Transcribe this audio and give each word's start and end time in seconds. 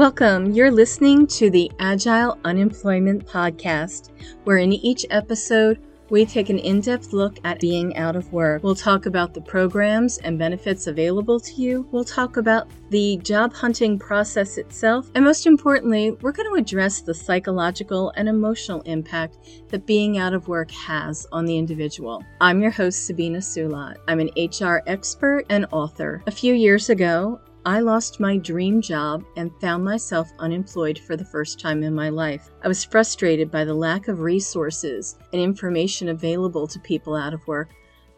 Welcome. 0.00 0.52
You're 0.52 0.70
listening 0.70 1.26
to 1.26 1.50
the 1.50 1.70
Agile 1.78 2.38
Unemployment 2.46 3.26
Podcast, 3.26 4.12
where 4.44 4.56
in 4.56 4.72
each 4.72 5.04
episode, 5.10 5.78
we 6.08 6.24
take 6.24 6.48
an 6.48 6.58
in 6.58 6.80
depth 6.80 7.12
look 7.12 7.36
at 7.44 7.60
being 7.60 7.94
out 7.98 8.16
of 8.16 8.32
work. 8.32 8.62
We'll 8.62 8.74
talk 8.74 9.04
about 9.04 9.34
the 9.34 9.42
programs 9.42 10.16
and 10.16 10.38
benefits 10.38 10.86
available 10.86 11.38
to 11.40 11.52
you. 11.52 11.86
We'll 11.92 12.04
talk 12.04 12.38
about 12.38 12.70
the 12.88 13.18
job 13.18 13.52
hunting 13.52 13.98
process 13.98 14.56
itself. 14.56 15.10
And 15.14 15.22
most 15.22 15.46
importantly, 15.46 16.12
we're 16.22 16.32
going 16.32 16.48
to 16.48 16.58
address 16.58 17.02
the 17.02 17.12
psychological 17.12 18.10
and 18.16 18.26
emotional 18.26 18.80
impact 18.86 19.36
that 19.68 19.84
being 19.84 20.16
out 20.16 20.32
of 20.32 20.48
work 20.48 20.70
has 20.70 21.26
on 21.30 21.44
the 21.44 21.58
individual. 21.58 22.24
I'm 22.40 22.62
your 22.62 22.70
host, 22.70 23.06
Sabina 23.06 23.40
Sulat. 23.40 23.96
I'm 24.08 24.20
an 24.20 24.30
HR 24.34 24.80
expert 24.86 25.44
and 25.50 25.66
author. 25.72 26.22
A 26.26 26.30
few 26.30 26.54
years 26.54 26.88
ago, 26.88 27.38
I 27.66 27.80
lost 27.80 28.20
my 28.20 28.38
dream 28.38 28.80
job 28.80 29.22
and 29.36 29.52
found 29.60 29.84
myself 29.84 30.32
unemployed 30.38 30.98
for 30.98 31.14
the 31.14 31.26
first 31.26 31.60
time 31.60 31.82
in 31.82 31.94
my 31.94 32.08
life. 32.08 32.48
I 32.64 32.68
was 32.68 32.84
frustrated 32.84 33.50
by 33.50 33.66
the 33.66 33.74
lack 33.74 34.08
of 34.08 34.20
resources 34.20 35.18
and 35.34 35.42
information 35.42 36.08
available 36.08 36.66
to 36.66 36.78
people 36.80 37.14
out 37.14 37.34
of 37.34 37.46
work, 37.46 37.68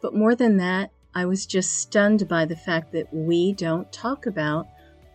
but 0.00 0.14
more 0.14 0.36
than 0.36 0.59
that, 0.59 0.92
I 1.12 1.24
was 1.27 1.45
just 1.45 1.78
stunned 1.78 2.28
by 2.28 2.45
the 2.45 2.55
fact 2.55 2.92
that 2.92 3.12
we 3.12 3.52
don't 3.52 3.92
talk 3.92 4.27
about 4.27 4.69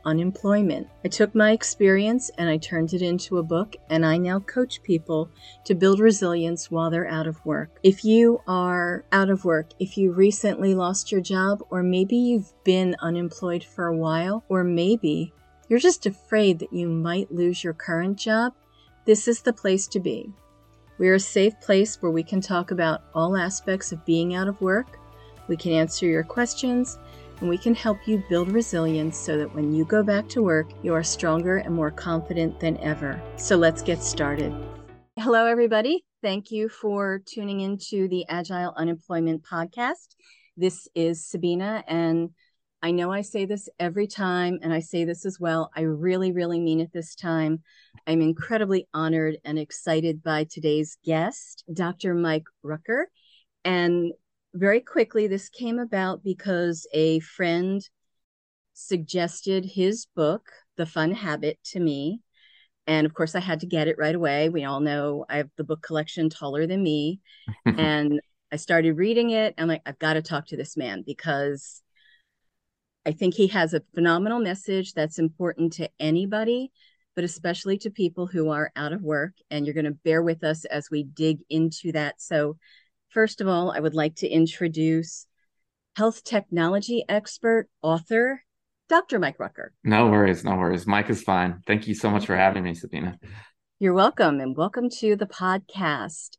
unemployment. 0.08 0.88
I 1.04 1.10
took 1.10 1.36
my 1.36 1.52
experience 1.52 2.32
and 2.38 2.50
I 2.50 2.58
turned 2.58 2.94
it 2.94 3.02
into 3.02 3.38
a 3.38 3.44
book, 3.44 3.76
and 3.90 4.06
I 4.06 4.18
now 4.18 4.40
coach 4.40 4.82
people 4.82 5.30
to 5.66 5.76
build 5.76 6.00
resilience 6.00 6.72
while 6.72 6.90
they're 6.90 7.08
out 7.08 7.28
of 7.28 7.46
work. 7.46 7.78
If 7.84 8.06
you 8.06 8.42
are 8.48 9.04
out 9.12 9.30
of 9.30 9.46
work, 9.46 9.72
if 9.80 9.98
you 9.98 10.14
recently 10.14 10.74
lost 10.74 11.12
your 11.12 11.22
job, 11.22 11.62
or 11.70 11.84
maybe 11.84 12.16
you've 12.16 12.54
been 12.64 12.96
unemployed 13.02 13.64
for 13.64 13.88
a 13.88 13.96
while, 13.96 14.46
or 14.48 14.64
maybe 14.64 15.34
you're 15.68 15.78
just 15.78 16.06
afraid 16.06 16.60
that 16.60 16.72
you 16.72 16.88
might 16.88 17.32
lose 17.32 17.64
your 17.64 17.74
current 17.74 18.18
job, 18.18 18.54
this 19.06 19.28
is 19.28 19.42
the 19.42 19.54
place 19.54 19.88
to 19.88 20.00
be. 20.00 20.32
We're 20.98 21.16
a 21.16 21.20
safe 21.20 21.60
place 21.60 22.02
where 22.02 22.12
we 22.12 22.24
can 22.24 22.42
talk 22.42 22.72
about 22.72 23.04
all 23.14 23.36
aspects 23.36 23.92
of 23.92 24.06
being 24.06 24.34
out 24.34 24.48
of 24.48 24.62
work. 24.62 24.98
We 25.48 25.58
can 25.58 25.74
answer 25.74 26.06
your 26.06 26.24
questions 26.24 26.98
and 27.40 27.50
we 27.50 27.58
can 27.58 27.76
help 27.76 28.08
you 28.08 28.24
build 28.30 28.50
resilience 28.50 29.18
so 29.18 29.38
that 29.38 29.54
when 29.54 29.74
you 29.74 29.86
go 29.86 30.04
back 30.04 30.28
to 30.30 30.42
work, 30.42 30.70
you 30.84 30.94
are 30.94 31.04
stronger 31.04 31.58
and 31.58 31.74
more 31.74 31.92
confident 31.92 32.60
than 32.60 32.78
ever. 32.78 33.22
So 33.38 33.56
let's 33.56 33.82
get 33.82 34.02
started. 34.02 34.54
Hello, 35.20 35.46
everybody. 35.46 36.06
Thank 36.22 36.52
you 36.52 36.70
for 36.70 37.22
tuning 37.26 37.62
into 37.62 38.08
the 38.08 38.26
Agile 38.28 38.74
Unemployment 38.76 39.44
Podcast. 39.44 40.16
This 40.56 40.88
is 40.96 41.26
Sabina, 41.26 41.84
and 41.88 42.32
I 42.82 42.92
know 42.92 43.12
I 43.12 43.22
say 43.22 43.46
this 43.46 43.70
every 43.80 44.08
time, 44.08 44.60
and 44.62 44.72
I 44.72 44.80
say 44.80 45.06
this 45.06 45.26
as 45.26 45.40
well. 45.40 45.72
I 45.76 45.82
really, 45.82 46.32
really 46.32 46.60
mean 46.60 46.80
it 46.80 46.92
this 46.94 47.16
time. 47.16 47.62
I'm 48.06 48.22
incredibly 48.22 48.88
honored 48.94 49.38
and 49.44 49.58
excited 49.60 50.24
by 50.24 50.46
today's 50.46 50.98
guest, 51.04 51.64
Dr. 51.74 52.14
Mike 52.14 52.46
Rucker. 52.64 53.10
And 53.66 54.14
very 54.54 54.82
quickly, 54.82 55.28
this 55.28 55.50
came 55.50 55.80
about 55.80 56.24
because 56.24 56.88
a 56.94 57.20
friend 57.20 57.88
suggested 58.74 59.66
his 59.66 60.06
book, 60.16 60.52
The 60.78 60.86
Fun 60.86 61.12
Habit, 61.12 61.60
to 61.72 61.80
me. 61.80 62.22
And 62.86 63.06
of 63.06 63.14
course, 63.14 63.36
I 63.36 63.40
had 63.40 63.60
to 63.62 63.66
get 63.66 63.88
it 63.88 63.98
right 63.98 64.16
away. 64.16 64.50
We 64.50 64.64
all 64.64 64.80
know 64.80 65.26
I 65.30 65.38
have 65.38 65.50
the 65.58 65.64
book 65.64 65.82
collection 65.82 66.30
taller 66.30 66.66
than 66.68 66.82
me. 66.82 67.20
and 67.66 68.22
I 68.52 68.56
started 68.56 68.94
reading 68.94 69.32
it. 69.32 69.56
I'm 69.58 69.68
like, 69.68 69.82
I've 69.86 70.00
got 70.00 70.14
to 70.14 70.22
talk 70.22 70.48
to 70.48 70.58
this 70.58 70.78
man 70.78 71.04
because 71.06 71.82
I 73.06 73.12
think 73.12 73.34
he 73.34 73.48
has 73.48 73.74
a 73.74 73.84
phenomenal 73.94 74.40
message 74.40 74.94
that's 74.94 75.20
important 75.20 75.74
to 75.74 75.90
anybody, 76.00 76.72
but 77.16 77.24
especially 77.24 77.78
to 77.80 77.90
people 77.90 78.28
who 78.28 78.50
are 78.50 78.72
out 78.76 78.94
of 78.94 79.02
work. 79.02 79.34
And 79.52 79.66
you're 79.66 79.74
going 79.74 79.86
to 79.86 79.92
bear 79.92 80.22
with 80.22 80.44
us 80.44 80.64
as 80.66 80.90
we 80.90 81.04
dig 81.04 81.40
into 81.50 81.92
that. 81.92 82.22
So, 82.22 82.58
First 83.10 83.42
of 83.42 83.48
all, 83.48 83.72
I 83.72 83.80
would 83.80 83.96
like 83.96 84.16
to 84.18 84.28
introduce 84.28 85.28
health 85.96 86.24
technology 86.24 87.06
expert, 87.08 87.70
author, 87.82 88.44
Dr. 88.90 89.18
Mike 89.18 89.40
Rucker. 89.40 89.74
No 89.84 90.08
worries, 90.08 90.44
no 90.44 90.56
worries. 90.56 90.86
Mike 90.86 91.10
is 91.10 91.24
fine. 91.24 91.62
Thank 91.66 91.88
you 91.88 91.96
so 91.96 92.10
much 92.10 92.26
for 92.26 92.36
having 92.36 92.64
me, 92.64 92.74
Sabina. 92.74 93.18
You're 93.80 93.94
welcome, 93.94 94.40
and 94.40 94.56
welcome 94.56 94.90
to 95.00 95.16
the 95.16 95.26
podcast. 95.26 96.38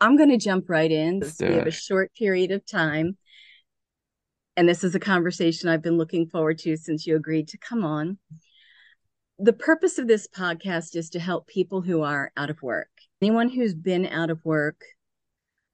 I'm 0.00 0.16
going 0.16 0.30
to 0.30 0.38
jump 0.38 0.68
right 0.68 0.90
in. 0.90 1.22
We 1.40 1.54
have 1.54 1.66
a 1.66 1.70
short 1.70 2.12
period 2.14 2.50
of 2.50 2.66
time. 2.66 3.16
And 4.56 4.68
this 4.68 4.82
is 4.82 4.94
a 4.94 5.00
conversation 5.00 5.68
I've 5.68 5.82
been 5.82 5.98
looking 5.98 6.26
forward 6.26 6.58
to 6.60 6.76
since 6.76 7.06
you 7.06 7.16
agreed 7.16 7.48
to 7.48 7.58
come 7.58 7.84
on. 7.84 8.18
The 9.38 9.52
purpose 9.52 9.98
of 9.98 10.08
this 10.08 10.26
podcast 10.26 10.96
is 10.96 11.10
to 11.10 11.20
help 11.20 11.46
people 11.46 11.82
who 11.82 12.02
are 12.02 12.32
out 12.36 12.50
of 12.50 12.62
work. 12.62 12.88
Anyone 13.20 13.48
who's 13.48 13.74
been 13.74 14.06
out 14.06 14.30
of 14.30 14.44
work, 14.44 14.80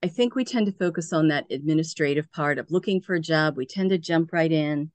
I 0.02 0.06
think 0.08 0.34
we 0.34 0.44
tend 0.44 0.66
to 0.66 0.72
focus 0.72 1.12
on 1.12 1.28
that 1.28 1.46
administrative 1.50 2.30
part 2.30 2.58
of 2.58 2.70
looking 2.70 3.00
for 3.00 3.14
a 3.14 3.20
job. 3.20 3.56
We 3.56 3.66
tend 3.66 3.90
to 3.90 3.98
jump 3.98 4.32
right 4.32 4.50
in. 4.50 4.92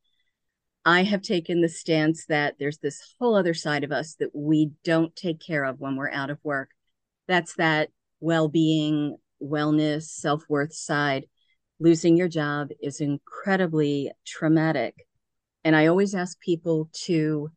I 0.86 1.03
have 1.03 1.22
taken 1.22 1.62
the 1.62 1.69
stance 1.69 2.25
that 2.28 2.56
there's 2.58 2.78
this 2.78 3.16
whole 3.19 3.36
other 3.36 3.53
side 3.53 3.84
of 3.84 3.91
us 3.91 4.16
that 4.19 4.34
we 4.34 4.72
don't 4.84 5.14
take 5.16 5.41
care 5.41 5.66
of 5.66 5.80
when 5.80 5.96
we're 5.96 6.12
out 6.12 6.30
of 6.30 6.40
work. 6.44 6.69
That's 7.28 7.56
that 7.56 7.90
well 8.22 8.47
being, 8.47 9.18
wellness, 9.41 10.03
self 10.03 10.44
worth 10.47 10.74
side. 10.74 11.25
Losing 11.80 12.16
your 12.16 12.30
job 12.30 12.70
is 12.81 13.02
incredibly 13.02 14.12
traumatic. 14.25 15.06
And 15.66 15.75
I 15.75 15.88
always 15.88 16.16
ask 16.16 16.40
people 16.40 16.90
to 17.06 17.50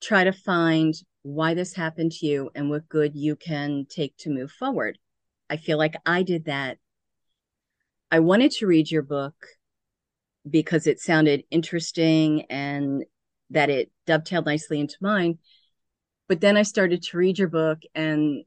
try 0.00 0.22
to 0.22 0.32
find 0.32 0.94
why 1.22 1.54
this 1.54 1.74
happened 1.74 2.12
to 2.12 2.26
you 2.26 2.50
and 2.54 2.70
what 2.70 2.88
good 2.88 3.16
you 3.16 3.34
can 3.34 3.86
take 3.88 4.16
to 4.18 4.30
move 4.30 4.52
forward. 4.52 4.98
I 5.50 5.56
feel 5.56 5.78
like 5.78 5.94
I 6.06 6.22
did 6.22 6.46
that. 6.46 6.78
I 8.10 8.20
wanted 8.20 8.52
to 8.52 8.66
read 8.66 8.90
your 8.90 9.02
book 9.02 9.34
because 10.48 10.86
it 10.86 11.00
sounded 11.00 11.44
interesting 11.50 12.42
and 12.50 13.04
that 13.50 13.70
it 13.70 13.90
dovetailed 14.06 14.46
nicely 14.46 14.80
into 14.80 14.96
mine. 15.00 15.38
But 16.28 16.40
then 16.40 16.56
I 16.56 16.62
started 16.62 17.02
to 17.02 17.16
read 17.16 17.38
your 17.38 17.48
book 17.48 17.80
and 17.94 18.44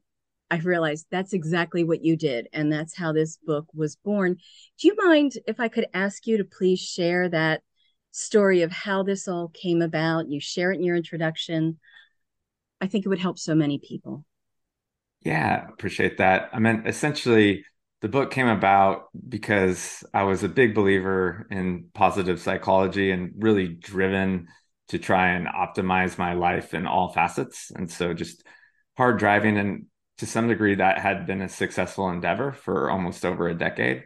I 0.50 0.58
realized 0.58 1.06
that's 1.10 1.32
exactly 1.32 1.84
what 1.84 2.04
you 2.04 2.16
did. 2.16 2.48
And 2.52 2.72
that's 2.72 2.96
how 2.96 3.12
this 3.12 3.36
book 3.36 3.66
was 3.74 3.96
born. 3.96 4.36
Do 4.80 4.88
you 4.88 4.96
mind 4.96 5.32
if 5.46 5.60
I 5.60 5.68
could 5.68 5.86
ask 5.92 6.26
you 6.26 6.38
to 6.38 6.44
please 6.44 6.80
share 6.80 7.28
that 7.28 7.62
story 8.10 8.62
of 8.62 8.72
how 8.72 9.02
this 9.02 9.28
all 9.28 9.48
came 9.48 9.82
about? 9.82 10.28
You 10.28 10.40
share 10.40 10.72
it 10.72 10.76
in 10.76 10.84
your 10.84 10.96
introduction. 10.96 11.78
I 12.80 12.86
think 12.86 13.04
it 13.04 13.08
would 13.08 13.18
help 13.18 13.38
so 13.38 13.54
many 13.54 13.78
people. 13.78 14.24
Yeah, 15.22 15.66
appreciate 15.68 16.18
that. 16.18 16.50
I 16.52 16.58
mean, 16.58 16.84
essentially, 16.86 17.64
the 18.00 18.08
book 18.08 18.30
came 18.30 18.46
about 18.46 19.08
because 19.28 20.04
I 20.14 20.22
was 20.22 20.44
a 20.44 20.48
big 20.48 20.74
believer 20.74 21.46
in 21.50 21.88
positive 21.94 22.40
psychology 22.40 23.10
and 23.10 23.32
really 23.36 23.68
driven 23.68 24.46
to 24.88 24.98
try 24.98 25.30
and 25.30 25.46
optimize 25.48 26.16
my 26.18 26.34
life 26.34 26.72
in 26.72 26.86
all 26.86 27.08
facets. 27.12 27.70
And 27.74 27.90
so 27.90 28.14
just 28.14 28.44
hard 28.96 29.18
driving 29.18 29.58
and 29.58 29.86
to 30.18 30.26
some 30.26 30.48
degree 30.48 30.76
that 30.76 30.98
had 30.98 31.26
been 31.26 31.42
a 31.42 31.48
successful 31.48 32.08
endeavor 32.10 32.52
for 32.52 32.90
almost 32.90 33.24
over 33.24 33.48
a 33.48 33.54
decade. 33.58 34.04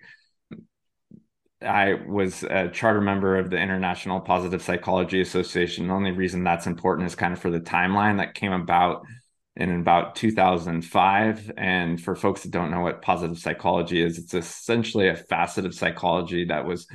I 1.61 1.95
was 1.95 2.43
a 2.43 2.69
charter 2.71 3.01
member 3.01 3.37
of 3.39 3.49
the 3.51 3.57
International 3.59 4.21
Positive 4.21 4.61
Psychology 4.63 5.21
Association. 5.21 5.87
The 5.87 5.95
only 5.95 6.11
reason 6.11 6.43
that's 6.43 6.67
important 6.67 7.07
is 7.07 7.15
kind 7.15 7.33
of 7.33 7.39
for 7.39 7.51
the 7.51 7.61
timeline 7.61 8.17
that 8.19 8.35
came 8.35 8.53
about 8.53 9.05
in 9.57 9.81
about 9.81 10.17
2005. 10.17 11.53
And 11.57 12.01
for 12.01 12.17
folks 12.17 12.43
that 12.43 12.51
don't 12.51 12.71
know 12.71 12.81
what 12.81 13.03
positive 13.03 13.39
psychology 13.39 14.01
is, 14.01 14.19
it's 14.19 14.35
essentially 14.35 15.09
a 15.09 15.17
facet 15.17 15.67
of 15.67 15.75
psychology 15.75 16.47
that 16.47 16.65
was 16.65 16.87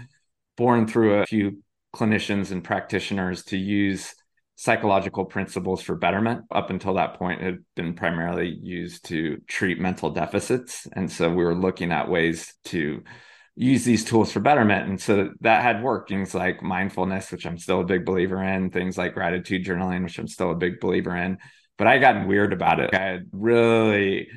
born 0.56 0.88
through 0.88 1.22
a 1.22 1.26
few 1.26 1.64
clinicians 1.96 2.52
and 2.52 2.64
practitioners 2.64 3.44
to 3.46 3.58
use 3.58 4.14
psychological 4.56 5.26
principles 5.26 5.84
for 5.84 5.96
betterment. 5.96 6.46
Up 6.52 6.72
until 6.72 6.96
that 6.96 7.14
point, 7.14 7.42
it 7.42 7.46
had 7.46 7.66
been 7.76 7.94
primarily 7.94 8.50
used 8.50 9.06
to 9.06 9.38
treat 9.48 9.80
mental 9.80 10.10
deficits. 10.10 10.88
And 10.94 11.12
so 11.12 11.30
we 11.30 11.44
were 11.44 11.56
looking 11.56 11.92
at 11.92 12.10
ways 12.10 12.56
to 12.66 13.04
use 13.56 13.84
these 13.84 14.04
tools 14.04 14.32
for 14.32 14.40
betterment. 14.40 14.90
And 14.90 15.00
so 15.00 15.30
that 15.42 15.62
had 15.62 15.84
worked. 15.84 16.10
Things 16.10 16.34
like 16.34 16.64
mindfulness, 16.64 17.32
which 17.32 17.46
I'm 17.46 17.60
still 17.60 17.82
a 17.82 17.86
big 17.86 18.04
believer 18.04 18.44
in, 18.44 18.72
things 18.72 18.98
like 18.98 19.14
gratitude 19.14 19.64
journaling, 19.64 20.04
which 20.04 20.18
I'm 20.18 20.28
still 20.28 20.52
a 20.52 20.56
big 20.56 20.80
believer 20.80 21.16
in 21.16 21.38
but 21.78 21.88
I 21.88 22.00
got 22.00 22.28
weird 22.28 22.54
about 22.54 22.80
it. 22.80 22.94
I 22.94 23.00
had 23.00 23.28
really, 23.32 24.30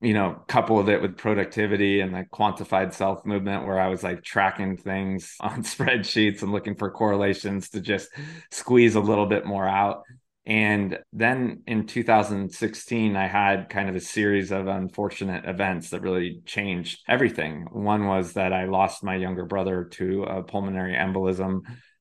you 0.00 0.14
know, 0.14 0.42
coupled 0.48 0.88
it 0.88 1.00
with 1.00 1.16
productivity 1.16 2.00
and 2.00 2.14
the 2.14 2.24
quantified 2.32 2.92
self 2.92 3.24
movement 3.24 3.66
where 3.66 3.80
I 3.80 3.88
was 3.88 4.02
like 4.02 4.22
tracking 4.22 4.76
things 4.76 5.34
on 5.40 5.62
spreadsheets 5.62 6.42
and 6.42 6.52
looking 6.52 6.76
for 6.76 6.90
correlations 6.90 7.70
to 7.70 7.80
just 7.80 8.08
squeeze 8.50 8.94
a 8.94 9.00
little 9.00 9.26
bit 9.26 9.46
more 9.46 9.66
out. 9.66 10.02
And 10.48 10.98
then 11.12 11.62
in 11.66 11.86
2016, 11.86 13.16
I 13.16 13.26
had 13.26 13.68
kind 13.68 13.90
of 13.90 13.96
a 13.96 14.00
series 14.00 14.50
of 14.50 14.66
unfortunate 14.66 15.44
events 15.44 15.90
that 15.90 16.00
really 16.00 16.40
changed 16.46 17.02
everything. 17.06 17.66
One 17.70 18.06
was 18.06 18.32
that 18.32 18.54
I 18.54 18.64
lost 18.64 19.04
my 19.04 19.14
younger 19.14 19.44
brother 19.44 19.84
to 19.92 20.22
a 20.22 20.42
pulmonary 20.42 20.94
embolism. 20.94 21.60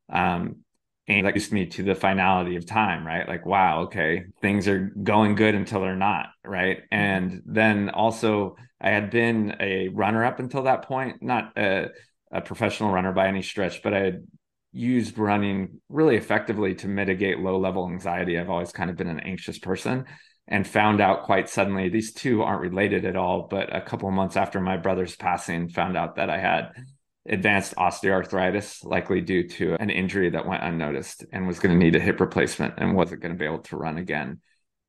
Um, 0.09 0.63
And 1.07 1.25
that 1.25 1.33
gets 1.33 1.51
me 1.51 1.65
to 1.67 1.83
the 1.83 1.95
finality 1.95 2.57
of 2.57 2.65
time, 2.65 3.07
right? 3.07 3.27
Like, 3.27 3.45
wow, 3.45 3.83
okay, 3.83 4.25
things 4.41 4.67
are 4.67 4.91
going 5.01 5.35
good 5.35 5.55
until 5.55 5.81
they're 5.81 5.95
not, 5.95 6.27
right? 6.43 6.79
Mm-hmm. 6.79 6.85
And 6.91 7.41
then 7.45 7.89
also, 7.89 8.57
I 8.81 8.89
had 8.89 9.09
been 9.09 9.55
a 9.59 9.87
runner 9.89 10.25
up 10.25 10.39
until 10.39 10.63
that 10.63 10.83
point, 10.83 11.23
not 11.23 11.57
a, 11.57 11.89
a 12.31 12.41
professional 12.41 12.91
runner 12.91 13.13
by 13.13 13.27
any 13.27 13.41
stretch, 13.41 13.81
but 13.83 13.93
I 13.93 13.99
had 13.99 14.27
used 14.73 15.17
running 15.17 15.79
really 15.89 16.17
effectively 16.17 16.75
to 16.75 16.87
mitigate 16.87 17.39
low 17.39 17.57
level 17.57 17.89
anxiety. 17.89 18.37
I've 18.37 18.49
always 18.49 18.71
kind 18.71 18.89
of 18.89 18.97
been 18.97 19.07
an 19.07 19.21
anxious 19.21 19.57
person 19.57 20.05
and 20.47 20.67
found 20.67 21.01
out 21.01 21.23
quite 21.23 21.49
suddenly 21.49 21.89
these 21.89 22.13
two 22.13 22.43
aren't 22.43 22.61
related 22.61 23.05
at 23.05 23.15
all. 23.15 23.47
But 23.49 23.75
a 23.75 23.81
couple 23.81 24.07
of 24.07 24.15
months 24.15 24.37
after 24.37 24.61
my 24.61 24.77
brother's 24.77 25.15
passing, 25.15 25.69
found 25.69 25.97
out 25.97 26.15
that 26.15 26.29
I 26.29 26.37
had 26.37 26.71
advanced 27.27 27.75
osteoarthritis, 27.75 28.83
likely 28.85 29.21
due 29.21 29.47
to 29.47 29.75
an 29.79 29.89
injury 29.89 30.29
that 30.29 30.45
went 30.45 30.63
unnoticed 30.63 31.25
and 31.31 31.47
was 31.47 31.59
going 31.59 31.77
to 31.77 31.83
need 31.83 31.95
a 31.95 31.99
hip 31.99 32.19
replacement 32.19 32.75
and 32.77 32.95
wasn't 32.95 33.21
going 33.21 33.33
to 33.33 33.39
be 33.39 33.45
able 33.45 33.59
to 33.59 33.77
run 33.77 33.97
again. 33.97 34.39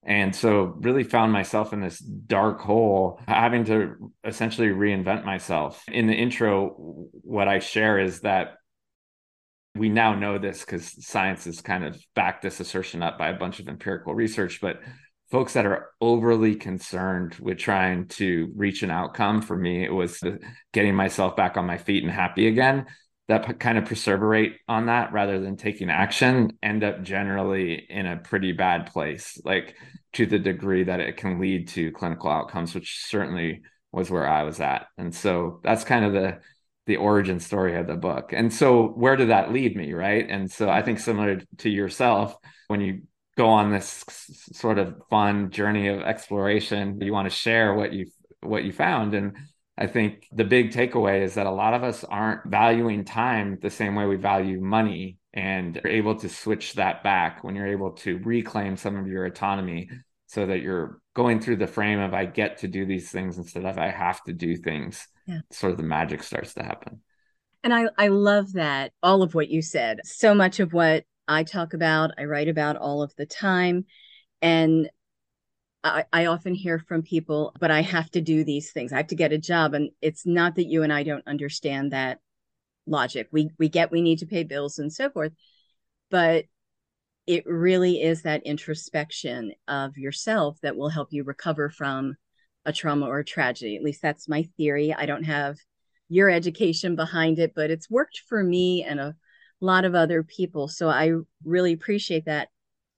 And 0.04 0.34
so, 0.34 0.62
really 0.78 1.04
found 1.04 1.32
myself 1.32 1.72
in 1.72 1.80
this 1.80 1.98
dark 1.98 2.60
hole, 2.60 3.20
having 3.26 3.64
to 3.64 4.12
essentially 4.24 4.68
reinvent 4.68 5.24
myself. 5.24 5.82
In 5.88 6.06
the 6.06 6.14
intro, 6.14 6.68
what 7.12 7.48
I 7.48 7.58
share 7.58 7.98
is 7.98 8.20
that 8.20 8.54
we 9.74 9.88
now 9.88 10.14
know 10.14 10.38
this 10.38 10.60
because 10.60 11.04
science 11.04 11.44
has 11.44 11.60
kind 11.60 11.84
of 11.84 12.00
backed 12.14 12.42
this 12.42 12.60
assertion 12.60 13.02
up 13.02 13.18
by 13.18 13.28
a 13.28 13.38
bunch 13.38 13.60
of 13.60 13.68
empirical 13.68 14.14
research. 14.14 14.60
But 14.60 14.80
folks 15.30 15.52
that 15.52 15.66
are 15.66 15.90
overly 16.00 16.54
concerned 16.54 17.34
with 17.40 17.58
trying 17.58 18.06
to 18.06 18.52
reach 18.56 18.82
an 18.82 18.90
outcome 18.90 19.42
for 19.42 19.56
me 19.56 19.84
it 19.84 19.92
was 19.92 20.22
getting 20.72 20.94
myself 20.94 21.36
back 21.36 21.56
on 21.56 21.66
my 21.66 21.78
feet 21.78 22.02
and 22.02 22.12
happy 22.12 22.46
again 22.46 22.86
that 23.28 23.60
kind 23.60 23.76
of 23.76 23.84
perseverate 23.84 24.54
on 24.68 24.86
that 24.86 25.12
rather 25.12 25.38
than 25.38 25.56
taking 25.56 25.90
action 25.90 26.50
end 26.62 26.82
up 26.82 27.02
generally 27.02 27.74
in 27.74 28.06
a 28.06 28.16
pretty 28.16 28.52
bad 28.52 28.86
place 28.86 29.38
like 29.44 29.74
to 30.14 30.24
the 30.24 30.38
degree 30.38 30.84
that 30.84 31.00
it 31.00 31.16
can 31.16 31.38
lead 31.38 31.68
to 31.68 31.92
clinical 31.92 32.30
outcomes 32.30 32.74
which 32.74 33.04
certainly 33.06 33.60
was 33.92 34.10
where 34.10 34.28
i 34.28 34.42
was 34.42 34.60
at. 34.60 34.86
And 34.96 35.14
so 35.14 35.60
that's 35.62 35.84
kind 35.84 36.04
of 36.04 36.12
the 36.12 36.40
the 36.86 36.96
origin 36.96 37.38
story 37.38 37.76
of 37.76 37.86
the 37.86 37.96
book. 37.96 38.32
And 38.32 38.50
so 38.50 38.86
where 38.86 39.14
did 39.14 39.28
that 39.28 39.52
lead 39.52 39.76
me 39.76 39.92
right? 39.92 40.26
And 40.28 40.50
so 40.50 40.68
i 40.68 40.82
think 40.82 40.98
similar 40.98 41.40
to 41.58 41.70
yourself 41.70 42.36
when 42.68 42.80
you 42.80 43.02
go 43.38 43.48
on 43.48 43.70
this 43.70 44.04
sort 44.52 44.78
of 44.78 45.00
fun 45.08 45.50
journey 45.50 45.86
of 45.86 46.02
exploration. 46.02 47.00
You 47.00 47.12
want 47.12 47.30
to 47.30 47.34
share 47.34 47.72
what 47.72 47.92
you 47.92 48.06
what 48.40 48.64
you 48.64 48.72
found 48.72 49.14
and 49.14 49.36
i 49.76 49.86
think 49.86 50.28
the 50.32 50.44
big 50.44 50.70
takeaway 50.70 51.22
is 51.22 51.34
that 51.34 51.46
a 51.46 51.50
lot 51.50 51.74
of 51.74 51.82
us 51.82 52.04
aren't 52.04 52.48
valuing 52.48 53.04
time 53.04 53.58
the 53.60 53.70
same 53.70 53.96
way 53.96 54.06
we 54.06 54.16
value 54.16 54.60
money 54.60 55.18
and 55.34 55.80
you're 55.82 55.92
able 55.92 56.14
to 56.14 56.28
switch 56.28 56.74
that 56.74 57.02
back 57.02 57.42
when 57.42 57.56
you're 57.56 57.66
able 57.66 57.90
to 57.90 58.18
reclaim 58.18 58.76
some 58.76 58.96
of 58.96 59.08
your 59.08 59.24
autonomy 59.24 59.90
so 60.26 60.46
that 60.46 60.60
you're 60.60 61.00
going 61.14 61.40
through 61.40 61.56
the 61.56 61.66
frame 61.66 61.98
of 61.98 62.14
i 62.14 62.24
get 62.24 62.58
to 62.58 62.68
do 62.68 62.86
these 62.86 63.10
things 63.10 63.38
instead 63.38 63.64
of 63.64 63.76
i 63.76 63.90
have 63.90 64.22
to 64.22 64.32
do 64.32 64.56
things. 64.56 65.06
Yeah. 65.26 65.40
sort 65.50 65.72
of 65.72 65.76
the 65.76 65.84
magic 65.84 66.22
starts 66.22 66.54
to 66.54 66.62
happen. 66.62 67.02
And 67.62 67.74
I, 67.74 67.88
I 67.98 68.08
love 68.08 68.54
that 68.54 68.92
all 69.02 69.22
of 69.22 69.34
what 69.34 69.48
you 69.48 69.60
said. 69.60 70.00
So 70.04 70.34
much 70.34 70.58
of 70.58 70.72
what 70.72 71.04
I 71.28 71.44
talk 71.44 71.74
about, 71.74 72.12
I 72.18 72.24
write 72.24 72.48
about 72.48 72.76
all 72.76 73.02
of 73.02 73.14
the 73.16 73.26
time. 73.26 73.84
And 74.42 74.90
I, 75.84 76.04
I, 76.12 76.26
often 76.26 76.54
hear 76.54 76.78
from 76.78 77.02
people, 77.02 77.54
but 77.60 77.70
I 77.70 77.82
have 77.82 78.10
to 78.12 78.20
do 78.20 78.42
these 78.42 78.72
things. 78.72 78.92
I 78.92 78.96
have 78.96 79.06
to 79.08 79.14
get 79.14 79.32
a 79.32 79.38
job. 79.38 79.74
And 79.74 79.90
it's 80.02 80.26
not 80.26 80.56
that 80.56 80.66
you 80.66 80.82
and 80.82 80.92
I 80.92 81.04
don't 81.04 81.26
understand 81.26 81.92
that 81.92 82.18
logic. 82.86 83.28
We 83.30 83.50
we 83.58 83.68
get 83.68 83.92
we 83.92 84.02
need 84.02 84.18
to 84.20 84.26
pay 84.26 84.42
bills 84.42 84.78
and 84.78 84.92
so 84.92 85.10
forth. 85.10 85.32
But 86.10 86.46
it 87.26 87.44
really 87.46 88.02
is 88.02 88.22
that 88.22 88.46
introspection 88.46 89.52
of 89.68 89.98
yourself 89.98 90.58
that 90.62 90.76
will 90.76 90.88
help 90.88 91.08
you 91.12 91.24
recover 91.24 91.68
from 91.68 92.16
a 92.64 92.72
trauma 92.72 93.06
or 93.06 93.20
a 93.20 93.24
tragedy. 93.24 93.76
At 93.76 93.82
least 93.82 94.02
that's 94.02 94.28
my 94.28 94.44
theory. 94.56 94.94
I 94.94 95.06
don't 95.06 95.24
have 95.24 95.58
your 96.08 96.30
education 96.30 96.96
behind 96.96 97.38
it, 97.38 97.52
but 97.54 97.70
it's 97.70 97.90
worked 97.90 98.22
for 98.28 98.42
me 98.42 98.82
and 98.82 98.98
a 98.98 99.14
lot 99.60 99.84
of 99.84 99.94
other 99.94 100.22
people. 100.22 100.68
So 100.68 100.88
I 100.88 101.12
really 101.44 101.72
appreciate 101.72 102.26
that. 102.26 102.48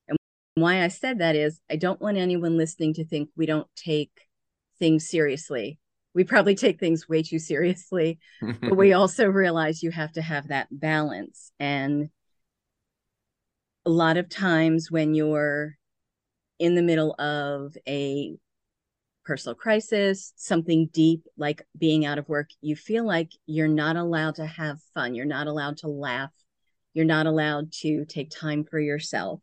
And 0.09 0.19
why 0.55 0.83
I 0.83 0.89
said 0.89 1.19
that 1.19 1.37
is 1.37 1.61
I 1.71 1.77
don't 1.77 2.01
want 2.01 2.17
anyone 2.17 2.57
listening 2.57 2.95
to 2.95 3.05
think 3.05 3.31
we 3.37 3.47
don't 3.47 3.69
take 3.77 4.11
things 4.79 5.09
seriously. 5.09 5.79
We 6.13 6.25
probably 6.25 6.57
take 6.57 6.81
things 6.81 7.09
way 7.09 7.23
too 7.23 7.39
seriously, 7.39 8.19
but 8.41 8.77
we 8.77 8.93
also 8.95 9.27
realize 9.27 9.83
you 9.83 9.93
have 9.93 10.13
to 10.13 10.23
have 10.23 10.49
that 10.49 10.67
balance. 10.71 11.53
And 11.61 12.11
a 13.87 13.91
lot 13.91 14.17
of 14.17 14.29
times 14.29 14.91
when 14.91 15.15
you're 15.15 15.77
in 16.59 16.75
the 16.75 16.83
middle 16.83 17.15
of 17.19 17.77
a 17.89 18.37
personal 19.25 19.55
crisis, 19.55 20.33
something 20.37 20.89
deep 20.93 21.25
like 21.37 21.63
being 21.79 22.05
out 22.05 22.19
of 22.19 22.29
work, 22.29 22.51
you 22.61 22.75
feel 22.75 23.07
like 23.07 23.31
you're 23.47 23.69
not 23.69 23.97
allowed 23.97 24.35
to 24.37 24.47
have 24.47 24.79
fun. 24.95 25.15
You're 25.15 25.25
not 25.25 25.47
allowed 25.47 25.79
to 25.79 25.89
laugh. 25.89 26.31
You're 26.95 27.05
not 27.05 27.27
allowed 27.27 27.73
to 27.81 28.05
take 28.05 28.31
time 28.31 28.65
for 28.65 28.81
yourself. 28.81 29.41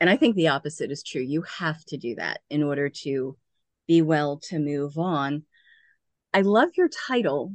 And 0.00 0.08
I 0.08 0.16
think 0.16 0.34
the 0.34 0.48
opposite 0.48 0.90
is 0.90 1.02
true. 1.02 1.20
You 1.20 1.42
have 1.42 1.84
to 1.86 1.98
do 1.98 2.14
that 2.14 2.40
in 2.48 2.62
order 2.62 2.88
to 3.02 3.36
be 3.86 4.00
well 4.02 4.38
to 4.44 4.58
move 4.58 4.96
on. 4.96 5.44
I 6.32 6.40
love 6.40 6.70
your 6.76 6.88
title. 6.88 7.54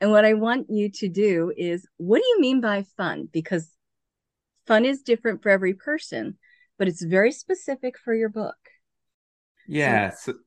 And 0.00 0.10
what 0.10 0.26
I 0.26 0.34
want 0.34 0.66
you 0.68 0.90
to 0.90 1.08
do 1.08 1.52
is 1.56 1.86
what 1.96 2.18
do 2.18 2.28
you 2.28 2.40
mean 2.40 2.60
by 2.60 2.84
fun? 2.96 3.28
Because 3.32 3.70
fun 4.66 4.84
is 4.84 5.02
different 5.02 5.42
for 5.42 5.48
every 5.48 5.72
person, 5.72 6.36
but 6.78 6.88
it's 6.88 7.02
very 7.02 7.32
specific 7.32 7.96
for 7.98 8.14
your 8.14 8.28
book. 8.28 8.56
Yeah. 9.66 10.10
So, 10.10 10.32
so 10.32 10.38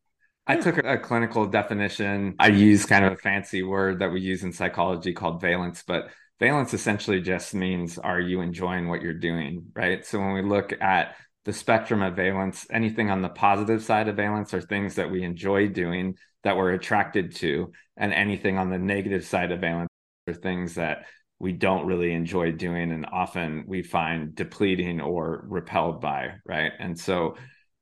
I 0.45 0.57
took 0.57 0.77
a 0.77 0.97
clinical 0.97 1.47
definition. 1.47 2.35
I 2.39 2.47
use 2.47 2.85
kind 2.85 3.05
of 3.05 3.13
a 3.13 3.17
fancy 3.17 3.63
word 3.63 3.99
that 3.99 4.11
we 4.11 4.21
use 4.21 4.43
in 4.43 4.51
psychology 4.51 5.13
called 5.13 5.41
valence, 5.41 5.83
but 5.85 6.09
valence 6.39 6.73
essentially 6.73 7.21
just 7.21 7.53
means 7.53 7.97
are 7.97 8.19
you 8.19 8.41
enjoying 8.41 8.87
what 8.87 9.01
you're 9.01 9.13
doing 9.13 9.65
right? 9.75 10.05
So 10.05 10.19
when 10.19 10.33
we 10.33 10.41
look 10.41 10.73
at 10.81 11.15
the 11.45 11.53
spectrum 11.53 12.01
of 12.01 12.15
valence 12.15 12.65
anything 12.71 13.09
on 13.09 13.21
the 13.21 13.29
positive 13.29 13.83
side 13.83 14.07
of 14.07 14.15
valence 14.15 14.53
are 14.53 14.61
things 14.61 14.95
that 14.95 15.09
we 15.09 15.23
enjoy 15.23 15.67
doing 15.67 16.15
that 16.43 16.57
we're 16.57 16.73
attracted 16.73 17.35
to 17.35 17.71
and 17.97 18.13
anything 18.13 18.57
on 18.57 18.69
the 18.69 18.77
negative 18.77 19.25
side 19.25 19.51
of 19.51 19.59
valence 19.59 19.89
are 20.27 20.33
things 20.33 20.75
that 20.75 21.05
we 21.39 21.53
don't 21.53 21.87
really 21.87 22.11
enjoy 22.11 22.51
doing 22.51 22.91
and 22.91 23.05
often 23.11 23.63
we 23.67 23.81
find 23.81 24.35
depleting 24.35 24.99
or 24.99 25.45
repelled 25.47 26.01
by 26.01 26.33
right? 26.45 26.71
And 26.79 26.99
so 26.99 27.35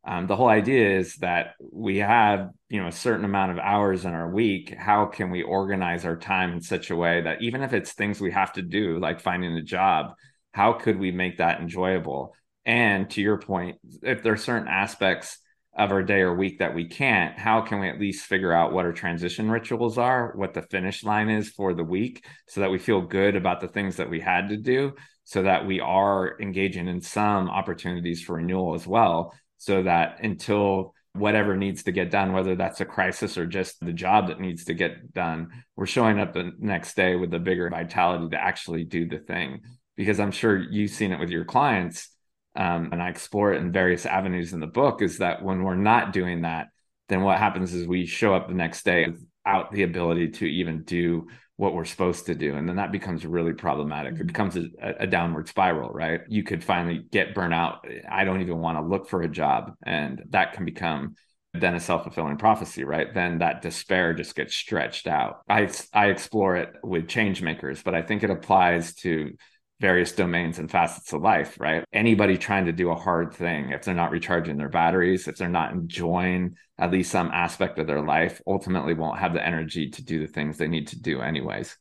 um, 0.08 0.26
the 0.26 0.36
whole 0.36 0.48
idea 0.48 0.98
is 0.98 1.16
that 1.18 1.56
we 1.72 1.98
have 1.98 2.50
you 2.70 2.82
know 2.82 2.88
a 2.88 2.92
certain 2.94 3.26
amount 3.26 3.52
of 3.52 3.60
hours 3.60 4.06
in 4.06 4.14
our 4.14 4.30
week. 4.30 4.74
How 4.74 5.06
can 5.06 5.30
we 5.30 5.44
organize 5.44 6.06
our 6.06 6.16
time 6.16 6.54
in 6.54 6.62
such 6.62 6.90
a 6.90 6.96
way 6.96 7.22
that 7.22 7.42
even 7.42 7.62
if 7.62 7.74
it's 7.74 7.92
things 7.92 8.22
we 8.22 8.32
have 8.32 8.54
to 8.54 8.62
do 8.62 9.00
like 9.00 9.20
finding 9.20 9.54
a 9.54 9.62
job 9.62 10.14
how 10.58 10.74
could 10.74 10.98
we 10.98 11.12
make 11.12 11.38
that 11.38 11.60
enjoyable? 11.60 12.34
And 12.66 13.08
to 13.12 13.22
your 13.22 13.38
point 13.38 13.78
if 14.02 14.24
there 14.24 14.34
are 14.34 14.38
certain 14.38 14.68
aspects 14.68 15.38
of 15.78 15.92
our 15.92 16.02
day 16.02 16.22
or 16.22 16.34
week 16.34 16.58
that 16.60 16.74
we 16.74 16.86
can't 16.86 17.38
how 17.38 17.62
can 17.62 17.80
we 17.80 17.88
at 17.88 18.00
least 18.00 18.26
figure 18.26 18.52
out 18.52 18.74
what 18.74 18.86
our 18.86 18.92
transition 18.92 19.52
rituals 19.52 20.00
are 20.00 20.34
what 20.36 20.56
the 20.56 20.64
finish 20.64 21.04
line 21.04 21.30
is 21.30 21.50
for 21.50 21.76
the 21.76 21.84
week 21.84 22.26
so 22.48 22.62
that 22.62 22.72
we 22.72 22.80
feel 22.80 23.02
good 23.02 23.36
about 23.36 23.62
the 23.62 23.68
things 23.68 23.98
that 23.98 24.10
we 24.10 24.20
had 24.20 24.50
to 24.50 24.58
do 24.58 24.92
so 25.24 25.44
that 25.44 25.68
we 25.68 25.80
are 25.80 26.36
engaging 26.42 26.88
in 26.88 27.00
some 27.00 27.48
opportunities 27.48 28.24
for 28.24 28.38
renewal 28.38 28.74
as 28.74 28.88
well 28.88 29.36
so 29.58 29.84
that 29.84 30.24
until 30.24 30.94
whatever 31.14 31.56
needs 31.58 31.84
to 31.84 31.92
get 31.92 32.12
done, 32.12 32.34
whether 32.34 32.56
that's 32.56 32.82
a 32.82 32.86
crisis 32.86 33.38
or 33.38 33.46
just 33.46 33.80
the 33.80 33.94
job 33.94 34.28
that 34.28 34.40
needs 34.40 34.66
to 34.66 34.74
get 34.74 35.14
done, 35.14 35.50
we're 35.76 35.86
showing 35.86 36.20
up 36.20 36.34
the 36.34 36.52
next 36.60 36.96
day 36.96 37.16
with 37.16 37.34
a 37.34 37.40
bigger 37.40 37.70
vitality 37.70 38.30
to 38.30 38.42
actually 38.42 38.84
do 38.84 39.08
the 39.08 39.20
thing. 39.20 39.62
Because 39.96 40.20
I'm 40.20 40.32
sure 40.32 40.58
you've 40.58 40.92
seen 40.92 41.12
it 41.12 41.20
with 41.20 41.32
your 41.32 41.46
clients, 41.46 42.10
um, 42.56 42.90
and 42.92 43.02
I 43.02 43.10
explore 43.10 43.54
it 43.54 43.62
in 43.62 43.72
various 43.72 44.06
avenues 44.06 44.54
in 44.54 44.60
the 44.60 44.68
book, 44.68 45.02
is 45.02 45.18
that 45.18 45.44
when 45.44 45.64
we're 45.64 45.76
not 45.76 46.14
doing 46.14 46.42
that, 46.42 46.68
then 47.10 47.22
what 47.22 47.40
happens 47.40 47.74
is 47.74 47.88
we 47.88 48.06
show 48.06 48.36
up 48.36 48.48
the 48.48 48.54
next 48.54 48.84
day 48.84 49.08
without 49.08 49.72
the 49.72 49.84
ability 49.84 50.30
to 50.30 50.46
even 50.46 50.84
do 50.84 51.28
what 51.58 51.74
we're 51.74 51.86
supposed 51.86 52.28
to 52.28 52.36
do 52.36 52.56
and 52.56 52.70
then 52.70 52.76
that 52.78 52.92
becomes 52.92 53.26
really 53.26 53.54
problematic 53.54 54.14
it 54.14 54.18
mm-hmm. 54.18 54.28
becomes 54.28 54.56
a, 54.56 54.70
a, 55.00 55.08
downward 55.08 55.48
spiral 55.48 55.90
right 55.90 56.22
you 56.30 56.44
could 56.44 56.64
finally 56.64 57.04
get 57.12 57.34
burnt 57.36 57.54
out. 57.54 57.86
i 58.10 58.24
don't 58.24 58.42
even 58.42 58.60
want 58.60 58.78
to 58.78 58.82
look 58.82 59.10
for 59.10 59.24
a 59.24 59.28
job 59.28 59.74
and 59.84 60.24
that 60.30 60.54
can 60.54 60.66
become 60.66 61.16
then 61.54 61.74
a 61.74 61.80
self-fulfilling 61.80 62.38
prophecy 62.38 62.84
right 62.84 63.14
then 63.14 63.40
that 63.40 63.62
despair 63.62 64.14
just 64.14 64.36
gets 64.36 64.56
stretched 64.56 65.08
out 65.08 65.42
i 65.50 65.68
i 65.94 66.08
explore 66.08 66.56
it 66.56 66.70
with 66.84 67.08
change 67.08 67.42
makers 67.42 67.82
but 67.82 67.96
i 67.96 68.02
think 68.02 68.24
it 68.24 68.30
applies 68.30 68.94
to 68.94 69.32
various 69.80 70.12
domains 70.12 70.58
and 70.58 70.72
facets 70.72 71.14
of 71.14 71.22
life, 71.22 71.58
right? 71.60 71.84
Anybody 71.94 72.38
trying 72.38 72.66
to 72.66 72.72
do 72.72 72.90
a 72.90 72.96
hard 72.96 73.34
thing, 73.34 73.70
if 73.70 73.84
they're 73.84 73.94
not 73.94 74.12
recharging 74.12 74.58
their 74.58 74.70
batteries, 74.70 75.28
if 75.28 75.38
they're 75.38 75.50
not 75.50 75.72
enjoying 75.72 76.56
at 76.80 76.92
least 76.92 77.12
some 77.12 77.30
aspect 77.32 77.78
of 77.78 77.88
their 77.88 78.02
life, 78.02 78.42
ultimately 78.48 78.94
won't 78.94 79.20
have 79.20 79.34
the 79.34 79.46
energy 79.46 79.90
to 79.90 80.04
do 80.04 80.20
the 80.20 80.28
things 80.28 80.58
they 80.58 80.68
need 80.68 80.88
to 80.88 81.00
do, 81.00 81.22
anyways. 81.22 81.78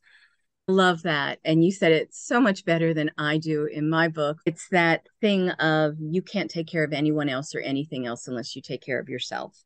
Love 0.69 1.03
that. 1.03 1.39
And 1.45 1.65
you 1.65 1.71
said 1.71 1.93
it 1.93 2.13
so 2.13 2.41
much 2.41 2.65
better 2.65 2.93
than 2.93 3.13
I 3.17 3.39
do 3.39 3.67
in 3.67 3.89
my 3.89 4.09
book. 4.09 4.39
It's 4.45 4.69
that 4.71 5.07
thing 5.21 5.51
of 5.51 5.95
you 6.01 6.23
can't 6.23 6.51
take 6.51 6.67
care 6.67 6.83
of 6.83 6.93
anyone 6.93 7.29
else 7.29 7.55
or 7.55 7.61
anything 7.61 8.05
else 8.05 8.27
unless 8.27 8.57
you 8.57 8.63
take 8.63 8.83
care 8.83 8.99
of 8.99 9.09
yourself. 9.09 9.57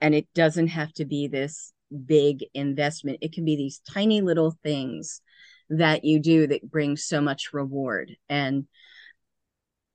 And 0.00 0.14
it 0.14 0.26
doesn't 0.34 0.68
have 0.68 0.92
to 0.94 1.04
be 1.04 1.28
this 1.28 1.72
big 2.06 2.44
investment, 2.54 3.18
it 3.20 3.32
can 3.32 3.44
be 3.44 3.56
these 3.56 3.80
tiny 3.90 4.20
little 4.20 4.54
things 4.62 5.22
that 5.70 6.04
you 6.04 6.20
do 6.20 6.46
that 6.46 6.70
brings 6.70 7.04
so 7.04 7.20
much 7.20 7.52
reward. 7.52 8.16
And 8.28 8.66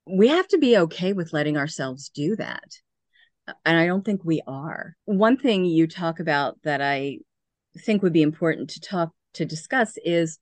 we 0.05 0.27
have 0.27 0.47
to 0.49 0.57
be 0.57 0.77
okay 0.77 1.13
with 1.13 1.33
letting 1.33 1.57
ourselves 1.57 2.09
do 2.09 2.35
that. 2.35 2.77
And 3.65 3.77
I 3.77 3.85
don't 3.85 4.05
think 4.05 4.23
we 4.23 4.41
are. 4.47 4.95
One 5.05 5.37
thing 5.37 5.65
you 5.65 5.87
talk 5.87 6.19
about 6.19 6.57
that 6.63 6.81
I 6.81 7.19
think 7.77 8.01
would 8.01 8.13
be 8.13 8.21
important 8.21 8.69
to 8.71 8.79
talk 8.79 9.11
to 9.33 9.45
discuss 9.45 9.97
is 10.03 10.39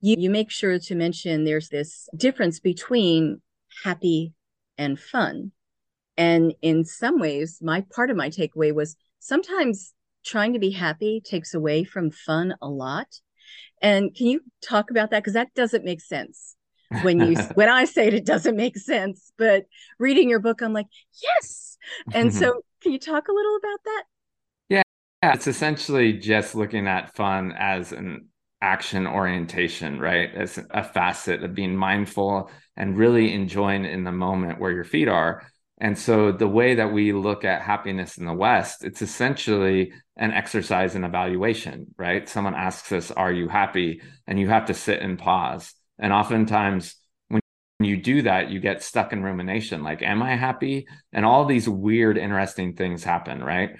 you, 0.00 0.16
you 0.18 0.30
make 0.30 0.50
sure 0.50 0.78
to 0.78 0.94
mention 0.94 1.44
there's 1.44 1.68
this 1.68 2.08
difference 2.16 2.60
between 2.60 3.40
happy 3.84 4.32
and 4.78 4.98
fun. 4.98 5.52
And 6.16 6.54
in 6.62 6.84
some 6.84 7.18
ways, 7.18 7.58
my 7.62 7.84
part 7.94 8.10
of 8.10 8.16
my 8.16 8.30
takeaway 8.30 8.74
was 8.74 8.96
sometimes 9.18 9.94
trying 10.24 10.52
to 10.52 10.58
be 10.58 10.70
happy 10.70 11.20
takes 11.24 11.54
away 11.54 11.84
from 11.84 12.10
fun 12.10 12.54
a 12.62 12.68
lot. 12.68 13.08
And 13.82 14.14
can 14.14 14.26
you 14.26 14.40
talk 14.62 14.90
about 14.90 15.10
that? 15.10 15.20
Because 15.20 15.34
that 15.34 15.54
doesn't 15.54 15.84
make 15.84 16.00
sense 16.00 16.56
when 17.02 17.20
you 17.20 17.36
when 17.54 17.68
I 17.68 17.84
say 17.84 18.06
it, 18.06 18.14
it 18.14 18.24
doesn't 18.24 18.56
make 18.56 18.76
sense. 18.76 19.32
But 19.36 19.64
reading 19.98 20.28
your 20.28 20.40
book, 20.40 20.62
I'm 20.62 20.72
like, 20.72 20.86
yes. 21.22 21.76
And 22.12 22.32
so, 22.34 22.62
can 22.82 22.92
you 22.92 22.98
talk 22.98 23.28
a 23.28 23.32
little 23.32 23.56
about 23.56 23.78
that? 23.84 24.04
Yeah, 24.68 24.82
it's 25.22 25.46
essentially 25.46 26.14
just 26.14 26.54
looking 26.54 26.86
at 26.86 27.14
fun 27.14 27.54
as 27.58 27.92
an 27.92 28.28
action 28.60 29.06
orientation, 29.06 29.98
right? 29.98 30.34
As 30.34 30.58
a 30.70 30.82
facet 30.82 31.42
of 31.42 31.54
being 31.54 31.76
mindful 31.76 32.50
and 32.76 32.96
really 32.96 33.32
enjoying 33.32 33.84
in 33.84 34.04
the 34.04 34.12
moment 34.12 34.60
where 34.60 34.72
your 34.72 34.84
feet 34.84 35.08
are. 35.08 35.46
And 35.78 35.98
so 35.98 36.30
the 36.30 36.48
way 36.48 36.76
that 36.76 36.92
we 36.92 37.12
look 37.12 37.44
at 37.44 37.62
happiness 37.62 38.16
in 38.16 38.26
the 38.26 38.32
West, 38.32 38.84
it's 38.84 39.02
essentially 39.02 39.92
an 40.16 40.32
exercise 40.32 40.94
in 40.94 41.04
evaluation, 41.04 41.94
right? 41.98 42.28
Someone 42.28 42.54
asks 42.54 42.92
us, 42.92 43.10
Are 43.10 43.32
you 43.32 43.48
happy? 43.48 44.00
And 44.26 44.38
you 44.38 44.48
have 44.48 44.66
to 44.66 44.74
sit 44.74 45.00
and 45.00 45.18
pause. 45.18 45.74
And 45.98 46.12
oftentimes, 46.12 46.94
when 47.28 47.40
you 47.80 47.96
do 47.96 48.22
that, 48.22 48.50
you 48.50 48.60
get 48.60 48.82
stuck 48.84 49.12
in 49.12 49.24
rumination 49.24 49.82
like, 49.82 50.02
Am 50.02 50.22
I 50.22 50.36
happy? 50.36 50.86
And 51.12 51.24
all 51.24 51.44
these 51.44 51.68
weird, 51.68 52.18
interesting 52.18 52.74
things 52.76 53.02
happen, 53.02 53.42
right? 53.42 53.70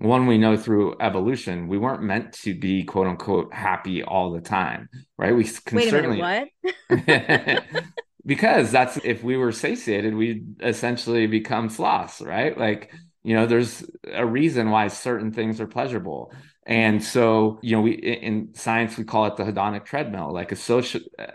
one 0.00 0.26
we 0.26 0.38
know 0.38 0.56
through 0.56 0.96
evolution 0.98 1.68
we 1.68 1.76
weren't 1.76 2.02
meant 2.02 2.32
to 2.32 2.58
be 2.58 2.84
quote 2.84 3.06
unquote 3.06 3.52
happy 3.52 4.02
all 4.02 4.32
the 4.32 4.40
time 4.40 4.88
right 5.18 5.36
we 5.36 5.44
can 5.44 5.76
Wait 5.76 5.90
certainly 5.90 6.20
a 6.20 6.48
minute, 6.88 7.64
what 7.68 7.84
because 8.26 8.70
that's 8.70 8.98
if 9.04 9.22
we 9.22 9.36
were 9.36 9.52
satiated 9.52 10.14
we'd 10.14 10.60
essentially 10.62 11.26
become 11.26 11.68
sloths 11.68 12.20
right 12.20 12.58
like 12.58 12.92
you 13.22 13.34
know 13.34 13.46
there's 13.46 13.84
a 14.12 14.24
reason 14.24 14.70
why 14.70 14.88
certain 14.88 15.32
things 15.32 15.60
are 15.60 15.66
pleasurable 15.66 16.32
and 16.66 17.02
so 17.02 17.58
you 17.62 17.74
know 17.74 17.82
we 17.82 17.92
in 17.92 18.54
science 18.54 18.96
we 18.96 19.04
call 19.04 19.26
it 19.26 19.36
the 19.36 19.44
hedonic 19.44 19.84
treadmill 19.84 20.32
like 20.32 20.52
a 20.52 20.56
social 20.56 21.00
uh, 21.18 21.26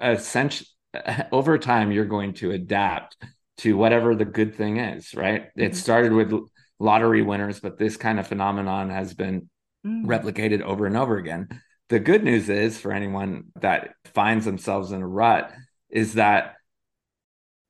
essentially 0.00 0.68
over 1.32 1.58
time 1.58 1.92
you're 1.92 2.04
going 2.04 2.32
to 2.32 2.50
adapt 2.50 3.16
to 3.58 3.76
whatever 3.76 4.14
the 4.14 4.24
good 4.24 4.54
thing 4.54 4.78
is 4.78 5.14
right 5.14 5.42
mm-hmm. 5.42 5.60
it 5.62 5.76
started 5.76 6.12
with 6.12 6.32
lottery 6.78 7.22
winners, 7.22 7.60
but 7.60 7.78
this 7.78 7.96
kind 7.96 8.18
of 8.20 8.26
phenomenon 8.26 8.90
has 8.90 9.14
been 9.14 9.48
mm. 9.86 10.04
replicated 10.04 10.62
over 10.62 10.86
and 10.86 10.96
over 10.96 11.16
again. 11.16 11.48
The 11.88 12.00
good 12.00 12.24
news 12.24 12.48
is 12.48 12.78
for 12.78 12.92
anyone 12.92 13.44
that 13.60 13.90
finds 14.06 14.44
themselves 14.44 14.92
in 14.92 15.02
a 15.02 15.06
rut 15.06 15.52
is 15.90 16.14
that 16.14 16.54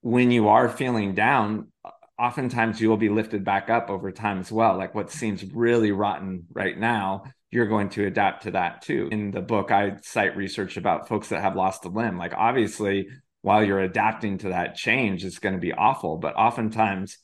when 0.01 0.31
you 0.31 0.49
are 0.49 0.69
feeling 0.69 1.15
down, 1.15 1.73
oftentimes 2.19 2.81
you 2.81 2.89
will 2.89 2.97
be 2.97 3.09
lifted 3.09 3.45
back 3.45 3.69
up 3.69 3.91
over 3.91 4.11
time 4.11 4.39
as 4.39 4.51
well. 4.51 4.77
Like 4.77 4.95
what 4.95 5.11
seems 5.11 5.45
really 5.45 5.93
rotten 5.93 6.47
right 6.53 6.79
now, 6.79 7.25
you're 7.51 7.67
going 7.67 7.91
to 7.91 8.07
adapt 8.07 8.45
to 8.45 8.53
that 8.53 8.83
too. 8.83 9.09
In 9.11 9.31
the 9.31 9.41
book, 9.41 9.71
I 9.71 9.97
cite 10.03 10.37
research 10.37 10.77
about 10.77 11.09
folks 11.09 11.29
that 11.29 11.43
have 11.43 11.57
lost 11.57 11.85
a 11.85 11.89
limb. 11.89 12.19
Like 12.19 12.35
obviously, 12.37 13.09
while 13.43 13.63
you're 13.63 13.81
adapting 13.81 14.39
to 14.39 14.49
that 14.49 14.75
change, 14.75 15.25
it's 15.25 15.39
going 15.39 15.55
to 15.55 15.61
be 15.61 15.73
awful, 15.73 16.17
but 16.19 16.37
oftentimes 16.37 17.19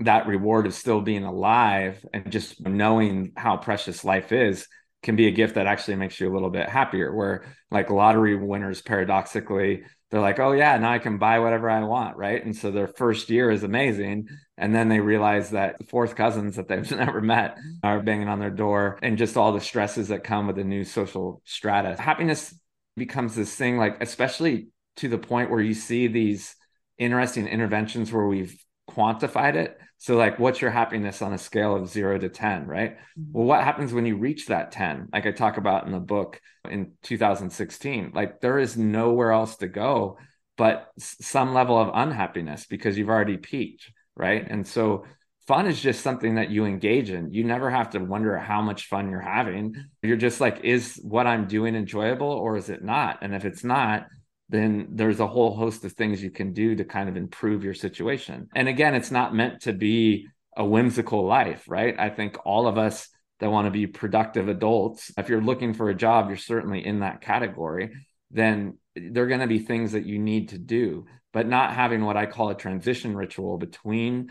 that 0.00 0.26
reward 0.26 0.66
of 0.66 0.74
still 0.74 1.00
being 1.00 1.24
alive 1.24 2.04
and 2.14 2.30
just 2.30 2.60
knowing 2.60 3.32
how 3.36 3.56
precious 3.56 4.04
life 4.04 4.32
is 4.32 4.66
can 5.02 5.16
be 5.16 5.26
a 5.26 5.32
gift 5.32 5.56
that 5.56 5.66
actually 5.66 5.96
makes 5.96 6.20
you 6.20 6.30
a 6.30 6.34
little 6.34 6.50
bit 6.50 6.68
happier 6.68 7.14
where 7.14 7.44
like 7.70 7.90
lottery 7.90 8.36
winners 8.36 8.80
paradoxically 8.80 9.82
they're 10.10 10.20
like 10.20 10.38
oh 10.38 10.52
yeah 10.52 10.76
now 10.78 10.92
i 10.92 10.98
can 10.98 11.18
buy 11.18 11.38
whatever 11.38 11.68
i 11.68 11.82
want 11.82 12.16
right? 12.16 12.44
And 12.44 12.56
so 12.56 12.70
their 12.70 12.88
first 12.88 13.30
year 13.30 13.50
is 13.50 13.62
amazing 13.62 14.28
and 14.56 14.74
then 14.74 14.88
they 14.88 15.00
realize 15.00 15.50
that 15.50 15.88
fourth 15.88 16.16
cousins 16.16 16.56
that 16.56 16.68
they've 16.68 16.90
never 16.96 17.20
met 17.20 17.56
are 17.82 18.00
banging 18.00 18.28
on 18.28 18.40
their 18.40 18.50
door 18.50 18.98
and 19.02 19.18
just 19.18 19.36
all 19.36 19.52
the 19.52 19.60
stresses 19.60 20.08
that 20.08 20.24
come 20.24 20.46
with 20.46 20.58
a 20.58 20.64
new 20.64 20.84
social 20.84 21.42
strata. 21.44 22.00
Happiness 22.00 22.54
becomes 22.96 23.34
this 23.34 23.54
thing 23.54 23.78
like 23.78 24.02
especially 24.02 24.68
to 24.96 25.08
the 25.08 25.18
point 25.18 25.50
where 25.50 25.60
you 25.60 25.74
see 25.74 26.08
these 26.08 26.56
interesting 26.98 27.46
interventions 27.46 28.12
where 28.12 28.26
we've 28.26 28.58
quantified 28.90 29.54
it 29.54 29.78
so, 29.98 30.16
like, 30.16 30.38
what's 30.38 30.60
your 30.60 30.70
happiness 30.70 31.22
on 31.22 31.32
a 31.32 31.38
scale 31.38 31.74
of 31.74 31.88
zero 31.88 32.18
to 32.18 32.28
10, 32.28 32.66
right? 32.66 32.96
Mm-hmm. 32.96 33.32
Well, 33.32 33.46
what 33.46 33.64
happens 33.64 33.92
when 33.92 34.06
you 34.06 34.16
reach 34.16 34.46
that 34.46 34.70
10? 34.70 35.08
Like 35.12 35.26
I 35.26 35.32
talk 35.32 35.56
about 35.56 35.86
in 35.86 35.92
the 35.92 35.98
book 35.98 36.40
in 36.70 36.92
2016, 37.02 38.12
like, 38.14 38.40
there 38.40 38.58
is 38.58 38.76
nowhere 38.76 39.32
else 39.32 39.56
to 39.56 39.68
go 39.68 40.18
but 40.58 40.88
some 40.98 41.54
level 41.54 41.78
of 41.78 41.92
unhappiness 41.94 42.66
because 42.66 42.98
you've 42.98 43.08
already 43.08 43.36
peaked, 43.36 43.92
right? 44.16 44.44
And 44.50 44.66
so, 44.66 45.04
fun 45.46 45.66
is 45.66 45.80
just 45.80 46.02
something 46.02 46.34
that 46.34 46.50
you 46.50 46.66
engage 46.66 47.10
in. 47.10 47.32
You 47.32 47.44
never 47.44 47.70
have 47.70 47.90
to 47.90 48.00
wonder 48.00 48.36
how 48.36 48.60
much 48.60 48.86
fun 48.86 49.08
you're 49.08 49.20
having. 49.20 49.76
You're 50.02 50.18
just 50.18 50.42
like, 50.42 50.60
is 50.64 51.00
what 51.02 51.26
I'm 51.26 51.46
doing 51.46 51.74
enjoyable 51.74 52.28
or 52.28 52.56
is 52.56 52.68
it 52.68 52.84
not? 52.84 53.20
And 53.22 53.34
if 53.34 53.46
it's 53.46 53.64
not, 53.64 54.08
then 54.48 54.88
there's 54.92 55.20
a 55.20 55.26
whole 55.26 55.54
host 55.54 55.84
of 55.84 55.92
things 55.92 56.22
you 56.22 56.30
can 56.30 56.52
do 56.52 56.74
to 56.76 56.84
kind 56.84 57.08
of 57.08 57.16
improve 57.16 57.64
your 57.64 57.74
situation. 57.74 58.48
And 58.54 58.68
again, 58.68 58.94
it's 58.94 59.10
not 59.10 59.34
meant 59.34 59.62
to 59.62 59.72
be 59.72 60.26
a 60.56 60.64
whimsical 60.64 61.26
life, 61.26 61.64
right? 61.68 61.94
I 61.98 62.08
think 62.10 62.36
all 62.44 62.66
of 62.66 62.78
us 62.78 63.08
that 63.40 63.50
want 63.50 63.66
to 63.66 63.70
be 63.70 63.86
productive 63.86 64.48
adults, 64.48 65.12
if 65.16 65.28
you're 65.28 65.42
looking 65.42 65.74
for 65.74 65.90
a 65.90 65.94
job, 65.94 66.28
you're 66.28 66.36
certainly 66.36 66.84
in 66.84 67.00
that 67.00 67.20
category, 67.20 67.92
then 68.30 68.78
there 68.96 69.24
are 69.24 69.28
going 69.28 69.40
to 69.40 69.46
be 69.46 69.60
things 69.60 69.92
that 69.92 70.06
you 70.06 70.18
need 70.18 70.48
to 70.50 70.58
do, 70.58 71.06
but 71.32 71.46
not 71.46 71.74
having 71.74 72.04
what 72.04 72.16
I 72.16 72.26
call 72.26 72.50
a 72.50 72.54
transition 72.54 73.16
ritual 73.16 73.58
between 73.58 74.28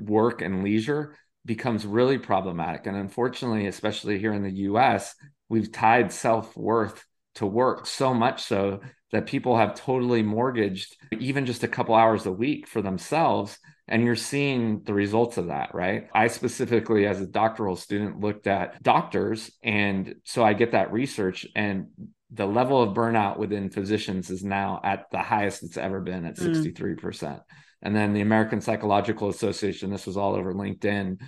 work 0.00 0.42
and 0.42 0.62
leisure 0.62 1.16
becomes 1.44 1.86
really 1.86 2.18
problematic. 2.18 2.86
And 2.86 2.96
unfortunately, 2.96 3.66
especially 3.66 4.18
here 4.18 4.32
in 4.32 4.42
the 4.42 4.52
US, 4.52 5.14
we've 5.48 5.72
tied 5.72 6.12
self 6.12 6.56
worth 6.56 7.04
to 7.36 7.46
work 7.46 7.86
so 7.86 8.12
much 8.14 8.42
so 8.42 8.80
that 9.12 9.26
people 9.26 9.56
have 9.56 9.74
totally 9.74 10.22
mortgaged 10.22 10.96
even 11.18 11.46
just 11.46 11.64
a 11.64 11.68
couple 11.68 11.94
hours 11.94 12.26
a 12.26 12.32
week 12.32 12.66
for 12.66 12.82
themselves. 12.82 13.58
And 13.90 14.04
you're 14.04 14.16
seeing 14.16 14.82
the 14.84 14.92
results 14.92 15.38
of 15.38 15.46
that 15.46 15.74
right? 15.74 16.08
I 16.14 16.26
specifically 16.28 17.06
as 17.06 17.20
a 17.20 17.26
doctoral 17.26 17.76
student 17.76 18.20
looked 18.20 18.46
at 18.46 18.82
doctors. 18.82 19.50
And 19.62 20.16
so 20.24 20.44
i 20.44 20.52
get 20.52 20.72
that 20.72 20.92
research 20.92 21.46
and 21.54 21.86
the 22.30 22.46
level 22.46 22.82
of 22.82 22.94
burnout 22.94 23.38
within 23.38 23.70
physicians 23.70 24.30
is 24.30 24.44
now 24.44 24.80
at 24.84 25.06
the 25.10 25.18
highest 25.18 25.62
it's 25.62 25.76
ever 25.76 26.00
been 26.00 26.26
at 26.26 26.36
63% 26.36 26.98
mm. 27.00 27.40
and 27.82 27.96
then 27.96 28.12
the 28.12 28.20
american 28.20 28.60
psychological 28.60 29.28
association 29.28 29.90
this 29.90 30.06
was 30.06 30.16
all 30.16 30.34
over 30.34 30.52
linkedin 30.52 31.18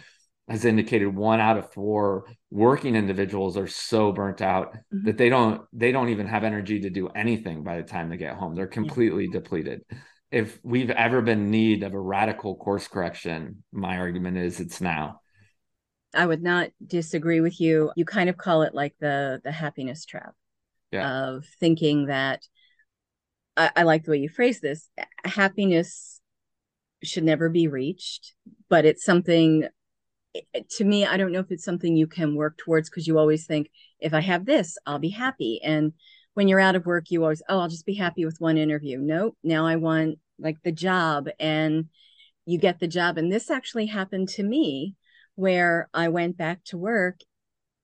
has 0.50 0.64
indicated 0.64 1.06
one 1.06 1.38
out 1.38 1.56
of 1.56 1.72
four 1.72 2.24
working 2.50 2.96
individuals 2.96 3.56
are 3.56 3.68
so 3.68 4.10
burnt 4.10 4.42
out 4.42 4.72
mm-hmm. 4.72 5.04
that 5.04 5.16
they 5.16 5.28
don't 5.28 5.62
they 5.72 5.92
don't 5.92 6.08
even 6.08 6.26
have 6.26 6.42
energy 6.42 6.80
to 6.80 6.90
do 6.90 7.06
anything 7.08 7.62
by 7.62 7.76
the 7.76 7.84
time 7.84 8.10
they 8.10 8.16
get 8.16 8.34
home 8.34 8.54
they're 8.54 8.66
completely 8.66 9.24
yeah. 9.26 9.32
depleted 9.32 9.82
if 10.32 10.58
we've 10.62 10.90
ever 10.90 11.22
been 11.22 11.40
in 11.40 11.50
need 11.50 11.82
of 11.84 11.94
a 11.94 12.00
radical 12.00 12.56
course 12.56 12.88
correction 12.88 13.62
my 13.72 13.98
argument 13.98 14.36
is 14.36 14.58
it's 14.58 14.80
now 14.80 15.20
i 16.14 16.26
would 16.26 16.42
not 16.42 16.70
disagree 16.84 17.40
with 17.40 17.60
you 17.60 17.92
you 17.94 18.04
kind 18.04 18.28
of 18.28 18.36
call 18.36 18.62
it 18.62 18.74
like 18.74 18.94
the 18.98 19.40
the 19.44 19.52
happiness 19.52 20.04
trap 20.04 20.34
yeah. 20.90 21.28
of 21.28 21.44
thinking 21.60 22.06
that 22.06 22.42
I, 23.56 23.70
I 23.76 23.82
like 23.84 24.04
the 24.04 24.10
way 24.10 24.18
you 24.18 24.28
phrase 24.28 24.58
this 24.58 24.90
happiness 25.24 26.20
should 27.04 27.24
never 27.24 27.48
be 27.48 27.68
reached 27.68 28.34
but 28.68 28.84
it's 28.84 29.04
something 29.04 29.68
to 30.70 30.84
me, 30.84 31.06
I 31.06 31.16
don't 31.16 31.32
know 31.32 31.40
if 31.40 31.50
it's 31.50 31.64
something 31.64 31.96
you 31.96 32.06
can 32.06 32.34
work 32.34 32.56
towards 32.58 32.88
because 32.88 33.06
you 33.06 33.18
always 33.18 33.46
think, 33.46 33.70
if 33.98 34.14
I 34.14 34.20
have 34.20 34.46
this, 34.46 34.78
I'll 34.86 34.98
be 34.98 35.10
happy. 35.10 35.60
And 35.62 35.92
when 36.34 36.48
you're 36.48 36.60
out 36.60 36.76
of 36.76 36.86
work, 36.86 37.10
you 37.10 37.22
always, 37.22 37.42
oh, 37.48 37.58
I'll 37.58 37.68
just 37.68 37.86
be 37.86 37.94
happy 37.94 38.24
with 38.24 38.40
one 38.40 38.56
interview. 38.56 38.98
Nope. 38.98 39.36
Now 39.42 39.66
I 39.66 39.76
want 39.76 40.18
like 40.38 40.62
the 40.62 40.72
job 40.72 41.28
and 41.38 41.86
you 42.46 42.58
get 42.58 42.78
the 42.78 42.88
job. 42.88 43.18
And 43.18 43.30
this 43.30 43.50
actually 43.50 43.86
happened 43.86 44.28
to 44.30 44.42
me 44.42 44.94
where 45.34 45.88
I 45.92 46.08
went 46.08 46.36
back 46.36 46.64
to 46.66 46.78
work 46.78 47.20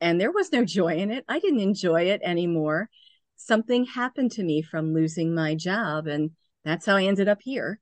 and 0.01 0.21
there 0.21 0.33
was 0.33 0.53
no 0.53 0.65
joy 0.65 0.97
in 0.97 1.11
it. 1.11 1.25
I 1.29 1.39
didn't 1.41 1.61
enjoy 1.61 2.03
it 2.03 2.21
anymore. 2.23 2.89
something 3.37 3.85
happened 3.85 4.33
to 4.33 4.43
me 4.43 4.63
from 4.63 4.95
losing 4.95 5.35
my 5.35 5.55
job. 5.55 6.07
And 6.07 6.31
that's 6.65 6.87
how 6.87 6.97
I 6.97 7.05
ended 7.05 7.29
up 7.29 7.43
here. 7.43 7.79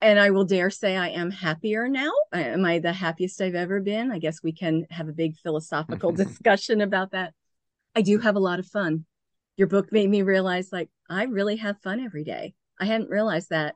And 0.00 0.20
I 0.20 0.30
will 0.30 0.44
dare 0.44 0.70
say 0.70 0.96
I 0.96 1.08
am 1.08 1.30
happier 1.30 1.88
now. 1.88 2.12
Am 2.32 2.64
I 2.64 2.78
the 2.78 2.92
happiest 2.92 3.40
I've 3.40 3.56
ever 3.56 3.80
been? 3.80 4.12
I 4.12 4.18
guess 4.18 4.42
we 4.42 4.52
can 4.52 4.86
have 4.90 5.08
a 5.08 5.12
big 5.12 5.36
philosophical 5.36 6.12
discussion 6.24 6.80
about 6.80 7.10
that. 7.12 7.34
I 7.96 8.02
do 8.02 8.18
have 8.18 8.36
a 8.36 8.40
lot 8.40 8.60
of 8.60 8.66
fun. 8.66 9.06
Your 9.56 9.66
book 9.66 9.90
made 9.90 10.08
me 10.08 10.22
realize 10.22 10.68
like 10.70 10.88
I 11.10 11.24
really 11.24 11.56
have 11.56 11.82
fun 11.82 11.98
every 11.98 12.22
day. 12.22 12.54
I 12.80 12.84
hadn't 12.84 13.10
realized 13.10 13.50
that. 13.50 13.74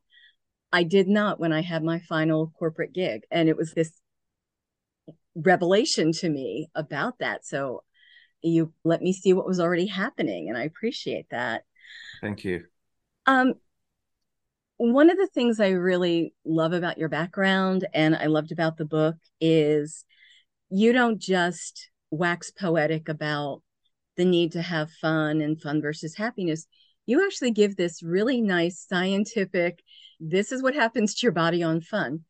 I 0.73 0.85
did 0.85 1.09
not 1.09 1.39
when 1.39 1.53
I 1.53 1.61
had 1.61 1.83
my 1.83 1.99
final 1.99 2.53
corporate 2.59 2.95
gig. 2.95 3.23
And 3.31 3.49
it 3.49 3.57
was 3.57 3.73
this 3.73 3.93
revelation 5.35 6.13
to 6.13 6.29
me 6.29 6.71
about 6.75 7.19
that. 7.19 7.45
So 7.45 7.83
you 8.43 8.73
let 8.85 9.03
me 9.03 9.13
see 9.13 9.33
what 9.33 9.47
was 9.47 9.61
already 9.61 9.87
happening. 9.87 10.49
And 10.49 10.57
I 10.57 10.63
appreciate 10.63 11.27
that. 11.31 11.65
Thank 12.21 12.45
you. 12.45 12.65
Um, 13.27 13.55
one 14.91 15.11
of 15.11 15.17
the 15.17 15.29
things 15.29 15.61
I 15.61 15.69
really 15.69 16.35
love 16.45 16.73
about 16.73 16.99
your 16.99 17.09
background 17.09 17.87
and 17.95 18.17
I 18.17 18.27
loved 18.27 18.51
about 18.51 18.77
the 18.77 18.85
book 18.85 19.15
is 19.41 20.05
you 20.71 20.93
don't 20.93 21.21
just 21.21 21.89
wax 22.11 22.51
poetic 22.51 23.09
about 23.09 23.63
the 24.17 24.25
need 24.25 24.51
to 24.53 24.63
have 24.63 24.91
fun 24.91 25.41
and 25.41 25.61
fun 25.61 25.81
versus 25.81 26.17
happiness. 26.17 26.67
You 27.07 27.25
actually 27.25 27.53
give 27.53 27.77
this 27.77 28.03
really 28.03 28.41
nice 28.41 28.85
scientific, 28.89 29.85
this 30.19 30.51
is 30.51 30.65
what 30.65 30.75
happens 30.75 31.15
to 31.15 31.27
your 31.27 31.33
body 31.33 31.63
on 31.63 31.81
fun. 31.81 32.25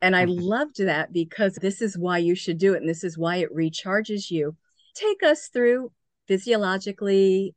And 0.00 0.16
I 0.16 0.24
mm-hmm. 0.24 0.40
loved 0.40 0.78
that 0.78 1.12
because 1.12 1.56
this 1.56 1.82
is 1.82 1.98
why 1.98 2.18
you 2.18 2.34
should 2.34 2.56
do 2.56 2.72
it. 2.72 2.78
And 2.78 2.88
this 2.88 3.04
is 3.04 3.18
why 3.18 3.36
it 3.36 3.54
recharges 3.54 4.30
you. 4.30 4.56
Take 4.94 5.22
us 5.22 5.48
through 5.48 5.92
physiologically 6.26 7.54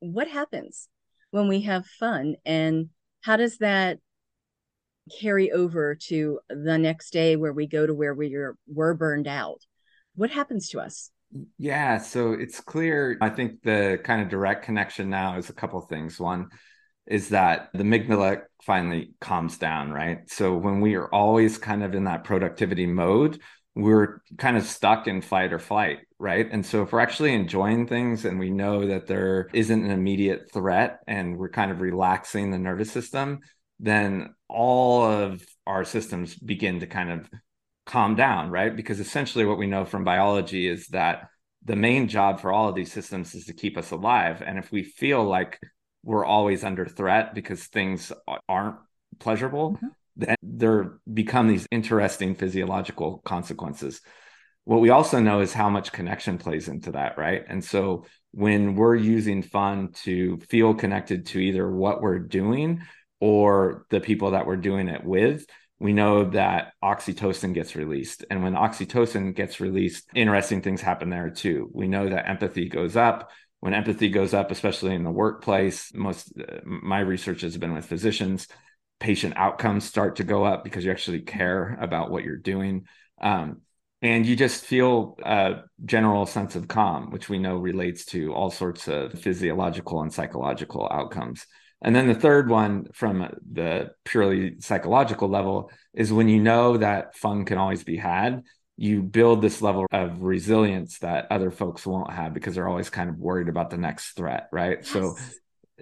what 0.00 0.26
happens 0.26 0.88
when 1.30 1.46
we 1.46 1.60
have 1.62 1.86
fun 1.86 2.34
and 2.44 2.88
how 3.22 3.36
does 3.36 3.58
that 3.58 3.98
carry 5.20 5.50
over 5.50 5.94
to 5.94 6.40
the 6.48 6.78
next 6.78 7.12
day 7.12 7.36
where 7.36 7.52
we 7.52 7.66
go 7.66 7.86
to 7.86 7.94
where 7.94 8.14
we 8.14 8.34
are, 8.34 8.56
were 8.72 8.94
burned 8.94 9.26
out? 9.26 9.60
What 10.14 10.30
happens 10.30 10.68
to 10.70 10.80
us? 10.80 11.10
Yeah, 11.58 11.98
so 11.98 12.32
it's 12.32 12.60
clear. 12.60 13.16
I 13.20 13.30
think 13.30 13.62
the 13.62 13.98
kind 14.04 14.20
of 14.20 14.28
direct 14.28 14.64
connection 14.64 15.08
now 15.08 15.38
is 15.38 15.48
a 15.48 15.54
couple 15.54 15.80
things. 15.80 16.20
One 16.20 16.50
is 17.06 17.30
that 17.30 17.70
the 17.72 17.82
amygdala 17.82 18.42
finally 18.62 19.14
calms 19.20 19.58
down, 19.58 19.90
right? 19.90 20.28
So 20.30 20.54
when 20.56 20.80
we 20.80 20.94
are 20.94 21.08
always 21.08 21.58
kind 21.58 21.82
of 21.82 21.94
in 21.94 22.04
that 22.04 22.24
productivity 22.24 22.86
mode, 22.86 23.40
we're 23.74 24.20
kind 24.36 24.56
of 24.56 24.64
stuck 24.64 25.06
in 25.06 25.22
fight 25.22 25.52
or 25.52 25.58
flight, 25.58 26.00
right? 26.18 26.46
And 26.50 26.64
so 26.64 26.82
if 26.82 26.92
we're 26.92 27.00
actually 27.00 27.34
enjoying 27.34 27.86
things 27.86 28.24
and 28.24 28.38
we 28.38 28.50
know 28.50 28.86
that 28.86 29.06
there 29.06 29.48
isn't 29.54 29.84
an 29.84 29.90
immediate 29.90 30.50
threat 30.52 31.00
and 31.06 31.38
we're 31.38 31.48
kind 31.48 31.70
of 31.70 31.80
relaxing 31.80 32.50
the 32.50 32.58
nervous 32.58 32.90
system, 32.90 33.40
then 33.80 34.34
all 34.48 35.04
of 35.04 35.42
our 35.66 35.84
systems 35.84 36.34
begin 36.34 36.80
to 36.80 36.86
kind 36.86 37.10
of 37.10 37.30
calm 37.86 38.14
down, 38.14 38.50
right? 38.50 38.76
Because 38.76 39.00
essentially 39.00 39.46
what 39.46 39.58
we 39.58 39.66
know 39.66 39.84
from 39.84 40.04
biology 40.04 40.68
is 40.68 40.88
that 40.88 41.28
the 41.64 41.76
main 41.76 42.08
job 42.08 42.40
for 42.40 42.52
all 42.52 42.68
of 42.68 42.74
these 42.74 42.92
systems 42.92 43.34
is 43.34 43.46
to 43.46 43.54
keep 43.54 43.78
us 43.78 43.90
alive. 43.90 44.42
And 44.44 44.58
if 44.58 44.70
we 44.70 44.82
feel 44.82 45.24
like 45.24 45.58
we're 46.04 46.26
always 46.26 46.62
under 46.62 46.84
threat 46.84 47.34
because 47.34 47.64
things 47.64 48.12
aren't 48.48 48.76
pleasurable, 49.18 49.72
mm-hmm 49.72 49.88
then 50.16 50.36
there 50.42 50.98
become 51.12 51.48
these 51.48 51.66
interesting 51.70 52.34
physiological 52.34 53.18
consequences. 53.24 54.00
What 54.64 54.80
we 54.80 54.90
also 54.90 55.18
know 55.20 55.40
is 55.40 55.52
how 55.52 55.70
much 55.70 55.92
connection 55.92 56.38
plays 56.38 56.68
into 56.68 56.92
that, 56.92 57.18
right? 57.18 57.44
And 57.48 57.64
so 57.64 58.04
when 58.30 58.76
we're 58.76 58.94
using 58.94 59.42
fun 59.42 59.92
to 60.04 60.38
feel 60.48 60.74
connected 60.74 61.26
to 61.26 61.38
either 61.38 61.68
what 61.68 62.00
we're 62.00 62.20
doing 62.20 62.82
or 63.20 63.86
the 63.90 64.00
people 64.00 64.32
that 64.32 64.46
we're 64.46 64.56
doing 64.56 64.88
it 64.88 65.04
with, 65.04 65.46
we 65.80 65.92
know 65.92 66.30
that 66.30 66.74
oxytocin 66.82 67.54
gets 67.54 67.74
released. 67.74 68.24
And 68.30 68.44
when 68.44 68.54
oxytocin 68.54 69.34
gets 69.34 69.58
released, 69.58 70.08
interesting 70.14 70.62
things 70.62 70.80
happen 70.80 71.10
there 71.10 71.30
too. 71.30 71.68
We 71.74 71.88
know 71.88 72.08
that 72.08 72.28
empathy 72.28 72.68
goes 72.68 72.96
up. 72.96 73.30
When 73.58 73.74
empathy 73.74 74.08
goes 74.08 74.32
up, 74.32 74.52
especially 74.52 74.94
in 74.94 75.02
the 75.02 75.10
workplace, 75.10 75.92
most 75.92 76.32
uh, 76.38 76.58
my 76.64 77.00
research 77.00 77.40
has 77.40 77.56
been 77.56 77.74
with 77.74 77.86
physicians, 77.86 78.46
patient 79.02 79.34
outcomes 79.36 79.84
start 79.84 80.16
to 80.16 80.24
go 80.24 80.44
up 80.44 80.62
because 80.62 80.84
you 80.84 80.90
actually 80.92 81.20
care 81.20 81.76
about 81.80 82.10
what 82.10 82.22
you're 82.22 82.36
doing. 82.36 82.86
Um, 83.20 83.62
and 84.00 84.24
you 84.24 84.36
just 84.36 84.64
feel 84.64 85.16
a 85.24 85.62
general 85.84 86.24
sense 86.24 86.54
of 86.54 86.68
calm, 86.68 87.10
which 87.10 87.28
we 87.28 87.38
know 87.38 87.56
relates 87.56 88.04
to 88.06 88.32
all 88.32 88.50
sorts 88.50 88.86
of 88.86 89.12
physiological 89.12 90.02
and 90.02 90.12
psychological 90.12 90.88
outcomes. 90.90 91.46
And 91.82 91.96
then 91.96 92.06
the 92.06 92.14
third 92.14 92.48
one 92.48 92.86
from 92.92 93.28
the 93.50 93.90
purely 94.04 94.60
psychological 94.60 95.28
level 95.28 95.70
is 95.92 96.12
when 96.12 96.28
you 96.28 96.40
know 96.40 96.76
that 96.76 97.16
fun 97.16 97.44
can 97.44 97.58
always 97.58 97.82
be 97.82 97.96
had, 97.96 98.44
you 98.76 99.02
build 99.02 99.42
this 99.42 99.60
level 99.60 99.86
of 99.90 100.22
resilience 100.22 101.00
that 101.00 101.26
other 101.30 101.50
folks 101.50 101.84
won't 101.84 102.12
have 102.12 102.34
because 102.34 102.54
they're 102.54 102.68
always 102.68 102.90
kind 102.90 103.10
of 103.10 103.18
worried 103.18 103.48
about 103.48 103.70
the 103.70 103.78
next 103.78 104.12
threat, 104.12 104.48
right? 104.52 104.78
Yes. 104.80 104.88
So 104.88 105.16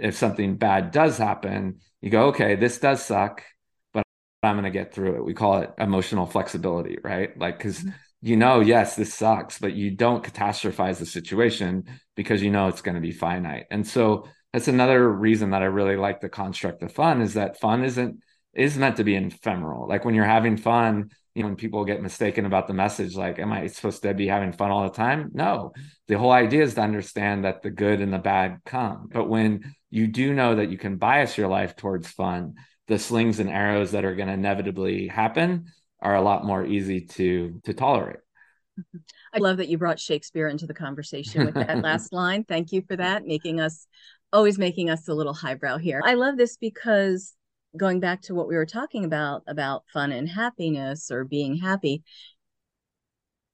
if 0.00 0.16
something 0.16 0.56
bad 0.56 0.90
does 0.90 1.18
happen, 1.18 1.80
you 2.00 2.10
go, 2.10 2.28
okay, 2.28 2.56
this 2.56 2.78
does 2.78 3.04
suck, 3.04 3.42
but 3.92 4.02
I'm 4.42 4.54
going 4.54 4.64
to 4.64 4.70
get 4.70 4.94
through 4.94 5.16
it. 5.16 5.24
We 5.24 5.34
call 5.34 5.58
it 5.58 5.72
emotional 5.78 6.26
flexibility, 6.26 6.98
right? 7.02 7.36
Like, 7.38 7.58
because 7.58 7.80
mm-hmm. 7.80 7.90
you 8.22 8.36
know, 8.36 8.60
yes, 8.60 8.96
this 8.96 9.14
sucks, 9.14 9.58
but 9.58 9.74
you 9.74 9.90
don't 9.90 10.24
catastrophize 10.24 10.98
the 10.98 11.06
situation 11.06 11.84
because 12.16 12.42
you 12.42 12.50
know 12.50 12.68
it's 12.68 12.82
going 12.82 12.94
to 12.94 13.00
be 13.00 13.12
finite. 13.12 13.66
And 13.70 13.86
so 13.86 14.26
that's 14.52 14.68
another 14.68 15.08
reason 15.08 15.50
that 15.50 15.62
I 15.62 15.66
really 15.66 15.96
like 15.96 16.20
the 16.20 16.28
construct 16.28 16.82
of 16.82 16.92
fun 16.92 17.20
is 17.20 17.34
that 17.34 17.60
fun 17.60 17.84
isn't 17.84 18.20
is 18.52 18.76
meant 18.76 18.96
to 18.96 19.04
be 19.04 19.14
ephemeral. 19.14 19.86
Like 19.86 20.04
when 20.04 20.14
you're 20.14 20.24
having 20.24 20.56
fun, 20.56 21.10
you 21.40 21.44
know, 21.44 21.48
when 21.48 21.56
people 21.56 21.86
get 21.86 22.02
mistaken 22.02 22.44
about 22.44 22.66
the 22.66 22.74
message, 22.74 23.16
like, 23.16 23.38
am 23.38 23.50
I 23.50 23.66
supposed 23.68 24.02
to 24.02 24.12
be 24.12 24.26
having 24.26 24.52
fun 24.52 24.70
all 24.70 24.82
the 24.82 24.94
time? 24.94 25.30
No. 25.32 25.72
The 26.06 26.18
whole 26.18 26.32
idea 26.32 26.62
is 26.62 26.74
to 26.74 26.82
understand 26.82 27.46
that 27.46 27.62
the 27.62 27.70
good 27.70 28.02
and 28.02 28.12
the 28.12 28.18
bad 28.18 28.58
come. 28.66 29.08
But 29.10 29.26
when 29.26 29.74
you 29.88 30.06
do 30.06 30.34
know 30.34 30.56
that 30.56 30.70
you 30.70 30.76
can 30.76 30.96
bias 30.98 31.38
your 31.38 31.48
life 31.48 31.76
towards 31.76 32.08
fun, 32.08 32.56
the 32.88 32.98
slings 32.98 33.40
and 33.40 33.48
arrows 33.48 33.92
that 33.92 34.04
are 34.04 34.14
going 34.14 34.28
to 34.28 34.34
inevitably 34.34 35.08
happen 35.08 35.72
are 35.98 36.14
a 36.14 36.20
lot 36.20 36.44
more 36.44 36.66
easy 36.66 37.06
to 37.06 37.58
to 37.64 37.72
tolerate. 37.72 38.20
Mm-hmm. 38.78 38.98
I 39.32 39.38
love 39.38 39.56
that 39.56 39.68
you 39.68 39.78
brought 39.78 39.98
Shakespeare 39.98 40.48
into 40.48 40.66
the 40.66 40.74
conversation 40.74 41.46
with 41.46 41.54
that 41.54 41.78
last 41.82 42.12
line. 42.12 42.44
Thank 42.44 42.70
you 42.70 42.82
for 42.86 42.96
that, 42.96 43.24
making 43.24 43.60
us 43.60 43.86
always 44.30 44.58
making 44.58 44.90
us 44.90 45.08
a 45.08 45.14
little 45.14 45.32
highbrow 45.32 45.78
here. 45.78 46.02
I 46.04 46.14
love 46.14 46.36
this 46.36 46.58
because 46.58 47.34
going 47.76 48.00
back 48.00 48.22
to 48.22 48.34
what 48.34 48.48
we 48.48 48.56
were 48.56 48.66
talking 48.66 49.04
about 49.04 49.42
about 49.46 49.84
fun 49.92 50.12
and 50.12 50.28
happiness 50.28 51.10
or 51.10 51.24
being 51.24 51.56
happy 51.56 52.02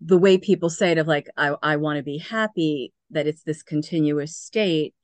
the 0.00 0.18
way 0.18 0.38
people 0.38 0.70
say 0.70 0.92
it 0.92 0.98
of 0.98 1.06
like 1.06 1.28
i, 1.36 1.54
I 1.62 1.76
want 1.76 1.98
to 1.98 2.02
be 2.02 2.18
happy 2.18 2.92
that 3.10 3.26
it's 3.26 3.42
this 3.42 3.62
continuous 3.62 4.36
state 4.36 4.94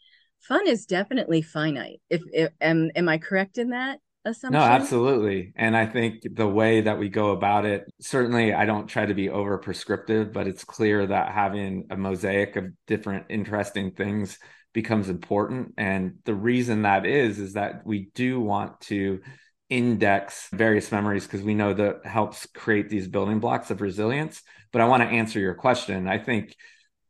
fun 0.42 0.66
is 0.66 0.86
definitely 0.86 1.42
finite. 1.42 2.00
If, 2.10 2.22
if 2.32 2.50
am, 2.60 2.90
am 2.94 3.08
i 3.08 3.18
correct 3.18 3.58
in 3.58 3.70
that 3.70 4.00
assumption? 4.24 4.60
no 4.60 4.66
absolutely. 4.66 5.52
And 5.56 5.76
i 5.76 5.86
think 5.86 6.22
the 6.34 6.46
way 6.46 6.82
that 6.82 6.98
we 6.98 7.08
go 7.08 7.30
about 7.30 7.64
it 7.64 7.84
certainly 8.00 8.52
i 8.52 8.64
don't 8.64 8.86
try 8.86 9.06
to 9.06 9.14
be 9.14 9.30
over 9.30 9.58
prescriptive 9.58 10.32
but 10.32 10.46
it's 10.46 10.64
clear 10.64 11.06
that 11.06 11.32
having 11.32 11.86
a 11.90 11.96
mosaic 11.96 12.56
of 12.56 12.66
different 12.86 13.26
interesting 13.28 13.92
things 13.92 14.38
becomes 14.72 15.08
important. 15.08 15.74
And 15.76 16.18
the 16.24 16.34
reason 16.34 16.82
that 16.82 17.06
is, 17.06 17.38
is 17.38 17.54
that 17.54 17.86
we 17.86 18.10
do 18.14 18.40
want 18.40 18.80
to 18.82 19.20
index 19.68 20.48
various 20.52 20.92
memories 20.92 21.24
because 21.24 21.42
we 21.42 21.54
know 21.54 21.72
that 21.72 22.04
helps 22.04 22.46
create 22.46 22.88
these 22.90 23.08
building 23.08 23.40
blocks 23.40 23.70
of 23.70 23.80
resilience. 23.80 24.42
But 24.70 24.82
I 24.82 24.88
want 24.88 25.02
to 25.02 25.08
answer 25.08 25.40
your 25.40 25.54
question. 25.54 26.08
I 26.08 26.18
think 26.18 26.54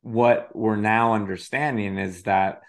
what 0.01 0.55
we're 0.55 0.77
now 0.77 1.15
understanding 1.15 1.99
is 1.99 2.23
that 2.23 2.61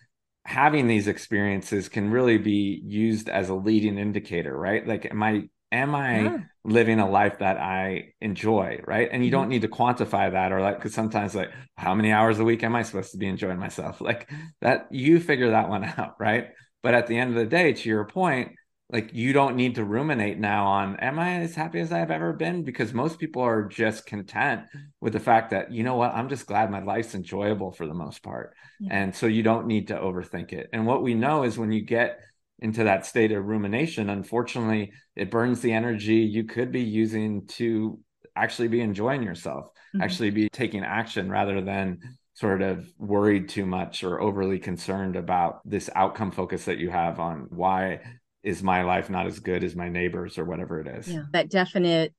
having 0.46 0.88
these 0.88 1.08
experiences 1.08 1.90
can 1.90 2.12
really 2.12 2.38
be 2.38 2.82
used 2.86 3.30
as 3.30 3.50
a 3.50 3.56
leading 3.56 3.98
indicator, 3.98 4.56
right? 4.56 4.86
Like, 4.86 5.06
am 5.10 5.24
I 5.24 5.44
am 5.74 5.96
I 5.96 6.22
yeah. 6.22 6.38
living 6.64 7.00
a 7.00 7.10
life 7.10 7.40
that 7.40 7.58
I 7.58 8.14
enjoy, 8.22 8.80
right? 8.86 9.10
And 9.12 9.26
you 9.26 9.32
mm-hmm. 9.32 9.42
don't 9.42 9.50
need 9.50 9.64
to 9.64 9.68
quantify 9.68 10.32
that 10.32 10.52
or 10.52 10.62
like 10.62 10.78
because 10.78 10.94
sometimes 10.94 11.36
like 11.36 11.52
how 11.76 11.94
many 11.96 12.12
hours 12.12 12.40
a 12.40 12.44
week 12.44 12.64
am 12.64 12.76
I 12.76 12.84
supposed 12.84 13.12
to 13.12 13.18
be 13.18 13.28
enjoying 13.28 13.60
myself? 13.60 14.00
Like 14.14 14.30
that 14.62 14.88
you 14.92 15.20
figure 15.20 15.52
that 15.52 15.70
one 15.70 15.84
out, 15.98 16.16
right? 16.20 16.50
But 16.84 16.94
at 16.94 17.08
the 17.08 17.18
end 17.18 17.32
of 17.32 17.38
the 17.38 17.46
day, 17.46 17.74
to 17.74 17.90
your 17.90 18.06
point, 18.06 18.52
like 18.92 19.14
you 19.14 19.34
don't 19.34 19.56
need 19.56 19.76
to 19.76 19.84
ruminate 19.84 20.38
now 20.38 20.68
on 20.68 20.98
am 20.98 21.18
I 21.18 21.40
as 21.40 21.56
happy 21.56 21.80
as 21.80 21.92
I've 21.92 22.12
ever 22.12 22.34
been? 22.34 22.64
Because 22.64 22.94
most 22.94 23.18
people 23.18 23.42
are 23.42 23.64
just 23.64 24.06
content 24.06 24.64
with 25.02 25.14
the 25.14 25.20
fact 25.20 25.50
that, 25.52 25.72
you 25.72 25.84
know 25.84 25.96
what, 25.96 26.14
I'm 26.14 26.30
just 26.30 26.46
glad 26.46 26.70
my 26.70 26.84
life's 26.84 27.16
enjoyable 27.16 27.72
for 27.72 27.88
the 27.88 27.94
most 27.94 28.22
part. 28.22 28.54
Yeah. 28.80 28.90
And 28.92 29.16
so 29.16 29.26
you 29.26 29.42
don't 29.42 29.68
need 29.68 29.88
to 29.88 29.96
overthink 29.96 30.54
it. 30.54 30.70
And 30.74 30.86
what 30.86 31.02
we 31.02 31.16
know 31.16 31.44
is 31.44 31.58
when 31.58 31.72
you 31.72 31.82
get 31.82 32.20
into 32.64 32.86
that 32.86 33.06
state 33.06 33.34
of 33.34 33.46
rumination, 33.46 34.10
unfortunately, 34.10 34.94
it 35.18 35.30
burns 35.30 35.60
the 35.60 35.74
energy 35.74 36.16
you 36.16 36.46
could 36.46 36.72
be 36.72 36.82
using 36.82 37.46
to 37.46 38.00
actually 38.38 38.70
be 38.70 38.80
enjoying 38.80 39.22
yourself, 39.22 39.66
mm-hmm. 39.66 40.02
actually 40.02 40.32
be 40.32 40.48
taking 40.48 40.82
action 40.82 41.30
rather 41.30 41.62
than 41.62 42.00
sort 42.36 42.62
of 42.62 42.88
worried 42.98 43.50
too 43.50 43.66
much 43.66 44.04
or 44.04 44.22
overly 44.22 44.60
concerned 44.60 45.18
about 45.18 45.60
this 45.66 45.90
outcome 45.94 46.32
focus 46.32 46.64
that 46.66 46.78
you 46.80 46.90
have 46.90 47.20
on 47.20 47.48
why 47.50 48.00
is 48.44 48.64
my 48.64 48.82
life 48.82 49.10
not 49.10 49.28
as 49.28 49.40
good 49.40 49.64
as 49.64 49.76
my 49.76 49.90
neighbors 49.90 50.38
or 50.38 50.46
whatever 50.46 50.80
it 50.80 50.88
is. 50.88 51.10
Yeah, 51.10 51.24
that 51.34 51.50
definite 51.50 52.14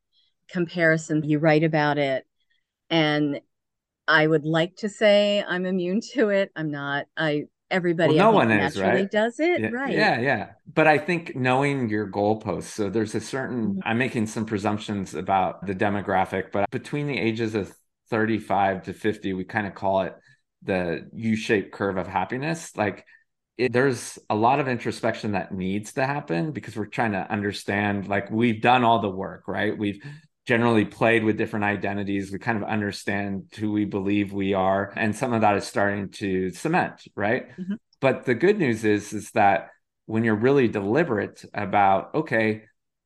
comparison, 0.50 1.24
you 1.24 1.38
write 1.38 1.64
about 1.64 1.96
it. 1.96 2.26
And 2.90 3.40
I 4.06 4.26
would 4.26 4.44
like 4.44 4.76
to 4.76 4.90
say 4.90 5.42
I'm 5.48 5.64
immune 5.64 6.02
to 6.12 6.28
it. 6.28 6.50
I'm 6.54 6.70
not. 6.70 7.06
I 7.16 7.44
everybody 7.74 8.14
well, 8.14 8.30
no 8.30 8.36
one 8.36 8.50
is 8.50 8.80
right? 8.80 9.10
does 9.10 9.40
it. 9.40 9.60
Yeah, 9.60 9.68
right. 9.68 9.92
yeah 9.92 10.20
yeah. 10.20 10.50
But 10.72 10.86
i 10.86 10.98
think 10.98 11.34
knowing 11.36 11.88
your 11.88 12.08
goalposts 12.08 12.64
so 12.64 12.88
there's 12.88 13.14
a 13.14 13.20
certain 13.20 13.66
mm-hmm. 13.66 13.80
i'm 13.84 13.98
making 13.98 14.26
some 14.26 14.46
presumptions 14.46 15.14
about 15.14 15.66
the 15.66 15.74
demographic 15.74 16.52
but 16.52 16.70
between 16.70 17.06
the 17.06 17.18
ages 17.18 17.54
of 17.54 17.74
35 18.10 18.84
to 18.84 18.92
50 18.92 19.32
we 19.32 19.44
kind 19.44 19.66
of 19.66 19.74
call 19.74 20.02
it 20.02 20.14
the 20.64 21.08
u-shaped 21.12 21.72
curve 21.72 21.96
of 21.96 22.06
happiness. 22.06 22.76
Like 22.76 23.04
it, 23.56 23.72
there's 23.72 24.18
a 24.28 24.34
lot 24.34 24.58
of 24.58 24.66
introspection 24.66 25.32
that 25.32 25.52
needs 25.52 25.92
to 25.94 26.06
happen 26.06 26.50
because 26.50 26.76
we're 26.76 26.86
trying 26.86 27.12
to 27.12 27.30
understand 27.30 28.08
like 28.08 28.30
we've 28.30 28.60
done 28.60 28.82
all 28.82 29.00
the 29.00 29.10
work 29.10 29.46
right? 29.46 29.76
We've 29.76 30.02
generally 30.46 30.84
played 30.84 31.24
with 31.24 31.38
different 31.38 31.64
identities. 31.64 32.30
We 32.30 32.38
kind 32.38 32.58
of 32.62 32.68
understand 32.68 33.52
who 33.58 33.72
we 33.72 33.84
believe 33.84 34.32
we 34.32 34.54
are 34.54 34.92
and 34.96 35.14
some 35.14 35.32
of 35.32 35.40
that 35.42 35.56
is 35.56 35.66
starting 35.66 36.10
to 36.10 36.50
cement 36.50 37.02
right? 37.16 37.50
Mm-hmm. 37.58 37.74
but 38.00 38.24
the 38.24 38.34
good 38.34 38.58
news 38.58 38.84
is 38.84 39.12
is 39.12 39.30
that 39.32 39.70
when 40.06 40.24
you're 40.24 40.34
really 40.34 40.68
deliberate 40.68 41.44
about 41.54 42.14
okay 42.14 42.64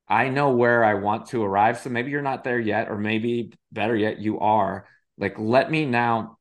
i 0.08 0.28
know 0.28 0.50
where 0.50 0.84
i 0.84 0.94
want 0.94 1.26
to 1.26 1.44
arrive 1.44 1.78
so 1.78 1.90
maybe 1.90 2.10
you're 2.10 2.22
not 2.22 2.42
there 2.42 2.58
yet 2.58 2.88
or 2.88 2.98
maybe 2.98 3.52
better 3.70 3.94
yet 3.94 4.18
you 4.18 4.40
are 4.40 4.86
like 5.16 5.38
let 5.38 5.70
me 5.70 5.84
now 5.84 6.38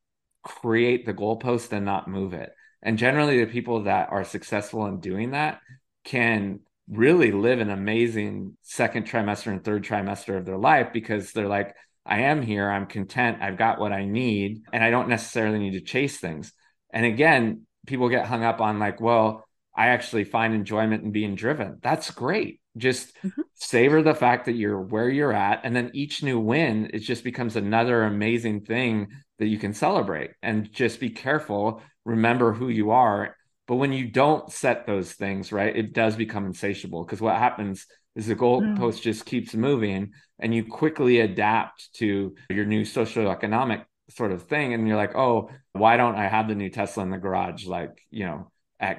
create 0.48 1.06
the 1.06 1.14
goalpost 1.14 1.74
and 1.74 1.86
not 1.86 2.08
move 2.08 2.34
it. 2.34 2.54
And 2.82 2.98
generally, 2.98 3.44
the 3.44 3.52
people 3.52 3.84
that 3.84 4.10
are 4.12 4.24
successful 4.24 4.86
in 4.86 5.00
doing 5.00 5.32
that 5.32 5.60
can 6.06 6.62
really 6.90 7.32
live 7.32 7.60
an 7.60 7.70
amazing 7.70 8.58
second 8.62 9.06
trimester 9.08 9.52
and 9.52 9.64
third 9.64 9.84
trimester 9.84 10.38
of 10.38 10.46
their 10.46 10.58
life 10.58 10.94
because 10.94 11.32
they're 11.32 11.48
like, 11.48 11.76
I 12.06 12.22
am 12.22 12.42
here, 12.42 12.70
I'm 12.70 12.86
content, 12.86 13.40
I've 13.42 13.58
got 13.58 13.80
what 13.80 13.92
I 13.92 14.06
need, 14.06 14.64
and 14.72 14.84
I 14.84 14.90
don't 14.90 15.10
necessarily 15.10 15.60
need 15.60 15.74
to 15.74 15.82
chase 15.82 16.18
things. 16.18 16.54
And 16.92 17.06
again, 17.06 17.64
people 17.86 18.08
get 18.08 18.26
hung 18.26 18.44
up 18.44 18.62
on 18.62 18.80
like, 18.80 19.02
well, 19.02 19.46
I 19.76 19.88
actually 19.88 20.24
find 20.24 20.54
enjoyment 20.54 21.04
in 21.04 21.12
being 21.12 21.36
driven. 21.36 21.80
That's 21.84 22.10
great. 22.12 22.62
Just 22.78 23.16
mm-hmm. 23.18 23.42
savor 23.56 24.02
the 24.02 24.16
fact 24.16 24.46
that 24.46 24.54
you're 24.54 24.80
where 24.80 25.10
you're 25.10 25.34
at. 25.34 25.62
And 25.64 25.76
then 25.76 25.92
each 25.94 26.24
new 26.24 26.40
win, 26.40 26.90
it 26.94 27.00
just 27.00 27.24
becomes 27.24 27.56
another 27.56 28.04
amazing 28.04 28.62
thing 28.62 29.10
that 29.40 29.48
you 29.48 29.60
can 29.60 29.74
celebrate. 29.74 30.32
And 30.42 30.72
just 30.72 31.00
be 31.00 31.10
careful 31.10 31.82
remember 32.08 32.54
who 32.54 32.70
you 32.70 32.92
are. 32.92 33.36
But 33.68 33.76
when 33.76 33.92
you 33.92 34.08
don't 34.10 34.52
set 34.52 34.88
those 34.88 35.12
things, 35.12 35.52
right, 35.52 35.76
it 35.76 35.94
does 35.94 36.16
become 36.16 36.46
insatiable 36.46 37.04
because 37.04 37.22
what 37.22 37.36
happens 37.36 37.86
is 38.16 38.28
the 38.28 38.36
goalpost 38.36 38.78
mm. 38.78 39.02
just 39.02 39.26
keeps 39.26 39.54
moving 39.54 40.14
and 40.40 40.54
you 40.56 40.66
quickly 40.66 41.20
adapt 41.20 41.94
to 41.96 42.34
your 42.50 42.66
new 42.66 42.84
socioeconomic 42.84 43.84
sort 44.10 44.32
of 44.32 44.44
thing. 44.44 44.74
And 44.74 44.88
you're 44.88 44.98
like, 44.98 45.16
oh, 45.16 45.50
why 45.74 45.98
don't 45.98 46.16
I 46.16 46.28
have 46.28 46.48
the 46.48 46.56
new 46.56 46.70
Tesla 46.70 47.04
in 47.04 47.10
the 47.10 47.18
garage? 47.18 47.66
Like, 47.66 48.06
you 48.10 48.26
know, 48.26 48.52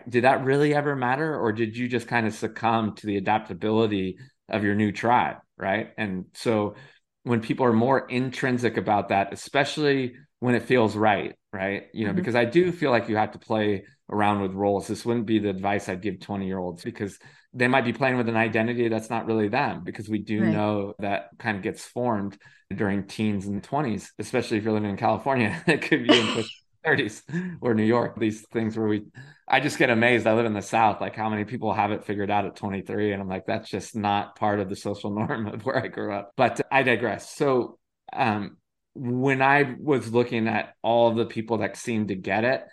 did 0.09 0.25
that 0.25 0.45
really 0.45 0.75
ever 0.75 0.95
matter? 0.95 1.39
Or 1.39 1.53
did 1.53 1.77
you 1.77 1.89
just 1.89 2.07
kind 2.07 2.27
of 2.27 2.35
succumb 2.35 2.95
to 2.97 3.07
the 3.07 3.17
adaptability 3.17 4.19
of 4.49 4.65
your 4.65 4.75
new 4.75 4.93
tribe? 4.93 5.37
Right. 5.57 5.91
And 5.97 6.27
so 6.35 6.77
when 7.25 7.41
people 7.41 7.67
are 7.67 7.73
more 7.73 8.07
intrinsic 8.07 8.77
about 8.77 9.09
that, 9.09 9.33
especially 9.33 10.15
when 10.41 10.55
it 10.55 10.63
feels 10.63 10.97
right, 10.97 11.35
right? 11.53 11.89
You 11.93 12.05
know, 12.05 12.11
mm-hmm. 12.11 12.17
because 12.17 12.37
I 12.37 12.45
do 12.45 12.73
feel 12.73 12.91
like 12.91 13.09
you 13.09 13.17
have 13.17 13.33
to 13.33 13.39
play 13.39 13.85
around 14.11 14.41
with 14.41 14.53
roles. 14.53 14.87
This 14.87 15.05
wouldn't 15.05 15.27
be 15.27 15.39
the 15.39 15.51
advice 15.51 15.89
I'd 15.89 16.03
give 16.03 16.21
20 16.21 16.47
year 16.47 16.59
olds 16.59 16.83
because 16.83 17.19
they 17.53 17.69
might 17.69 17.85
be 17.85 17.93
playing 17.93 18.17
with 18.17 18.29
an 18.29 18.37
identity 18.37 18.89
that's 18.89 19.11
not 19.11 19.27
really 19.27 19.49
them 19.49 19.83
because 19.85 20.09
we 20.09 20.19
do 20.19 20.43
right. 20.43 20.53
know 20.53 20.95
that 20.99 21.31
kind 21.39 21.57
of 21.57 21.63
gets 21.63 21.85
formed 21.85 22.39
during 22.75 23.07
teens 23.07 23.47
and 23.47 23.63
20s, 23.63 24.11
especially 24.19 24.59
if 24.59 24.65
you're 24.65 24.73
living 24.73 24.91
in 24.91 24.97
California. 24.97 25.63
it 25.67 25.83
could 25.83 26.07
be 26.07 26.19
in 26.19 26.27
the 26.27 26.49
30s 26.87 27.23
or 27.61 27.75
New 27.75 27.85
York, 27.85 28.19
these 28.19 28.47
things 28.53 28.77
where 28.77 28.87
we, 28.87 29.05
I 29.49 29.61
just 29.61 29.79
get 29.79 29.91
amazed. 29.91 30.27
I 30.27 30.35
live 30.35 30.47
in 30.47 30.53
the 30.53 30.63
South, 30.63 31.01
like 31.01 31.17
how 31.17 31.29
many 31.29 31.45
people 31.45 31.73
have 31.73 31.91
it 31.91 32.05
figured 32.05 32.31
out 32.31 32.45
at 32.45 32.57
23. 32.57 33.13
And 33.13 33.23
I'm 33.23 33.29
like, 33.29 33.47
that's 33.47 33.69
just 33.69 33.97
not 33.97 34.37
part 34.37 34.61
of 34.61 34.69
the 34.69 34.77
social 34.77 35.11
norm 35.15 35.49
of 35.49 35.65
where 35.65 35.83
I 35.83 35.89
grew 35.89 36.13
up. 36.13 36.33
But 36.37 36.61
I 36.71 36.83
digress. 36.83 37.35
So, 37.35 37.79
um, 38.13 38.59
when 38.99 39.43
I 39.43 39.77
was 39.81 40.13
looking 40.13 40.49
at 40.49 40.75
all 40.83 41.15
the 41.15 41.27
people 41.27 41.59
that 41.59 41.77
seemed 41.77 42.09
to 42.09 42.17
get 42.17 42.45
it, 42.45 42.65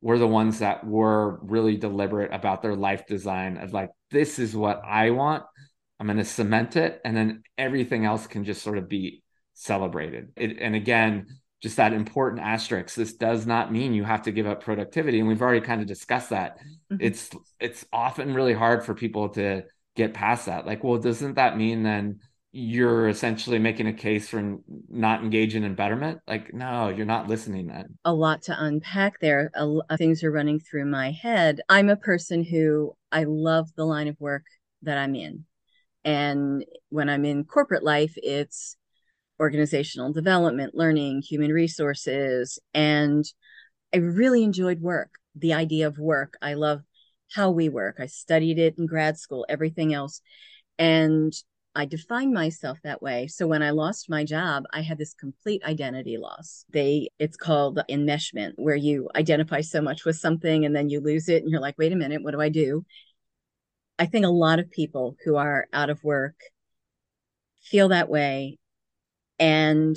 were 0.00 0.18
the 0.18 0.28
ones 0.28 0.58
that 0.58 0.86
were 0.86 1.38
really 1.42 1.78
deliberate 1.78 2.32
about 2.32 2.60
their 2.60 2.76
life 2.76 3.06
design 3.06 3.56
of 3.56 3.72
like, 3.72 3.90
this 4.10 4.38
is 4.38 4.54
what 4.54 4.82
I 4.84 5.10
want. 5.10 5.44
I'm 5.98 6.06
going 6.06 6.18
to 6.18 6.24
cement 6.26 6.76
it. 6.76 7.00
And 7.06 7.16
then 7.16 7.42
everything 7.56 8.04
else 8.04 8.26
can 8.26 8.44
just 8.44 8.62
sort 8.62 8.76
of 8.76 8.86
be 8.86 9.22
celebrated. 9.54 10.32
It, 10.36 10.58
and 10.60 10.74
again, 10.74 11.26
just 11.62 11.78
that 11.78 11.94
important 11.94 12.42
asterisk. 12.42 12.94
This 12.94 13.14
does 13.14 13.46
not 13.46 13.72
mean 13.72 13.94
you 13.94 14.04
have 14.04 14.22
to 14.24 14.32
give 14.32 14.46
up 14.46 14.62
productivity. 14.62 15.20
And 15.20 15.28
we've 15.28 15.40
already 15.40 15.64
kind 15.64 15.80
of 15.80 15.86
discussed 15.86 16.30
that. 16.30 16.58
Mm-hmm. 16.92 16.96
It's, 17.00 17.30
it's 17.58 17.86
often 17.90 18.34
really 18.34 18.52
hard 18.52 18.84
for 18.84 18.92
people 18.92 19.30
to 19.30 19.64
get 19.96 20.12
past 20.12 20.46
that. 20.46 20.66
Like, 20.66 20.84
well, 20.84 20.98
doesn't 20.98 21.36
that 21.36 21.56
mean 21.56 21.82
then 21.82 22.20
you're 22.56 23.08
essentially 23.08 23.58
making 23.58 23.88
a 23.88 23.92
case 23.92 24.28
for 24.28 24.58
not 24.88 25.24
engaging 25.24 25.64
in 25.64 25.74
betterment? 25.74 26.20
Like 26.28 26.54
no 26.54 26.88
you're 26.88 27.04
not 27.04 27.28
listening 27.28 27.66
then. 27.66 27.98
A 28.04 28.14
lot 28.14 28.42
to 28.42 28.56
unpack 28.56 29.18
there. 29.18 29.50
A, 29.54 29.64
a, 29.64 29.78
uh, 29.90 29.96
things 29.96 30.22
are 30.22 30.30
running 30.30 30.60
through 30.60 30.84
my 30.84 31.10
head. 31.10 31.60
I'm 31.68 31.88
a 31.90 31.96
person 31.96 32.44
who 32.44 32.94
i 33.10 33.24
love 33.24 33.70
the 33.74 33.84
line 33.84 34.06
of 34.06 34.20
work 34.20 34.44
that 34.82 34.96
i'm 34.96 35.16
in. 35.16 35.46
And 36.04 36.64
when 36.90 37.08
i'm 37.08 37.24
in 37.24 37.44
corporate 37.44 37.82
life 37.82 38.14
it's 38.16 38.76
organizational 39.40 40.12
development 40.12 40.76
learning 40.76 41.22
human 41.22 41.50
resources 41.50 42.60
and 42.72 43.24
i 43.92 43.96
really 43.96 44.44
enjoyed 44.44 44.80
work. 44.80 45.10
The 45.34 45.54
idea 45.54 45.88
of 45.88 45.98
work 45.98 46.38
i 46.40 46.54
love 46.54 46.82
how 47.34 47.50
we 47.50 47.68
work. 47.68 47.96
I 47.98 48.06
studied 48.06 48.60
it 48.60 48.78
in 48.78 48.86
grad 48.86 49.18
school 49.18 49.44
everything 49.48 49.92
else. 49.92 50.20
And 50.78 51.32
I 51.76 51.86
define 51.86 52.32
myself 52.32 52.78
that 52.84 53.02
way. 53.02 53.26
So 53.26 53.46
when 53.46 53.62
I 53.62 53.70
lost 53.70 54.08
my 54.08 54.24
job, 54.24 54.64
I 54.72 54.82
had 54.82 54.96
this 54.96 55.14
complete 55.14 55.62
identity 55.64 56.16
loss. 56.16 56.64
They 56.70 57.08
it's 57.18 57.36
called 57.36 57.80
enmeshment 57.90 58.52
where 58.56 58.76
you 58.76 59.08
identify 59.16 59.60
so 59.60 59.80
much 59.80 60.04
with 60.04 60.16
something 60.16 60.64
and 60.64 60.74
then 60.74 60.88
you 60.88 61.00
lose 61.00 61.28
it 61.28 61.42
and 61.42 61.50
you're 61.50 61.60
like, 61.60 61.76
"Wait 61.78 61.92
a 61.92 61.96
minute, 61.96 62.22
what 62.22 62.30
do 62.32 62.40
I 62.40 62.48
do?" 62.48 62.84
I 63.98 64.06
think 64.06 64.24
a 64.24 64.28
lot 64.28 64.58
of 64.58 64.70
people 64.70 65.16
who 65.24 65.36
are 65.36 65.68
out 65.72 65.90
of 65.90 66.04
work 66.04 66.36
feel 67.62 67.88
that 67.88 68.08
way 68.08 68.58
and 69.38 69.96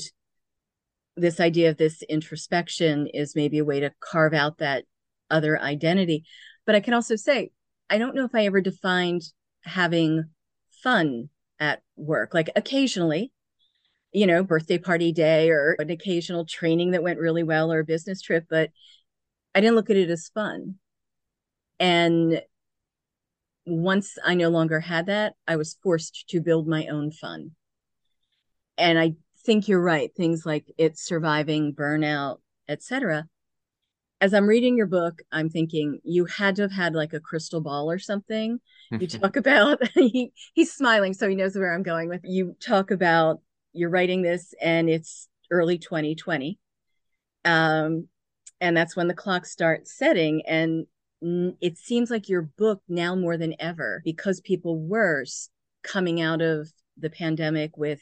this 1.15 1.39
idea 1.39 1.69
of 1.69 1.77
this 1.77 2.01
introspection 2.03 3.07
is 3.07 3.35
maybe 3.35 3.57
a 3.57 3.65
way 3.65 3.79
to 3.79 3.93
carve 3.99 4.33
out 4.33 4.59
that 4.59 4.85
other 5.29 5.59
identity. 5.59 6.23
But 6.65 6.75
I 6.75 6.79
can 6.79 6.93
also 6.93 7.15
say, 7.15 7.51
I 7.89 7.97
don't 7.97 8.15
know 8.15 8.25
if 8.25 8.35
I 8.35 8.45
ever 8.45 8.61
defined 8.61 9.23
having 9.63 10.25
fun 10.83 11.29
at 11.59 11.81
work. 11.95 12.33
Like 12.33 12.49
occasionally, 12.55 13.31
you 14.11 14.27
know, 14.27 14.43
birthday 14.43 14.77
party 14.77 15.11
day 15.11 15.49
or 15.49 15.75
an 15.79 15.89
occasional 15.89 16.45
training 16.45 16.91
that 16.91 17.03
went 17.03 17.19
really 17.19 17.43
well 17.43 17.71
or 17.71 17.79
a 17.79 17.85
business 17.85 18.21
trip, 18.21 18.45
but 18.49 18.71
I 19.53 19.61
didn't 19.61 19.75
look 19.75 19.89
at 19.89 19.97
it 19.97 20.09
as 20.09 20.29
fun. 20.33 20.75
And 21.79 22.41
once 23.65 24.17
I 24.23 24.33
no 24.35 24.49
longer 24.49 24.79
had 24.79 25.07
that, 25.07 25.33
I 25.47 25.55
was 25.57 25.77
forced 25.83 26.29
to 26.29 26.41
build 26.41 26.67
my 26.67 26.87
own 26.87 27.11
fun. 27.11 27.51
And 28.77 28.97
I 28.97 29.15
think 29.45 29.67
you're 29.67 29.81
right. 29.81 30.11
Things 30.15 30.45
like 30.45 30.71
it's 30.77 31.03
surviving 31.03 31.73
burnout, 31.73 32.37
etc 32.67 33.27
as 34.19 34.33
I'm 34.33 34.47
reading 34.47 34.77
your 34.77 34.87
book, 34.87 35.21
I'm 35.31 35.49
thinking 35.49 35.99
you 36.03 36.25
had 36.25 36.55
to 36.55 36.63
have 36.63 36.71
had 36.71 36.95
like 36.95 37.13
a 37.13 37.19
crystal 37.19 37.61
ball 37.61 37.89
or 37.91 37.99
something. 37.99 38.59
You 38.91 39.07
talk 39.07 39.35
about 39.35 39.85
he 39.93 40.31
he's 40.53 40.73
smiling, 40.73 41.13
so 41.13 41.27
he 41.29 41.35
knows 41.35 41.55
where 41.55 41.73
I'm 41.73 41.83
going 41.83 42.09
with. 42.09 42.21
You 42.23 42.55
talk 42.59 42.91
about 42.91 43.41
you're 43.73 43.89
writing 43.89 44.21
this, 44.21 44.53
and 44.61 44.89
it's 44.89 45.27
early 45.51 45.77
2020, 45.77 46.57
um, 47.45 48.07
and 48.59 48.75
that's 48.75 48.95
when 48.95 49.07
the 49.07 49.13
clock 49.13 49.45
starts 49.45 49.95
setting, 49.95 50.41
and 50.47 50.87
it 51.21 51.77
seems 51.77 52.09
like 52.11 52.29
your 52.29 52.43
book 52.43 52.81
now 52.87 53.15
more 53.15 53.37
than 53.37 53.55
ever 53.59 54.01
because 54.05 54.39
people 54.41 54.79
were 54.79 55.25
coming 55.83 56.21
out 56.21 56.41
of 56.41 56.71
the 56.97 57.09
pandemic 57.09 57.77
with 57.77 58.01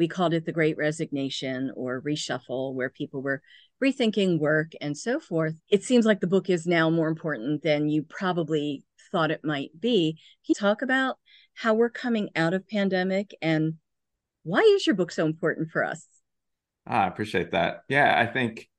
we 0.00 0.08
called 0.08 0.32
it 0.32 0.46
the 0.46 0.52
great 0.52 0.78
resignation 0.78 1.70
or 1.76 2.00
reshuffle 2.00 2.72
where 2.72 2.88
people 2.88 3.20
were 3.20 3.42
rethinking 3.84 4.38
work 4.38 4.72
and 4.80 4.96
so 4.96 5.20
forth, 5.20 5.54
it 5.68 5.84
seems 5.84 6.06
like 6.06 6.20
the 6.20 6.26
book 6.26 6.48
is 6.48 6.66
now 6.66 6.88
more 6.88 7.06
important 7.06 7.62
than 7.62 7.90
you 7.90 8.02
probably 8.02 8.82
thought 9.12 9.30
it 9.30 9.44
might 9.44 9.78
be. 9.78 10.12
Can 10.46 10.46
you 10.48 10.54
talk 10.54 10.80
about 10.80 11.18
how 11.52 11.74
we're 11.74 11.90
coming 11.90 12.30
out 12.34 12.54
of 12.54 12.66
pandemic 12.66 13.36
and 13.42 13.74
why 14.42 14.60
is 14.60 14.86
your 14.86 14.96
book 14.96 15.12
so 15.12 15.26
important 15.26 15.70
for 15.70 15.84
us? 15.84 16.06
Ah, 16.86 17.04
I 17.04 17.08
appreciate 17.08 17.50
that. 17.50 17.82
Yeah, 17.90 18.18
I 18.18 18.24
think 18.32 18.70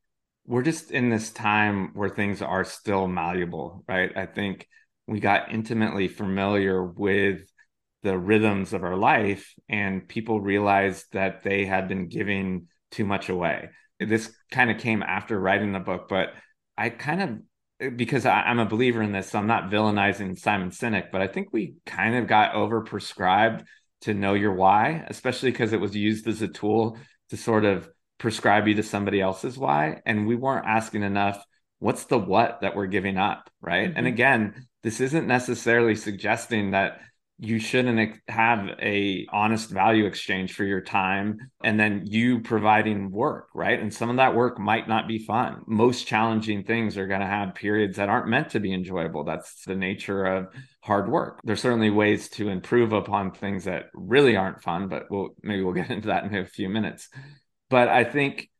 we're 0.47 0.63
just 0.63 0.89
in 0.89 1.11
this 1.11 1.29
time 1.29 1.91
where 1.93 2.09
things 2.09 2.41
are 2.41 2.63
still 2.63 3.07
malleable, 3.07 3.83
right? 3.87 4.11
I 4.17 4.25
think 4.25 4.67
we 5.05 5.19
got 5.19 5.51
intimately 5.51 6.07
familiar 6.07 6.83
with 6.83 7.41
the 8.03 8.17
rhythms 8.17 8.73
of 8.73 8.83
our 8.83 8.95
life 8.95 9.53
and 9.69 10.07
people 10.07 10.41
realized 10.41 11.05
that 11.13 11.43
they 11.43 11.65
had 11.65 11.87
been 11.87 12.07
giving 12.07 12.67
too 12.89 13.05
much 13.05 13.29
away. 13.29 13.69
This 13.99 14.33
kind 14.51 14.71
of 14.71 14.79
came 14.79 15.03
after 15.03 15.39
writing 15.39 15.71
the 15.71 15.79
book, 15.79 16.07
but 16.09 16.29
I 16.77 16.89
kind 16.89 17.21
of 17.21 17.95
because 17.95 18.25
I, 18.27 18.49
am 18.49 18.59
a 18.59 18.65
believer 18.65 19.01
in 19.01 19.11
this, 19.11 19.31
so 19.31 19.39
I'm 19.39 19.47
not 19.47 19.71
villainizing 19.71 20.37
Simon 20.37 20.69
Sinek, 20.69 21.11
but 21.11 21.21
I 21.21 21.27
think 21.27 21.47
we 21.51 21.75
kind 21.85 22.15
of 22.15 22.27
got 22.27 22.53
over 22.53 22.81
prescribed 22.81 23.63
to 24.01 24.13
know 24.13 24.33
your 24.35 24.53
why, 24.53 25.03
especially 25.07 25.51
because 25.51 25.73
it 25.73 25.79
was 25.79 25.95
used 25.95 26.27
as 26.27 26.41
a 26.41 26.47
tool 26.47 26.97
to 27.29 27.37
sort 27.37 27.65
of 27.65 27.89
prescribe 28.19 28.67
you 28.67 28.75
to 28.75 28.83
somebody 28.83 29.19
else's 29.19 29.57
why. 29.57 30.01
And 30.05 30.27
we 30.27 30.35
weren't 30.35 30.67
asking 30.67 31.01
enough, 31.01 31.43
what's 31.79 32.05
the 32.05 32.19
what 32.19 32.61
that 32.61 32.75
we're 32.75 32.87
giving 32.87 33.17
up? 33.17 33.49
Right. 33.61 33.89
Mm-hmm. 33.89 33.97
And 33.97 34.07
again, 34.07 34.67
this 34.83 35.01
isn't 35.01 35.27
necessarily 35.27 35.95
suggesting 35.95 36.71
that 36.71 36.99
you 37.43 37.57
shouldn't 37.57 38.19
have 38.27 38.69
a 38.79 39.25
honest 39.31 39.71
value 39.71 40.05
exchange 40.05 40.53
for 40.53 40.63
your 40.63 40.79
time 40.79 41.39
and 41.63 41.79
then 41.79 42.03
you 42.05 42.39
providing 42.39 43.09
work 43.09 43.47
right? 43.55 43.79
And 43.81 43.91
some 43.91 44.11
of 44.11 44.17
that 44.17 44.35
work 44.35 44.59
might 44.59 44.87
not 44.87 45.07
be 45.07 45.17
fun. 45.17 45.63
Most 45.65 46.05
challenging 46.05 46.63
things 46.63 46.97
are 46.97 47.07
going 47.07 47.21
to 47.21 47.25
have 47.25 47.55
periods 47.55 47.97
that 47.97 48.09
aren't 48.09 48.27
meant 48.27 48.51
to 48.51 48.59
be 48.59 48.71
enjoyable. 48.71 49.23
That's 49.23 49.65
the 49.65 49.75
nature 49.75 50.23
of 50.23 50.49
hard 50.83 51.09
work. 51.09 51.39
There's 51.43 51.61
certainly 51.61 51.89
ways 51.89 52.29
to 52.29 52.47
improve 52.47 52.93
upon 52.93 53.31
things 53.31 53.63
that 53.63 53.85
really 53.95 54.37
aren't 54.37 54.61
fun 54.61 54.87
but 54.87 55.07
we'll 55.09 55.29
maybe 55.41 55.63
we'll 55.63 55.73
get 55.73 55.89
into 55.89 56.09
that 56.09 56.23
in 56.25 56.35
a 56.35 56.45
few 56.45 56.69
minutes. 56.69 57.09
But 57.71 57.87
i 57.87 58.03
think 58.03 58.51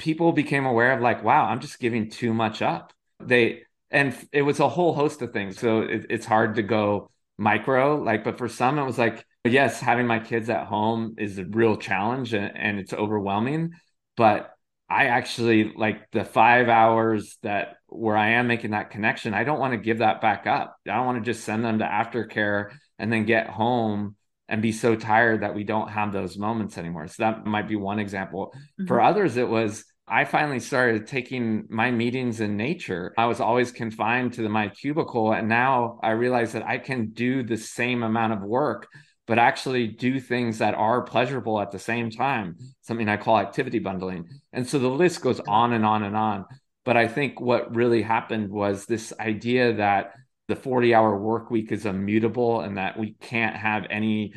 people 0.00 0.32
became 0.32 0.66
aware 0.66 0.92
of 0.92 1.00
like 1.00 1.22
wow 1.22 1.44
i'm 1.44 1.60
just 1.60 1.78
giving 1.78 2.10
too 2.10 2.34
much 2.34 2.62
up. 2.62 2.92
They 3.20 3.62
and 3.92 4.12
it 4.32 4.42
was 4.42 4.58
a 4.58 4.68
whole 4.68 4.92
host 4.92 5.22
of 5.22 5.32
things. 5.32 5.56
So 5.56 5.82
it, 5.82 6.06
it's 6.10 6.26
hard 6.26 6.56
to 6.56 6.62
go 6.62 7.10
micro 7.36 7.96
like 7.96 8.22
but 8.22 8.38
for 8.38 8.48
some 8.48 8.78
it 8.78 8.84
was 8.84 8.98
like 8.98 9.24
yes 9.44 9.80
having 9.80 10.06
my 10.06 10.20
kids 10.20 10.48
at 10.48 10.66
home 10.66 11.14
is 11.18 11.38
a 11.38 11.44
real 11.44 11.76
challenge 11.76 12.32
and, 12.32 12.56
and 12.56 12.78
it's 12.78 12.92
overwhelming. 12.92 13.72
But 14.16 14.50
i 14.88 15.06
actually 15.06 15.72
like 15.74 16.10
the 16.12 16.24
five 16.24 16.68
hours 16.68 17.38
that 17.42 17.76
where 17.86 18.16
i 18.16 18.32
am 18.32 18.46
making 18.46 18.72
that 18.72 18.90
connection 18.90 19.32
i 19.32 19.42
don't 19.42 19.58
want 19.58 19.72
to 19.72 19.78
give 19.78 19.98
that 19.98 20.20
back 20.20 20.46
up. 20.46 20.76
I 20.86 20.96
don't 20.96 21.06
want 21.06 21.24
to 21.24 21.32
just 21.32 21.44
send 21.44 21.64
them 21.64 21.78
to 21.78 21.86
aftercare 21.86 22.70
and 22.98 23.12
then 23.12 23.24
get 23.24 23.48
home 23.48 24.16
and 24.48 24.60
be 24.60 24.72
so 24.72 24.94
tired 24.94 25.42
that 25.42 25.54
we 25.54 25.64
don't 25.64 25.88
have 25.88 26.12
those 26.12 26.36
moments 26.36 26.76
anymore. 26.76 27.08
So 27.08 27.22
that 27.22 27.46
might 27.46 27.66
be 27.66 27.76
one 27.76 27.98
example. 27.98 28.52
Mm-hmm. 28.54 28.86
for 28.86 29.00
others 29.00 29.36
it 29.36 29.48
was 29.48 29.84
I 30.06 30.24
finally 30.26 30.60
started 30.60 31.06
taking 31.06 31.66
my 31.70 31.90
meetings 31.90 32.40
in 32.40 32.58
nature. 32.58 33.14
I 33.16 33.24
was 33.24 33.40
always 33.40 33.72
confined 33.72 34.34
to 34.34 34.42
the, 34.42 34.50
my 34.50 34.68
cubicle. 34.68 35.32
And 35.32 35.48
now 35.48 35.98
I 36.02 36.10
realize 36.10 36.52
that 36.52 36.66
I 36.66 36.76
can 36.76 37.10
do 37.10 37.42
the 37.42 37.56
same 37.56 38.02
amount 38.02 38.34
of 38.34 38.42
work, 38.42 38.86
but 39.26 39.38
actually 39.38 39.86
do 39.86 40.20
things 40.20 40.58
that 40.58 40.74
are 40.74 41.02
pleasurable 41.02 41.58
at 41.58 41.70
the 41.70 41.78
same 41.78 42.10
time, 42.10 42.56
something 42.82 43.08
I 43.08 43.16
call 43.16 43.38
activity 43.38 43.78
bundling. 43.78 44.28
And 44.52 44.68
so 44.68 44.78
the 44.78 44.88
list 44.88 45.22
goes 45.22 45.40
on 45.40 45.72
and 45.72 45.86
on 45.86 46.02
and 46.02 46.16
on. 46.16 46.44
But 46.84 46.98
I 46.98 47.08
think 47.08 47.40
what 47.40 47.74
really 47.74 48.02
happened 48.02 48.50
was 48.50 48.84
this 48.84 49.10
idea 49.18 49.72
that 49.74 50.12
the 50.48 50.56
40 50.56 50.94
hour 50.94 51.18
work 51.18 51.50
week 51.50 51.72
is 51.72 51.86
immutable 51.86 52.60
and 52.60 52.76
that 52.76 52.98
we 52.98 53.14
can't 53.22 53.56
have 53.56 53.86
any, 53.88 54.34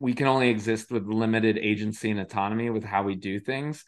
we 0.00 0.14
can 0.14 0.26
only 0.26 0.48
exist 0.48 0.90
with 0.90 1.04
limited 1.04 1.58
agency 1.58 2.10
and 2.10 2.18
autonomy 2.18 2.70
with 2.70 2.82
how 2.82 3.02
we 3.02 3.14
do 3.14 3.38
things 3.38 3.84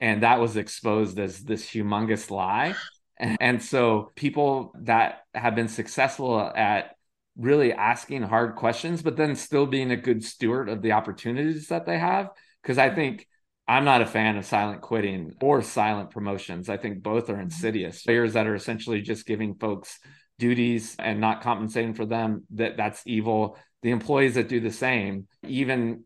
and 0.00 0.22
that 0.22 0.40
was 0.40 0.56
exposed 0.56 1.18
as 1.18 1.40
this 1.40 1.64
humongous 1.64 2.30
lie. 2.30 2.74
And 3.18 3.62
so 3.62 4.12
people 4.14 4.72
that 4.82 5.22
have 5.34 5.54
been 5.54 5.68
successful 5.68 6.40
at 6.40 6.94
really 7.36 7.72
asking 7.72 8.22
hard 8.22 8.56
questions 8.56 9.00
but 9.02 9.16
then 9.16 9.36
still 9.36 9.66
being 9.66 9.90
a 9.90 9.96
good 9.96 10.24
steward 10.24 10.68
of 10.68 10.82
the 10.82 10.92
opportunities 10.92 11.68
that 11.68 11.86
they 11.86 11.98
have. 11.98 12.30
Because 12.62 12.78
i 12.78 12.90
think 12.90 13.26
i'm 13.68 13.84
not 13.84 14.02
a 14.02 14.06
fan 14.06 14.36
of 14.36 14.44
silent 14.44 14.80
quitting 14.80 15.34
or 15.40 15.62
silent 15.62 16.10
promotions. 16.10 16.68
I 16.68 16.76
think 16.76 17.02
both 17.02 17.28
are 17.28 17.34
mm-hmm. 17.34 17.42
insidious. 17.42 18.02
Players 18.02 18.32
that 18.34 18.46
are 18.46 18.54
essentially 18.54 19.02
just 19.02 19.26
giving 19.26 19.54
folks 19.54 19.98
duties 20.38 20.94
and 20.98 21.20
not 21.20 21.42
compensating 21.42 21.94
for 21.94 22.06
them 22.06 22.44
that 22.54 22.76
that's 22.76 23.02
evil. 23.06 23.56
The 23.82 23.90
employees 23.90 24.34
that 24.34 24.48
do 24.48 24.60
the 24.60 24.72
same 24.72 25.28
even 25.46 26.04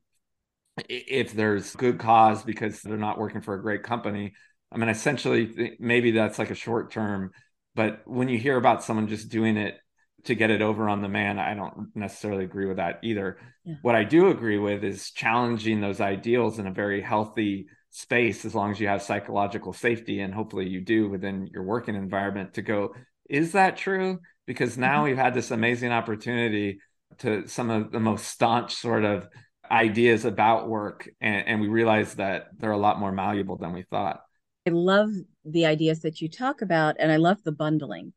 if 0.88 1.32
there's 1.32 1.74
good 1.76 1.98
cause 1.98 2.42
because 2.42 2.80
they're 2.82 2.96
not 2.96 3.18
working 3.18 3.40
for 3.40 3.54
a 3.54 3.62
great 3.62 3.82
company. 3.82 4.32
I 4.70 4.78
mean, 4.78 4.88
essentially, 4.88 5.76
maybe 5.78 6.12
that's 6.12 6.38
like 6.38 6.50
a 6.50 6.54
short 6.54 6.90
term, 6.92 7.32
but 7.74 8.02
when 8.06 8.28
you 8.28 8.38
hear 8.38 8.56
about 8.56 8.82
someone 8.82 9.08
just 9.08 9.28
doing 9.28 9.56
it 9.56 9.78
to 10.24 10.34
get 10.34 10.50
it 10.50 10.62
over 10.62 10.88
on 10.88 11.02
the 11.02 11.08
man, 11.08 11.38
I 11.38 11.54
don't 11.54 11.94
necessarily 11.94 12.44
agree 12.44 12.66
with 12.66 12.76
that 12.76 13.00
either. 13.02 13.38
Yeah. 13.64 13.74
What 13.82 13.96
I 13.96 14.04
do 14.04 14.28
agree 14.28 14.58
with 14.58 14.84
is 14.84 15.10
challenging 15.10 15.80
those 15.80 16.00
ideals 16.00 16.58
in 16.58 16.66
a 16.66 16.72
very 16.72 17.02
healthy 17.02 17.66
space, 17.90 18.44
as 18.44 18.54
long 18.54 18.70
as 18.70 18.80
you 18.80 18.88
have 18.88 19.02
psychological 19.02 19.72
safety, 19.72 20.20
and 20.20 20.32
hopefully 20.32 20.68
you 20.68 20.80
do 20.80 21.08
within 21.08 21.48
your 21.48 21.64
working 21.64 21.94
environment 21.94 22.54
to 22.54 22.62
go, 22.62 22.94
is 23.28 23.52
that 23.52 23.76
true? 23.76 24.20
Because 24.46 24.78
now 24.78 24.96
mm-hmm. 24.96 25.04
we've 25.04 25.16
had 25.16 25.34
this 25.34 25.50
amazing 25.50 25.92
opportunity 25.92 26.80
to 27.18 27.46
some 27.46 27.68
of 27.68 27.92
the 27.92 28.00
most 28.00 28.26
staunch 28.26 28.74
sort 28.74 29.04
of 29.04 29.28
ideas 29.72 30.24
about 30.24 30.68
work 30.68 31.08
and, 31.20 31.46
and 31.48 31.60
we 31.60 31.68
realized 31.68 32.18
that 32.18 32.48
they're 32.58 32.72
a 32.72 32.78
lot 32.78 33.00
more 33.00 33.10
malleable 33.10 33.56
than 33.56 33.72
we 33.72 33.82
thought 33.82 34.22
i 34.66 34.70
love 34.70 35.10
the 35.44 35.66
ideas 35.66 36.00
that 36.00 36.20
you 36.20 36.28
talk 36.28 36.62
about 36.62 36.96
and 36.98 37.10
i 37.10 37.16
love 37.16 37.38
the 37.44 37.52
bundling 37.52 38.12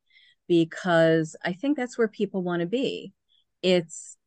because 0.48 1.36
i 1.44 1.54
think 1.54 1.78
that's 1.78 1.98
where 1.98 2.08
people 2.08 2.44
want 2.44 2.60
to 2.60 2.66
be 2.66 3.14
it's 3.62 4.18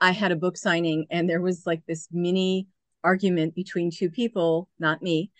i 0.00 0.12
had 0.12 0.30
a 0.30 0.36
book 0.36 0.56
signing 0.56 1.04
and 1.10 1.28
there 1.28 1.42
was 1.42 1.66
like 1.66 1.82
this 1.86 2.08
mini 2.12 2.68
argument 3.02 3.54
between 3.54 3.90
two 3.90 4.08
people 4.08 4.68
not 4.78 5.02
me 5.02 5.30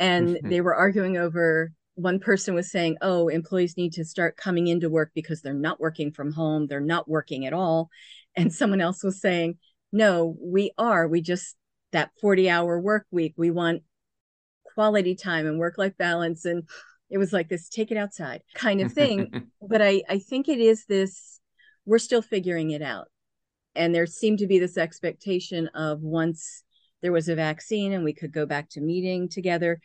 and 0.00 0.28
mm-hmm. 0.28 0.48
they 0.48 0.60
were 0.60 0.74
arguing 0.74 1.16
over 1.16 1.72
one 1.94 2.18
person 2.18 2.54
was 2.54 2.70
saying, 2.70 2.96
oh, 3.02 3.28
employees 3.28 3.76
need 3.76 3.92
to 3.94 4.04
start 4.04 4.36
coming 4.36 4.68
into 4.68 4.88
work 4.88 5.10
because 5.14 5.42
they're 5.42 5.52
not 5.52 5.80
working 5.80 6.10
from 6.10 6.32
home, 6.32 6.66
they're 6.66 6.80
not 6.80 7.08
working 7.08 7.46
at 7.46 7.52
all. 7.52 7.90
And 8.34 8.52
someone 8.52 8.80
else 8.80 9.04
was 9.04 9.20
saying, 9.20 9.58
no 9.92 10.36
we 10.40 10.72
are. 10.78 11.06
We 11.06 11.20
just 11.20 11.56
that 11.92 12.10
40 12.20 12.48
hour 12.48 12.80
work 12.80 13.06
week 13.10 13.34
we 13.36 13.50
want 13.50 13.82
quality 14.74 15.14
time 15.14 15.46
and 15.46 15.58
work 15.58 15.76
life 15.76 15.96
balance. 15.98 16.44
And 16.44 16.66
it 17.10 17.18
was 17.18 17.32
like 17.32 17.48
this 17.48 17.68
take 17.68 17.90
it 17.90 17.98
outside 17.98 18.42
kind 18.54 18.80
of 18.80 18.92
thing. 18.92 19.30
But 19.64 19.80
i 19.80 20.02
i 20.08 20.18
think 20.18 20.48
it 20.48 20.58
is 20.58 20.86
this 20.86 21.40
we're 21.86 21.98
still 21.98 22.22
figuring 22.22 22.70
it 22.70 22.82
out. 22.82 23.08
And 23.74 23.94
there 23.94 24.06
seemed 24.06 24.38
to 24.40 24.46
be 24.46 24.58
this 24.58 24.76
expectation 24.76 25.68
of 25.68 26.00
once 26.02 26.62
there 27.00 27.12
was 27.12 27.28
a 27.28 27.34
vaccine 27.34 27.92
and 27.92 28.04
we 28.04 28.12
could 28.12 28.32
go 28.32 28.46
back 28.46 28.68
to 28.70 28.80
meeting 28.80 29.28
together 29.28 29.80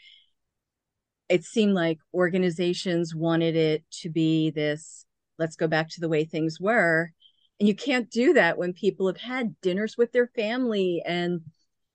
it 1.30 1.44
seemed 1.44 1.74
like 1.74 2.00
organizations 2.14 3.14
wanted 3.14 3.56
it 3.56 3.84
to 3.92 4.10
be 4.10 4.50
this 4.50 5.06
let's 5.38 5.56
go 5.56 5.68
back 5.68 5.90
to 5.90 6.00
the 6.00 6.10
way 6.10 6.24
things 6.24 6.60
were 6.60 7.12
and 7.60 7.68
you 7.68 7.76
can't 7.76 8.10
do 8.10 8.34
that 8.34 8.58
when 8.58 8.74
people 8.74 9.08
have 9.08 9.18
had 9.18 9.60
dinners 9.62 9.98
with 9.98 10.12
their 10.12 10.28
family 10.28 11.02
and 11.06 11.42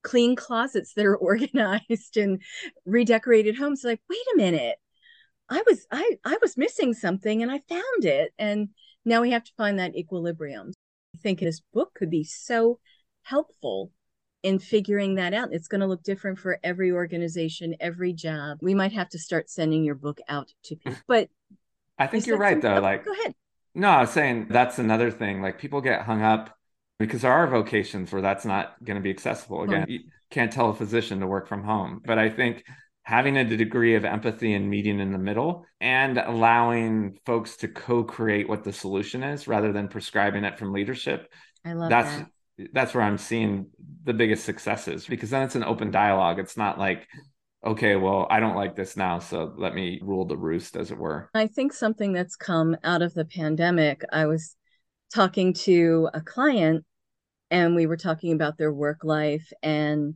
clean 0.02 0.34
closets 0.36 0.94
that 0.94 1.06
are 1.06 1.16
organized 1.16 2.16
and 2.16 2.42
redecorated 2.84 3.56
homes. 3.56 3.84
Like, 3.84 4.00
wait 4.10 4.18
a 4.34 4.36
minute. 4.36 4.76
I 5.48 5.62
was 5.66 5.86
I 5.90 6.16
I 6.24 6.38
was 6.40 6.56
missing 6.56 6.94
something 6.94 7.42
and 7.42 7.50
I 7.50 7.60
found 7.68 8.04
it. 8.04 8.32
And 8.38 8.68
now 9.04 9.20
we 9.20 9.30
have 9.32 9.44
to 9.44 9.52
find 9.56 9.78
that 9.78 9.96
equilibrium. 9.96 10.72
I 11.14 11.18
think 11.18 11.40
this 11.40 11.60
book 11.72 11.92
could 11.94 12.10
be 12.10 12.24
so 12.24 12.78
helpful 13.22 13.92
in 14.42 14.58
figuring 14.58 15.16
that 15.16 15.34
out. 15.34 15.52
It's 15.52 15.68
going 15.68 15.82
to 15.82 15.86
look 15.86 16.02
different 16.02 16.38
for 16.38 16.58
every 16.64 16.90
organization, 16.90 17.76
every 17.80 18.12
job. 18.12 18.58
We 18.60 18.74
might 18.74 18.92
have 18.92 19.08
to 19.10 19.18
start 19.18 19.50
sending 19.50 19.84
your 19.84 19.94
book 19.94 20.20
out 20.28 20.48
to 20.64 20.76
people. 20.84 20.98
But 21.06 21.28
I 21.98 22.06
think 22.06 22.26
you're 22.26 22.38
right 22.38 22.60
though. 22.60 22.76
Oh, 22.76 22.80
like 22.80 23.04
go 23.04 23.12
ahead. 23.12 23.34
No, 23.74 23.88
I 23.88 24.00
was 24.02 24.10
saying 24.10 24.48
that's 24.50 24.78
another 24.78 25.10
thing. 25.10 25.40
Like 25.40 25.58
people 25.58 25.80
get 25.80 26.02
hung 26.02 26.22
up 26.22 26.54
because 26.98 27.22
there 27.22 27.32
are 27.32 27.46
vocations 27.46 28.12
where 28.12 28.22
that's 28.22 28.44
not 28.44 28.74
going 28.84 28.96
to 28.96 29.02
be 29.02 29.10
accessible. 29.10 29.62
Again, 29.62 29.86
you 29.88 30.00
can't 30.30 30.52
tell 30.52 30.70
a 30.70 30.74
physician 30.74 31.20
to 31.20 31.26
work 31.26 31.48
from 31.48 31.64
home. 31.64 32.00
But 32.04 32.18
I 32.18 32.30
think 32.30 32.64
having 33.04 33.36
a 33.36 33.44
degree 33.44 33.96
of 33.96 34.04
empathy 34.04 34.54
and 34.54 34.70
meeting 34.70 35.00
in 35.00 35.10
the 35.10 35.18
middle 35.18 35.66
and 35.80 36.18
allowing 36.18 37.18
folks 37.26 37.56
to 37.58 37.68
co-create 37.68 38.48
what 38.48 38.62
the 38.62 38.72
solution 38.72 39.22
is 39.22 39.48
rather 39.48 39.72
than 39.72 39.88
prescribing 39.88 40.44
it 40.44 40.58
from 40.58 40.72
leadership. 40.72 41.32
I 41.64 41.72
love 41.72 41.90
that's 41.90 42.16
that. 42.58 42.68
that's 42.72 42.94
where 42.94 43.02
I'm 43.02 43.18
seeing 43.18 43.66
the 44.04 44.14
biggest 44.14 44.44
successes 44.44 45.06
because 45.06 45.30
then 45.30 45.42
it's 45.42 45.56
an 45.56 45.64
open 45.64 45.90
dialogue. 45.90 46.38
It's 46.38 46.56
not 46.56 46.78
like 46.78 47.08
okay, 47.64 47.96
well, 47.96 48.26
I 48.30 48.40
don't 48.40 48.56
like 48.56 48.76
this 48.76 48.96
now, 48.96 49.18
so 49.18 49.54
let 49.56 49.74
me 49.74 50.00
rule 50.02 50.24
the 50.24 50.36
roost, 50.36 50.76
as 50.76 50.90
it 50.90 50.98
were. 50.98 51.30
I 51.34 51.46
think 51.46 51.72
something 51.72 52.12
that's 52.12 52.36
come 52.36 52.76
out 52.82 53.02
of 53.02 53.14
the 53.14 53.24
pandemic, 53.24 54.02
I 54.12 54.26
was 54.26 54.56
talking 55.14 55.52
to 55.52 56.08
a 56.14 56.20
client 56.20 56.84
and 57.50 57.76
we 57.76 57.86
were 57.86 57.96
talking 57.96 58.32
about 58.32 58.56
their 58.56 58.72
work 58.72 59.04
life 59.04 59.52
and 59.62 60.14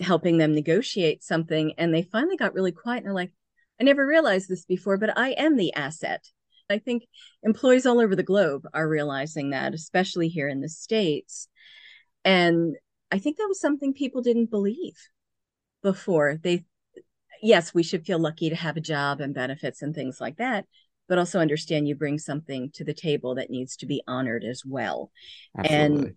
helping 0.00 0.38
them 0.38 0.54
negotiate 0.54 1.22
something. 1.22 1.74
And 1.78 1.94
they 1.94 2.02
finally 2.02 2.36
got 2.36 2.54
really 2.54 2.72
quiet 2.72 2.98
and 2.98 3.06
they're 3.06 3.14
like, 3.14 3.32
I 3.80 3.84
never 3.84 4.06
realized 4.06 4.48
this 4.48 4.64
before, 4.64 4.98
but 4.98 5.16
I 5.16 5.30
am 5.30 5.56
the 5.56 5.72
asset. 5.74 6.24
I 6.68 6.78
think 6.78 7.04
employees 7.42 7.86
all 7.86 8.00
over 8.00 8.16
the 8.16 8.22
globe 8.22 8.66
are 8.72 8.88
realizing 8.88 9.50
that, 9.50 9.74
especially 9.74 10.28
here 10.28 10.48
in 10.48 10.60
the 10.60 10.68
States. 10.68 11.48
And 12.24 12.74
I 13.10 13.18
think 13.18 13.36
that 13.36 13.48
was 13.48 13.60
something 13.60 13.92
people 13.92 14.22
didn't 14.22 14.50
believe 14.50 14.96
before. 15.84 16.40
They, 16.42 16.64
yes, 17.40 17.72
we 17.72 17.84
should 17.84 18.04
feel 18.04 18.18
lucky 18.18 18.48
to 18.48 18.56
have 18.56 18.76
a 18.76 18.80
job 18.80 19.20
and 19.20 19.32
benefits 19.32 19.82
and 19.82 19.94
things 19.94 20.20
like 20.20 20.38
that, 20.38 20.64
but 21.08 21.18
also 21.18 21.38
understand 21.38 21.86
you 21.86 21.94
bring 21.94 22.18
something 22.18 22.72
to 22.72 22.82
the 22.82 22.94
table 22.94 23.36
that 23.36 23.50
needs 23.50 23.76
to 23.76 23.86
be 23.86 24.02
honored 24.08 24.42
as 24.42 24.62
well. 24.66 25.12
Absolutely. 25.56 25.96
And 26.08 26.14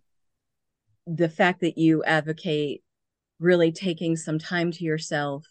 the 1.05 1.29
fact 1.29 1.61
that 1.61 1.77
you 1.77 2.03
advocate 2.03 2.81
really 3.39 3.71
taking 3.71 4.15
some 4.15 4.39
time 4.39 4.71
to 4.71 4.83
yourself 4.83 5.45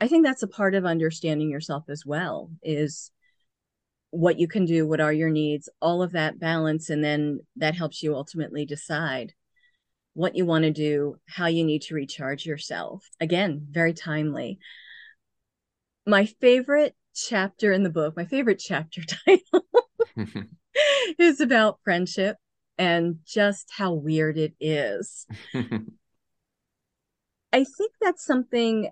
i 0.00 0.08
think 0.08 0.24
that's 0.24 0.42
a 0.42 0.48
part 0.48 0.74
of 0.74 0.84
understanding 0.84 1.50
yourself 1.50 1.84
as 1.88 2.04
well 2.04 2.50
is 2.62 3.12
what 4.10 4.38
you 4.38 4.48
can 4.48 4.64
do 4.64 4.88
what 4.88 5.00
are 5.00 5.12
your 5.12 5.30
needs 5.30 5.68
all 5.80 6.02
of 6.02 6.12
that 6.12 6.40
balance 6.40 6.90
and 6.90 7.04
then 7.04 7.38
that 7.56 7.74
helps 7.74 8.02
you 8.02 8.14
ultimately 8.16 8.64
decide 8.64 9.34
what 10.14 10.36
you 10.36 10.44
want 10.44 10.64
to 10.64 10.70
do 10.70 11.16
how 11.28 11.46
you 11.46 11.64
need 11.64 11.82
to 11.82 11.94
recharge 11.94 12.44
yourself 12.44 13.08
again 13.20 13.66
very 13.70 13.92
timely 13.92 14.58
my 16.06 16.26
favorite 16.26 16.94
chapter 17.14 17.72
in 17.72 17.82
the 17.82 17.90
book 17.90 18.16
my 18.16 18.24
favorite 18.24 18.58
chapter 18.58 19.02
title 19.26 19.66
is 21.18 21.40
about 21.40 21.80
friendship 21.84 22.36
and 22.78 23.18
just 23.26 23.68
how 23.76 23.92
weird 23.92 24.38
it 24.38 24.54
is 24.60 25.26
I 27.52 27.64
think 27.64 27.92
that's 28.00 28.24
something. 28.24 28.90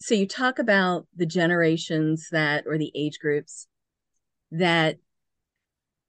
So 0.00 0.14
you 0.14 0.26
talk 0.26 0.58
about 0.58 1.06
the 1.16 1.26
generations 1.26 2.28
that, 2.30 2.64
or 2.66 2.78
the 2.78 2.92
age 2.94 3.18
groups 3.18 3.66
that 4.52 4.98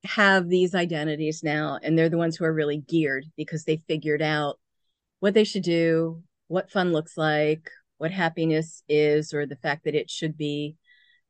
have 0.04 0.48
these 0.48 0.76
identities 0.76 1.44
now, 1.44 1.80
and 1.82 1.98
they're 1.98 2.10
the 2.10 2.18
ones 2.18 2.38
who 2.38 2.46
are 2.46 2.54
really 2.54 2.78
geared 2.78 3.26
because 3.36 3.64
they 3.64 3.78
figured 3.78 4.22
out 4.22 4.60
what 5.20 5.34
they 5.34 5.44
should 5.44 5.64
do, 5.64 6.24
what 6.48 6.72
fun 6.72 6.94
looks 6.94 7.18
like, 7.18 7.70
what 7.98 8.12
happiness 8.12 8.84
is, 8.88 9.34
or 9.34 9.46
the 9.46 9.58
fact 9.58 9.84
that 9.84 9.96
it 9.96 10.10
should 10.10 10.38
be. 10.38 10.76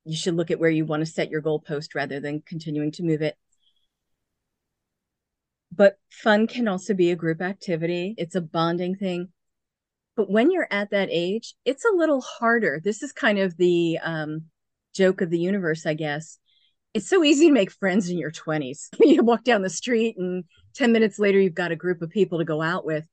You 0.05 0.15
should 0.15 0.35
look 0.35 0.51
at 0.51 0.59
where 0.59 0.69
you 0.69 0.85
want 0.85 1.01
to 1.01 1.11
set 1.11 1.29
your 1.29 1.41
goalpost 1.41 1.95
rather 1.95 2.19
than 2.19 2.43
continuing 2.45 2.91
to 2.93 3.03
move 3.03 3.21
it. 3.21 3.35
But 5.71 5.97
fun 6.09 6.47
can 6.47 6.67
also 6.67 6.93
be 6.93 7.11
a 7.11 7.15
group 7.15 7.41
activity, 7.41 8.15
it's 8.17 8.35
a 8.35 8.41
bonding 8.41 8.95
thing. 8.95 9.29
But 10.15 10.29
when 10.29 10.51
you're 10.51 10.67
at 10.69 10.91
that 10.91 11.07
age, 11.11 11.55
it's 11.63 11.85
a 11.85 11.95
little 11.95 12.21
harder. 12.21 12.81
This 12.83 13.03
is 13.03 13.13
kind 13.13 13.39
of 13.39 13.55
the 13.55 13.99
um, 14.03 14.45
joke 14.93 15.21
of 15.21 15.29
the 15.29 15.39
universe, 15.39 15.85
I 15.85 15.93
guess. 15.93 16.37
It's 16.93 17.07
so 17.07 17.23
easy 17.23 17.47
to 17.47 17.53
make 17.53 17.71
friends 17.71 18.09
in 18.09 18.17
your 18.17 18.31
20s. 18.31 18.89
you 18.99 19.23
walk 19.23 19.43
down 19.43 19.61
the 19.61 19.69
street, 19.69 20.17
and 20.17 20.43
10 20.75 20.91
minutes 20.91 21.19
later, 21.19 21.39
you've 21.39 21.53
got 21.53 21.71
a 21.71 21.75
group 21.75 22.01
of 22.01 22.09
people 22.09 22.39
to 22.39 22.45
go 22.45 22.61
out 22.61 22.85
with. 22.85 23.07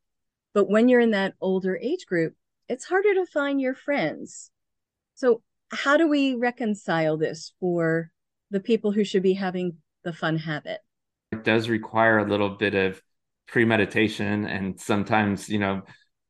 But 0.55 0.71
when 0.71 0.89
you're 0.89 1.01
in 1.01 1.11
that 1.11 1.35
older 1.41 1.77
age 1.77 2.07
group, 2.07 2.35
it's 2.69 2.87
harder 2.87 3.15
to 3.15 3.27
find 3.27 3.61
your 3.61 3.75
friends. 3.75 4.51
So, 5.15 5.43
how 5.71 5.97
do 5.97 6.09
we 6.09 6.35
reconcile 6.35 7.17
this 7.17 7.53
for 7.61 8.11
the 8.51 8.61
people 8.61 8.93
who 8.93 9.05
should 9.05 9.23
be 9.23 9.35
having 9.35 9.79
the 10.05 10.13
fun 10.13 10.39
habit? 10.39 10.81
It 11.33 11.45
does 11.45 11.69
require 11.69 12.19
a 12.19 12.29
little 12.29 12.51
bit 12.51 12.75
of 12.75 13.03
premeditation 13.47 14.47
and 14.47 14.81
sometimes, 14.81 15.49
you 15.49 15.59
know, 15.59 15.83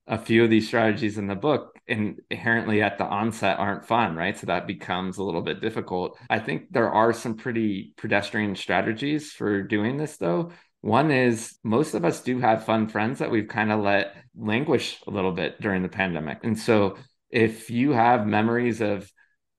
a 0.07 0.19
few 0.19 0.45
of 0.45 0.51
these 0.51 0.69
strategies 0.69 1.19
in 1.19 1.27
the 1.27 1.35
book 1.35 1.77
inherently 1.89 2.83
at 2.83 2.99
the 2.99 3.05
onset 3.05 3.59
aren't 3.59 3.87
fun, 3.87 4.17
right? 4.17 4.37
So 4.37 4.47
that 4.47 4.67
becomes 4.67 5.19
a 5.19 5.23
little 5.23 5.43
bit 5.43 5.61
difficult. 5.61 6.19
I 6.31 6.39
think 6.39 6.73
there 6.73 6.91
are 6.91 7.13
some 7.13 7.37
pretty 7.37 7.93
pedestrian 7.97 8.55
strategies 8.57 9.33
for 9.33 9.63
doing 9.63 9.97
this, 9.97 10.17
though. 10.17 10.53
One 10.81 11.11
is 11.11 11.59
most 11.65 11.95
of 11.95 12.05
us 12.05 12.23
do 12.23 12.39
have 12.39 12.65
fun 12.65 12.89
friends 12.89 13.19
that 13.19 13.31
we've 13.31 13.49
kind 13.49 13.73
of 13.73 13.81
let 13.81 14.15
languish 14.37 14.99
a 15.07 15.11
little 15.11 15.33
bit 15.33 15.61
during 15.61 15.83
the 15.83 15.89
pandemic. 15.89 16.39
And 16.45 16.59
so 16.59 16.97
if 17.31 17.71
you 17.71 17.93
have 17.93 18.27
memories 18.27 18.81
of, 18.81 19.11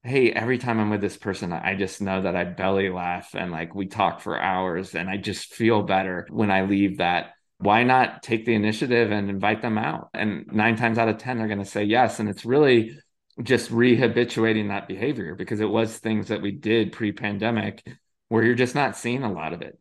hey, 0.03 0.31
every 0.31 0.57
time 0.57 0.79
I'm 0.79 0.89
with 0.89 1.01
this 1.01 1.17
person, 1.17 1.51
I 1.51 1.75
just 1.75 2.01
know 2.01 2.21
that 2.21 2.35
I 2.35 2.45
belly 2.45 2.89
laugh 2.89 3.35
and 3.35 3.51
like 3.51 3.75
we 3.75 3.87
talk 3.87 4.21
for 4.21 4.39
hours 4.39 4.95
and 4.95 5.09
I 5.09 5.17
just 5.17 5.53
feel 5.53 5.83
better 5.83 6.25
when 6.29 6.51
I 6.51 6.63
leave 6.63 6.99
that 6.99 7.31
why 7.59 7.83
not 7.83 8.21
take 8.21 8.45
the 8.45 8.53
initiative 8.53 9.11
and 9.11 9.29
invite 9.29 9.61
them 9.61 9.77
out? 9.77 10.09
And 10.13 10.45
nine 10.51 10.75
times 10.75 10.97
out 10.97 11.09
of 11.09 11.17
10, 11.17 11.37
they're 11.37 11.47
going 11.47 11.59
to 11.59 11.65
say 11.65 11.83
yes. 11.83 12.19
And 12.19 12.29
it's 12.29 12.45
really 12.45 12.97
just 13.41 13.71
rehabituating 13.71 14.69
that 14.69 14.87
behavior 14.87 15.35
because 15.35 15.59
it 15.59 15.69
was 15.69 15.97
things 15.97 16.27
that 16.27 16.41
we 16.41 16.51
did 16.51 16.91
pre 16.91 17.11
pandemic 17.11 17.87
where 18.29 18.43
you're 18.43 18.55
just 18.55 18.75
not 18.75 18.97
seeing 18.97 19.23
a 19.23 19.31
lot 19.31 19.53
of 19.53 19.61
it. 19.61 19.79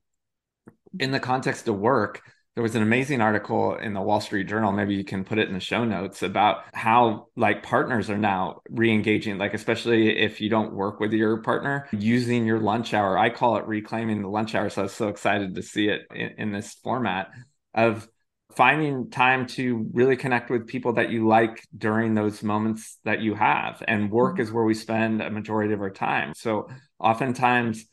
In 0.99 1.11
the 1.11 1.21
context 1.21 1.69
of 1.69 1.77
work, 1.77 2.23
there 2.55 2.63
was 2.63 2.75
an 2.75 2.83
amazing 2.83 3.21
article 3.21 3.77
in 3.77 3.93
the 3.93 4.01
Wall 4.01 4.21
Street 4.21 4.49
Journal. 4.49 4.73
Maybe 4.73 4.95
you 4.95 5.05
can 5.05 5.25
put 5.25 5.39
it 5.39 5.47
in 5.47 5.53
the 5.53 5.61
show 5.61 5.85
notes 5.85 6.23
about 6.23 6.63
how 6.73 7.27
like 7.37 7.63
partners 7.63 8.09
are 8.09 8.17
now 8.17 8.63
re-engaging, 8.71 9.37
like 9.37 9.53
especially 9.53 10.19
if 10.19 10.41
you 10.41 10.49
don't 10.49 10.73
work 10.73 10.99
with 10.99 11.13
your 11.13 11.43
partner, 11.43 11.87
using 11.93 12.47
your 12.47 12.59
lunch 12.59 12.95
hour. 12.95 13.19
I 13.19 13.29
call 13.29 13.59
it 13.59 13.67
reclaiming 13.67 14.23
the 14.23 14.29
lunch 14.29 14.55
hour. 14.55 14.71
So 14.71 14.83
I 14.83 14.85
was 14.85 14.95
so 14.95 15.09
excited 15.09 15.55
to 15.55 15.63
see 15.63 15.89
it 15.89 16.07
in, 16.15 16.35
in 16.39 16.53
this 16.53 16.73
format 16.83 17.29
of 17.77 18.09
finding 18.57 19.11
time 19.11 19.47
to 19.47 19.87
really 19.93 20.17
connect 20.17 20.51
with 20.51 20.67
people 20.67 20.95
that 20.95 21.11
you 21.11 21.29
like 21.29 21.63
during 21.77 22.15
those 22.15 22.43
moments 22.43 22.99
that 23.05 23.21
you 23.21 23.35
have. 23.35 23.83
And 23.87 24.11
work 24.11 24.35
mm-hmm. 24.35 24.43
is 24.43 24.53
where 24.53 24.65
we 24.65 24.75
spend 24.75 25.21
a 25.21 25.31
majority 25.31 25.75
of 25.75 25.81
our 25.83 25.91
time. 25.91 26.33
So 26.35 26.69
oftentimes, 26.99 27.85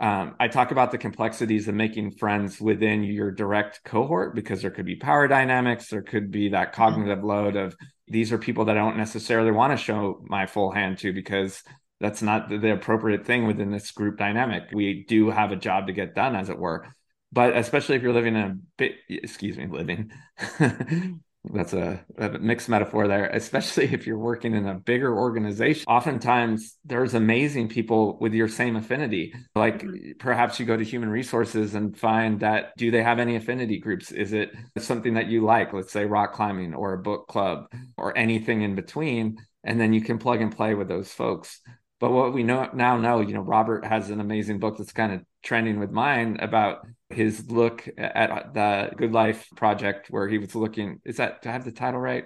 um, 0.00 0.36
I 0.40 0.48
talk 0.48 0.70
about 0.70 0.92
the 0.92 0.98
complexities 0.98 1.68
of 1.68 1.74
making 1.74 2.12
friends 2.12 2.60
within 2.60 3.02
your 3.02 3.30
direct 3.32 3.82
cohort 3.84 4.34
because 4.34 4.62
there 4.62 4.70
could 4.70 4.86
be 4.86 4.96
power 4.96 5.28
dynamics, 5.28 5.88
there 5.88 6.02
could 6.02 6.30
be 6.30 6.50
that 6.50 6.72
mm-hmm. 6.72 6.82
cognitive 6.82 7.22
load 7.22 7.56
of 7.56 7.76
these 8.06 8.32
are 8.32 8.38
people 8.38 8.64
that 8.66 8.78
I 8.78 8.80
don't 8.80 8.96
necessarily 8.96 9.50
want 9.50 9.72
to 9.72 9.84
show 9.84 10.24
my 10.26 10.46
full 10.46 10.70
hand 10.70 10.98
to 10.98 11.12
because 11.12 11.62
that's 12.00 12.22
not 12.22 12.48
the, 12.48 12.56
the 12.56 12.72
appropriate 12.72 13.26
thing 13.26 13.46
within 13.46 13.70
this 13.70 13.90
group 13.90 14.16
dynamic. 14.16 14.64
We 14.72 15.04
do 15.06 15.30
have 15.30 15.52
a 15.52 15.56
job 15.56 15.88
to 15.88 15.92
get 15.92 16.14
done, 16.14 16.36
as 16.36 16.48
it 16.48 16.58
were 16.58 16.86
but 17.32 17.56
especially 17.56 17.96
if 17.96 18.02
you're 18.02 18.12
living 18.12 18.36
in 18.36 18.42
a 18.42 18.56
bit 18.76 18.96
excuse 19.08 19.56
me 19.56 19.66
living. 19.66 20.10
That's 21.44 21.72
a, 21.72 22.04
a, 22.16 22.30
mixed 22.30 22.68
metaphor 22.68 23.06
there. 23.08 23.26
Especially 23.26 23.84
if 23.84 24.06
you're 24.06 24.18
working 24.18 24.54
in 24.54 24.66
a 24.66 24.74
bigger 24.74 25.16
organization 25.16 25.84
oftentimes 25.86 26.76
there's 26.84 27.14
amazing 27.14 27.68
people 27.68 28.18
with 28.20 28.34
your 28.34 28.48
same 28.48 28.76
affinity. 28.76 29.32
Like 29.54 29.82
mm-hmm. 29.82 30.12
perhaps 30.18 30.58
you 30.58 30.66
go 30.66 30.76
to 30.76 30.84
human 30.84 31.08
resources 31.08 31.74
and 31.74 31.96
find 31.96 32.40
that 32.40 32.72
do 32.76 32.90
they 32.90 33.02
have 33.02 33.18
any 33.18 33.36
affinity 33.36 33.78
groups? 33.78 34.10
Is 34.10 34.32
it 34.32 34.50
something 34.78 35.14
that 35.14 35.28
you 35.28 35.44
like? 35.44 35.72
Let's 35.72 35.92
say 35.92 36.04
rock 36.04 36.32
climbing 36.34 36.74
or 36.74 36.94
a 36.94 36.98
book 36.98 37.28
club 37.28 37.72
or 37.96 38.16
anything 38.16 38.62
in 38.62 38.74
between 38.74 39.38
and 39.64 39.80
then 39.80 39.92
you 39.92 40.00
can 40.00 40.18
plug 40.18 40.40
and 40.40 40.54
play 40.54 40.74
with 40.74 40.88
those 40.88 41.12
folks. 41.12 41.60
But 42.00 42.12
what 42.12 42.32
we 42.32 42.42
know 42.42 42.68
now 42.74 42.96
know 42.98 43.20
you 43.20 43.34
know 43.34 43.40
robert 43.40 43.84
has 43.84 44.10
an 44.10 44.20
amazing 44.20 44.60
book 44.60 44.78
that's 44.78 44.92
kind 44.92 45.12
of 45.12 45.22
trending 45.42 45.78
with 45.78 45.90
mine 45.90 46.38
about 46.40 46.86
his 47.10 47.50
look 47.50 47.88
at 47.96 48.54
the 48.54 48.90
Good 48.96 49.12
Life 49.12 49.48
project, 49.56 50.08
where 50.10 50.28
he 50.28 50.38
was 50.38 50.54
looking. 50.54 51.00
Is 51.04 51.16
that 51.16 51.42
to 51.42 51.50
have 51.50 51.64
the 51.64 51.72
title 51.72 52.00
right? 52.00 52.24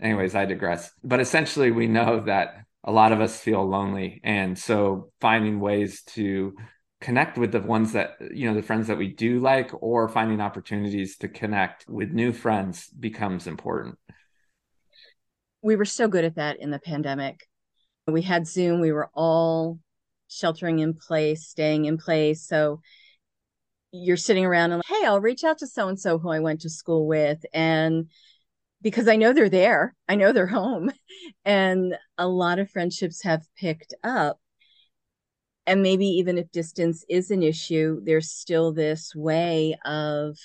Anyways, 0.00 0.34
I 0.34 0.44
digress. 0.44 0.90
But 1.02 1.20
essentially, 1.20 1.70
we 1.70 1.86
know 1.86 2.24
that 2.26 2.56
a 2.82 2.92
lot 2.92 3.12
of 3.12 3.20
us 3.20 3.38
feel 3.38 3.64
lonely, 3.64 4.20
and 4.24 4.58
so 4.58 5.12
finding 5.20 5.60
ways 5.60 6.02
to 6.14 6.54
connect 7.04 7.36
with 7.36 7.52
the 7.52 7.60
ones 7.60 7.92
that 7.92 8.16
you 8.32 8.48
know 8.48 8.54
the 8.54 8.62
friends 8.62 8.86
that 8.86 8.96
we 8.96 9.08
do 9.08 9.38
like 9.38 9.70
or 9.82 10.08
finding 10.08 10.40
opportunities 10.40 11.18
to 11.18 11.28
connect 11.28 11.84
with 11.86 12.10
new 12.10 12.32
friends 12.32 12.88
becomes 12.88 13.46
important 13.46 13.98
we 15.60 15.76
were 15.76 15.84
so 15.84 16.08
good 16.08 16.24
at 16.24 16.36
that 16.36 16.58
in 16.60 16.70
the 16.70 16.78
pandemic 16.78 17.46
we 18.06 18.22
had 18.22 18.46
zoom 18.46 18.80
we 18.80 18.90
were 18.90 19.10
all 19.12 19.78
sheltering 20.34 20.80
in 20.80 20.94
place 20.94 21.46
staying 21.46 21.84
in 21.84 21.96
place 21.96 22.46
so 22.46 22.80
you're 23.94 24.16
sitting 24.16 24.44
around 24.44 24.72
and 24.72 24.82
like, 24.88 24.98
hey, 25.00 25.06
I'll 25.06 25.20
reach 25.20 25.44
out 25.44 25.58
to 25.58 25.66
so 25.66 25.88
and 25.88 25.98
so 25.98 26.18
who 26.18 26.30
I 26.30 26.40
went 26.40 26.62
to 26.62 26.70
school 26.70 27.06
with. 27.06 27.44
And 27.54 28.10
because 28.82 29.06
I 29.06 29.16
know 29.16 29.32
they're 29.32 29.48
there, 29.48 29.94
I 30.08 30.16
know 30.16 30.32
they're 30.32 30.46
home. 30.46 30.90
And 31.44 31.96
a 32.18 32.26
lot 32.26 32.58
of 32.58 32.70
friendships 32.70 33.22
have 33.22 33.46
picked 33.56 33.94
up. 34.02 34.40
And 35.66 35.82
maybe 35.82 36.06
even 36.06 36.38
if 36.38 36.50
distance 36.50 37.04
is 37.08 37.30
an 37.30 37.42
issue, 37.42 38.00
there's 38.02 38.30
still 38.30 38.72
this 38.72 39.14
way 39.14 39.78
of 39.84 40.36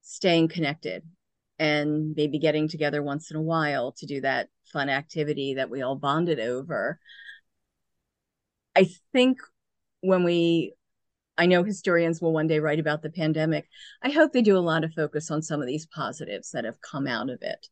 staying 0.00 0.48
connected 0.48 1.04
and 1.58 2.14
maybe 2.16 2.38
getting 2.38 2.66
together 2.66 3.02
once 3.02 3.30
in 3.30 3.36
a 3.36 3.42
while 3.42 3.92
to 3.98 4.06
do 4.06 4.20
that 4.22 4.48
fun 4.72 4.88
activity 4.88 5.54
that 5.54 5.70
we 5.70 5.82
all 5.82 5.96
bonded 5.96 6.40
over. 6.40 6.98
I 8.76 8.88
think 9.12 9.38
when 10.00 10.24
we 10.24 10.74
I 11.40 11.46
know 11.46 11.64
historians 11.64 12.20
will 12.20 12.34
one 12.34 12.48
day 12.48 12.60
write 12.60 12.80
about 12.80 13.00
the 13.00 13.08
pandemic. 13.08 13.66
I 14.02 14.10
hope 14.10 14.32
they 14.32 14.42
do 14.42 14.58
a 14.58 14.60
lot 14.60 14.84
of 14.84 14.92
focus 14.92 15.30
on 15.30 15.40
some 15.40 15.62
of 15.62 15.66
these 15.66 15.86
positives 15.86 16.50
that 16.50 16.66
have 16.66 16.82
come 16.82 17.06
out 17.06 17.30
of 17.30 17.38
it. 17.40 17.66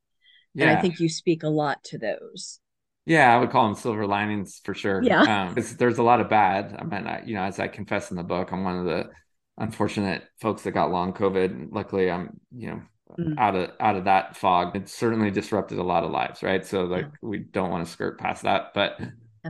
Yeah. 0.55 0.71
And 0.71 0.79
I 0.79 0.81
think 0.81 1.01
you 1.01 1.11
speak 1.11 1.43
a 1.43 1.51
lot 1.51 1.85
to 1.85 1.99
those. 1.99 2.61
Yeah, 3.05 3.35
I 3.35 3.39
would 3.39 3.51
call 3.51 3.67
them 3.67 3.75
silver 3.75 4.07
linings 4.07 4.61
for 4.65 4.73
sure. 4.73 5.03
Yeah. 5.03 5.49
Um, 5.49 5.55
there's 5.79 5.99
a 5.99 6.03
lot 6.03 6.21
of 6.21 6.31
bad. 6.31 6.77
I 6.79 6.85
mean, 6.85 7.07
I, 7.07 7.23
you 7.27 7.35
know, 7.35 7.43
as 7.43 7.59
I 7.59 7.69
confess 7.69 8.11
in 8.11 8.17
the 8.17 8.23
book, 8.23 8.53
I'm 8.53 8.65
one 8.65 8.79
of 8.79 8.85
the 8.87 9.11
unfortunate 9.59 10.25
folks 10.41 10.63
that 10.63 10.73
got 10.73 10.91
long 10.91 11.13
COVID. 11.13 11.69
Luckily, 11.71 12.11
I'm, 12.11 12.41
you 12.51 12.71
know, 12.71 12.83
mm. 13.19 13.39
out 13.39 13.55
of 13.55 13.71
out 13.81 13.97
of 13.97 14.05
that 14.05 14.37
fog. 14.37 14.77
It 14.77 14.89
certainly 14.89 15.31
disrupted 15.31 15.79
a 15.79 15.83
lot 15.83 16.05
of 16.05 16.11
lives, 16.11 16.43
right? 16.43 16.65
So 16.65 16.85
like 16.85 17.05
yeah. 17.05 17.29
we 17.29 17.39
don't 17.39 17.71
want 17.71 17.87
to 17.87 17.93
skirt 17.93 18.19
past 18.19 18.45
that. 18.45 18.73
But 18.75 18.99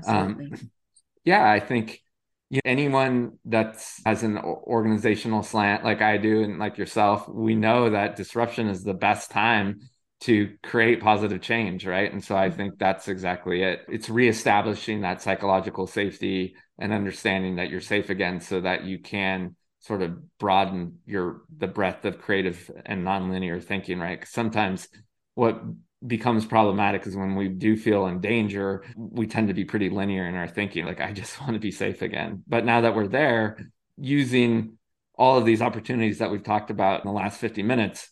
um, 0.07 0.55
yeah, 1.29 1.51
I 1.51 1.61
think 1.61 2.01
you 2.49 2.57
know, 2.57 2.71
anyone 2.71 3.33
that 3.45 3.85
has 4.07 4.23
an 4.23 4.39
organizational 4.39 5.43
slant 5.43 5.85
like 5.85 6.01
I 6.01 6.17
do 6.17 6.43
and 6.43 6.59
like 6.59 6.79
yourself, 6.79 7.29
we 7.29 7.55
know 7.55 7.91
that 7.91 8.17
disruption 8.17 8.67
is 8.67 8.83
the 8.83 8.95
best 8.95 9.31
time 9.31 9.81
to 10.21 10.57
create 10.63 11.03
positive 11.03 11.43
change, 11.43 11.87
right? 11.87 12.11
And 12.11 12.25
so 12.25 12.35
I 12.35 12.49
mm-hmm. 12.49 12.57
think 12.57 12.79
that's 12.79 13.09
exactly 13.09 13.63
it. 13.63 13.81
It's 13.89 14.09
reestablishing 14.09 15.03
that 15.03 15.21
psychological 15.21 15.87
safety 15.87 16.57
and 16.79 16.95
understanding 16.95 17.57
that 17.57 17.69
you're 17.69 17.83
safe 17.83 18.09
again 18.09 18.41
so 18.41 18.63
that 18.63 18.85
you 18.85 18.99
can 18.99 19.55
sort 19.81 20.01
of 20.01 20.39
broaden 20.39 21.01
your 21.05 21.43
the 21.55 21.69
breadth 21.69 22.07
of 22.07 22.23
creative 22.23 22.71
and 22.87 23.05
nonlinear 23.05 23.63
thinking, 23.63 23.99
right? 23.99 24.27
Sometimes 24.27 24.89
what 25.35 25.63
becomes 26.07 26.47
problematic 26.47 27.07
is 27.07 27.17
when 27.17 27.35
we 27.35 27.49
do 27.49 27.77
feel 27.77 28.07
in 28.07 28.21
danger, 28.21 28.85
we 28.97 29.27
tend 29.27 29.49
to 29.49 29.55
be 29.55 29.65
pretty 29.65 29.91
linear 29.91 30.27
in 30.27 30.35
our 30.35 30.49
thinking, 30.49 30.85
like 30.87 31.01
I 31.01 31.13
just 31.13 31.41
want 31.41 31.55
to 31.55 31.59
be 31.59 31.71
safe 31.71 32.03
again. 32.03 32.43
But 32.47 32.65
now 32.65 32.83
that 32.83 32.95
we're 32.95 33.09
there, 33.09 33.71
using 33.97 34.79
all 35.15 35.37
of 35.37 35.45
these 35.45 35.61
opportunities 35.61 36.19
that 36.19 36.31
we've 36.31 36.45
talked 36.45 36.71
about 36.71 37.05
in 37.05 37.09
the 37.09 37.13
last 37.13 37.41
50 37.41 37.63
minutes, 37.63 38.11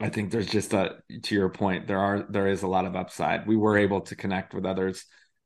I 0.00 0.08
think 0.08 0.32
there's 0.32 0.48
just 0.48 0.72
a 0.72 0.96
to 1.22 1.34
your 1.34 1.48
point, 1.48 1.86
there 1.86 2.00
are 2.00 2.26
there 2.28 2.48
is 2.48 2.62
a 2.62 2.68
lot 2.68 2.86
of 2.86 2.96
upside. 2.96 3.46
We 3.46 3.56
were 3.56 3.78
able 3.78 4.00
to 4.02 4.16
connect 4.16 4.52
with 4.52 4.66
others, 4.66 5.04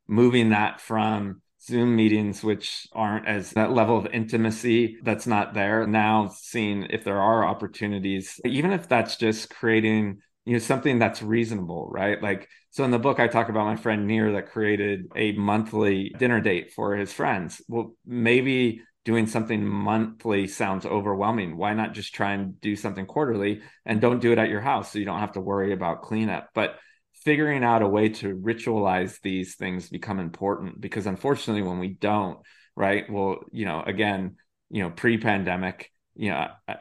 moving 0.09 0.51
that 0.51 0.81
from 0.81 1.43
Zoom 1.63 1.95
meetings, 1.95 2.43
which 2.43 2.87
aren't 2.93 3.29
as 3.29 3.51
that 3.51 3.73
level 3.73 3.99
of 3.99 4.07
intimacy 4.07 4.97
that's 5.03 5.27
not 5.27 5.53
there. 5.53 5.87
Now 5.87 6.29
seeing 6.35 6.85
if 6.85 7.05
there 7.05 7.21
are 7.21 7.45
opportunities, 7.45 8.41
even 8.47 8.73
if 8.73 8.89
that's 8.89 9.17
just 9.17 9.51
creating 9.51 10.21
you 10.51 10.57
know 10.57 10.59
something 10.59 10.99
that's 10.99 11.23
reasonable 11.23 11.89
right 11.93 12.21
like 12.21 12.49
so 12.71 12.83
in 12.83 12.91
the 12.91 12.99
book 12.99 13.21
i 13.21 13.29
talk 13.29 13.49
about 13.49 13.67
my 13.67 13.77
friend 13.77 14.07
Nir 14.07 14.33
that 14.33 14.51
created 14.51 15.07
a 15.15 15.33
monthly 15.33 16.13
dinner 16.19 16.41
date 16.41 16.73
for 16.73 16.97
his 16.97 17.13
friends 17.13 17.63
well 17.69 17.95
maybe 18.05 18.83
doing 19.05 19.27
something 19.27 19.67
monthly 19.67 20.47
sounds 20.47 20.85
overwhelming. 20.85 21.57
Why 21.57 21.73
not 21.75 21.95
just 21.95 22.15
try 22.15 22.33
and 22.33 22.61
do 22.61 22.77
something 22.77 23.07
quarterly 23.07 23.63
and 23.87 24.01
don't 24.01 24.21
do 24.21 24.33
it 24.33 24.39
at 24.39 24.51
your 24.51 24.61
house 24.61 24.93
so 24.93 24.99
you 24.99 25.05
don't 25.05 25.21
have 25.21 25.33
to 25.33 25.41
worry 25.41 25.73
about 25.73 26.03
cleanup? 26.03 26.51
But 26.55 26.77
figuring 27.15 27.65
out 27.65 27.83
a 27.83 27.89
way 27.89 28.11
to 28.11 28.37
ritualize 28.37 29.19
these 29.23 29.57
things 29.57 29.89
become 29.89 30.19
important 30.19 30.81
because 30.81 31.07
unfortunately 31.07 31.63
when 31.63 31.79
we 31.79 31.89
don't, 31.89 32.39
right? 32.77 33.11
Well, 33.11 33.39
you 33.53 33.65
know, 33.65 33.83
again, 33.83 34.37
you 34.69 34.83
know, 34.83 34.91
pre-pandemic, 34.91 35.91
you 36.15 36.31
know, 36.31 36.49
uh, 36.69 36.75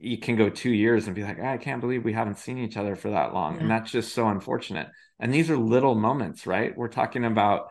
you 0.00 0.18
can 0.18 0.36
go 0.36 0.48
2 0.48 0.70
years 0.70 1.06
and 1.06 1.14
be 1.14 1.24
like, 1.24 1.40
I 1.40 1.56
can't 1.56 1.80
believe 1.80 2.04
we 2.04 2.12
haven't 2.12 2.38
seen 2.38 2.58
each 2.58 2.76
other 2.76 2.96
for 2.96 3.10
that 3.10 3.34
long. 3.34 3.54
Yeah. 3.54 3.62
And 3.62 3.70
that's 3.70 3.90
just 3.90 4.14
so 4.14 4.28
unfortunate. 4.28 4.88
And 5.18 5.32
these 5.32 5.50
are 5.50 5.56
little 5.56 5.94
moments, 5.94 6.46
right? 6.46 6.76
We're 6.76 6.88
talking 6.88 7.24
about 7.24 7.68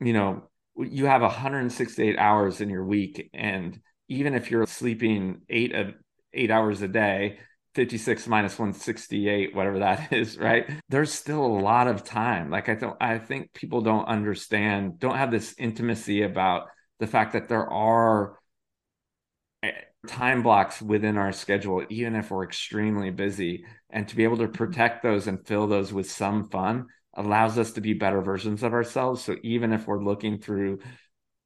you 0.00 0.12
know 0.12 0.42
you 0.76 1.06
have 1.06 1.22
168 1.22 2.18
hours 2.18 2.60
in 2.60 2.70
your 2.70 2.84
week 2.84 3.30
and 3.34 3.78
even 4.08 4.34
if 4.34 4.50
you're 4.50 4.66
sleeping 4.66 5.42
eight 5.48 5.74
of 5.74 5.94
eight 6.32 6.50
hours 6.50 6.82
a 6.82 6.88
day 6.88 7.38
56 7.74 8.26
minus 8.26 8.58
168 8.58 9.54
whatever 9.54 9.80
that 9.80 10.12
is 10.12 10.38
right 10.38 10.68
there's 10.88 11.12
still 11.12 11.44
a 11.44 11.60
lot 11.60 11.86
of 11.86 12.02
time 12.02 12.50
like 12.50 12.68
i 12.68 12.74
don't 12.74 12.96
i 13.00 13.18
think 13.18 13.52
people 13.52 13.82
don't 13.82 14.06
understand 14.06 14.98
don't 14.98 15.16
have 15.16 15.30
this 15.30 15.54
intimacy 15.58 16.22
about 16.22 16.68
the 16.98 17.06
fact 17.06 17.32
that 17.32 17.48
there 17.48 17.70
are 17.70 18.38
time 20.06 20.42
blocks 20.42 20.80
within 20.80 21.18
our 21.18 21.32
schedule 21.32 21.84
even 21.90 22.14
if 22.14 22.30
we're 22.30 22.44
extremely 22.44 23.10
busy 23.10 23.64
and 23.90 24.08
to 24.08 24.16
be 24.16 24.24
able 24.24 24.38
to 24.38 24.44
mm-hmm. 24.44 24.52
protect 24.52 25.02
those 25.02 25.26
and 25.26 25.46
fill 25.46 25.66
those 25.66 25.92
with 25.92 26.10
some 26.10 26.48
fun 26.48 26.86
allows 27.14 27.58
us 27.58 27.72
to 27.72 27.80
be 27.80 27.92
better 27.92 28.22
versions 28.22 28.62
of 28.62 28.72
ourselves. 28.72 29.22
So 29.22 29.36
even 29.42 29.72
if 29.72 29.86
we're 29.86 30.02
looking 30.02 30.38
through 30.38 30.78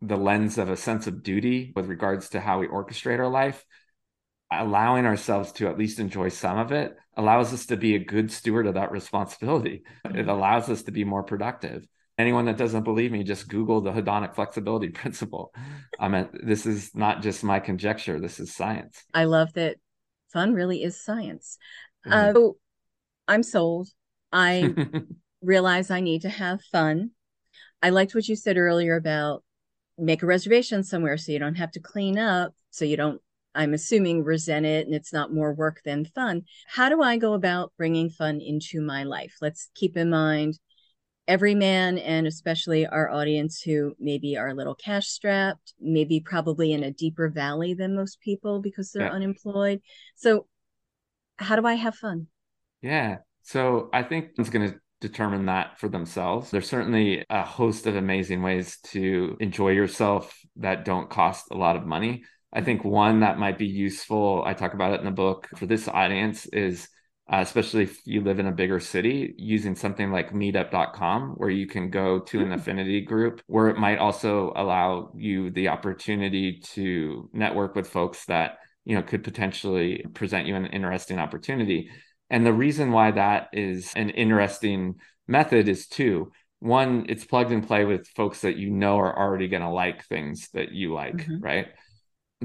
the 0.02 0.16
lens 0.16 0.58
of 0.58 0.68
a 0.68 0.76
sense 0.76 1.06
of 1.06 1.22
duty 1.22 1.72
with 1.74 1.86
regards 1.86 2.30
to 2.30 2.40
how 2.40 2.60
we 2.60 2.68
orchestrate 2.68 3.18
our 3.18 3.28
life, 3.28 3.64
allowing 4.52 5.06
ourselves 5.06 5.52
to 5.52 5.68
at 5.68 5.78
least 5.78 5.98
enjoy 5.98 6.28
some 6.28 6.58
of 6.58 6.70
it 6.70 6.94
allows 7.16 7.52
us 7.52 7.66
to 7.66 7.76
be 7.76 7.94
a 7.94 8.04
good 8.04 8.30
steward 8.30 8.66
of 8.66 8.74
that 8.74 8.92
responsibility. 8.92 9.82
It 10.04 10.12
mm-hmm. 10.12 10.28
allows 10.28 10.68
us 10.68 10.82
to 10.84 10.92
be 10.92 11.04
more 11.04 11.22
productive. 11.22 11.86
Anyone 12.16 12.44
that 12.44 12.56
doesn't 12.56 12.84
believe 12.84 13.10
me, 13.10 13.24
just 13.24 13.48
Google 13.48 13.80
the 13.80 13.90
hedonic 13.90 14.34
flexibility 14.34 14.88
principle. 14.90 15.52
I 15.98 16.08
mean, 16.08 16.28
this 16.32 16.66
is 16.66 16.94
not 16.94 17.22
just 17.22 17.42
my 17.42 17.60
conjecture, 17.60 18.20
this 18.20 18.38
is 18.38 18.54
science. 18.54 19.02
I 19.12 19.24
love 19.24 19.52
that 19.54 19.76
fun 20.32 20.54
really 20.54 20.82
is 20.82 21.00
science. 21.00 21.58
Mm-hmm. 22.06 22.12
Uh, 22.12 22.32
so 22.32 22.56
I'm 23.26 23.42
sold. 23.42 23.88
I 24.32 24.74
realize 25.42 25.90
I 25.90 26.00
need 26.00 26.22
to 26.22 26.28
have 26.28 26.60
fun. 26.72 27.10
I 27.82 27.90
liked 27.90 28.14
what 28.14 28.28
you 28.28 28.36
said 28.36 28.56
earlier 28.56 28.96
about 28.96 29.44
make 29.98 30.22
a 30.22 30.26
reservation 30.26 30.82
somewhere 30.82 31.16
so 31.16 31.32
you 31.32 31.38
don't 31.38 31.54
have 31.54 31.70
to 31.72 31.80
clean 31.80 32.18
up, 32.18 32.52
so 32.70 32.84
you 32.84 32.96
don't, 32.96 33.20
I'm 33.54 33.74
assuming, 33.74 34.24
resent 34.24 34.66
it 34.66 34.86
and 34.86 34.94
it's 34.94 35.12
not 35.12 35.32
more 35.32 35.54
work 35.54 35.80
than 35.84 36.04
fun. 36.04 36.42
How 36.66 36.88
do 36.88 37.02
I 37.02 37.16
go 37.16 37.34
about 37.34 37.72
bringing 37.76 38.10
fun 38.10 38.40
into 38.40 38.80
my 38.80 39.04
life? 39.04 39.36
Let's 39.40 39.70
keep 39.74 39.96
in 39.96 40.10
mind 40.10 40.58
every 41.26 41.54
man 41.54 41.98
and 41.98 42.26
especially 42.26 42.86
our 42.86 43.10
audience 43.10 43.62
who 43.62 43.94
maybe 43.98 44.36
are 44.36 44.48
a 44.48 44.54
little 44.54 44.74
cash 44.74 45.08
strapped, 45.08 45.74
maybe 45.80 46.20
probably 46.20 46.72
in 46.72 46.82
a 46.84 46.90
deeper 46.90 47.28
valley 47.28 47.74
than 47.74 47.96
most 47.96 48.20
people 48.20 48.60
because 48.60 48.92
they're 48.92 49.06
yeah. 49.06 49.12
unemployed. 49.12 49.80
So, 50.14 50.46
how 51.36 51.56
do 51.56 51.66
I 51.66 51.74
have 51.74 51.94
fun? 51.94 52.28
Yeah. 52.82 53.18
So 53.42 53.90
I 53.92 54.02
think 54.02 54.30
it's 54.38 54.50
going 54.50 54.70
to 54.70 54.78
determine 55.00 55.46
that 55.46 55.78
for 55.78 55.88
themselves. 55.88 56.50
There's 56.50 56.68
certainly 56.68 57.24
a 57.28 57.42
host 57.42 57.86
of 57.86 57.96
amazing 57.96 58.42
ways 58.42 58.78
to 58.84 59.36
enjoy 59.40 59.70
yourself 59.70 60.38
that 60.56 60.84
don't 60.84 61.10
cost 61.10 61.46
a 61.50 61.56
lot 61.56 61.76
of 61.76 61.86
money. 61.86 62.24
I 62.52 62.62
think 62.62 62.84
one 62.84 63.20
that 63.20 63.38
might 63.38 63.58
be 63.58 63.66
useful, 63.66 64.42
I 64.46 64.54
talk 64.54 64.74
about 64.74 64.92
it 64.94 65.00
in 65.00 65.06
the 65.06 65.10
book 65.10 65.48
for 65.56 65.66
this 65.66 65.88
audience, 65.88 66.46
is 66.46 66.88
uh, 67.32 67.38
especially 67.40 67.84
if 67.84 68.00
you 68.06 68.20
live 68.20 68.38
in 68.38 68.46
a 68.46 68.52
bigger 68.52 68.80
city, 68.80 69.34
using 69.38 69.74
something 69.74 70.10
like 70.10 70.32
meetup.com, 70.32 71.30
where 71.36 71.50
you 71.50 71.66
can 71.66 71.90
go 71.90 72.20
to 72.20 72.40
an 72.40 72.46
hmm. 72.46 72.52
affinity 72.52 73.00
group, 73.00 73.42
where 73.46 73.68
it 73.68 73.78
might 73.78 73.98
also 73.98 74.52
allow 74.56 75.12
you 75.16 75.50
the 75.50 75.68
opportunity 75.68 76.60
to 76.60 77.28
network 77.32 77.74
with 77.74 77.88
folks 77.88 78.24
that 78.26 78.58
you 78.84 78.94
know 78.94 79.02
could 79.02 79.24
potentially 79.24 80.04
present 80.14 80.46
you 80.46 80.54
an 80.54 80.66
interesting 80.66 81.18
opportunity 81.18 81.88
and 82.30 82.44
the 82.44 82.52
reason 82.52 82.90
why 82.92 83.10
that 83.12 83.48
is 83.52 83.92
an 83.94 84.10
interesting 84.10 84.96
method 85.28 85.68
is 85.68 85.86
two. 85.86 86.32
One, 86.60 87.06
it's 87.08 87.24
plugged 87.24 87.52
and 87.52 87.66
play 87.66 87.84
with 87.84 88.08
folks 88.08 88.40
that 88.40 88.56
you 88.56 88.70
know 88.70 88.98
are 88.98 89.16
already 89.16 89.48
going 89.48 89.62
to 89.62 89.68
like 89.68 90.04
things 90.06 90.48
that 90.54 90.72
you 90.72 90.94
like, 90.94 91.16
mm-hmm. 91.16 91.40
right? 91.40 91.66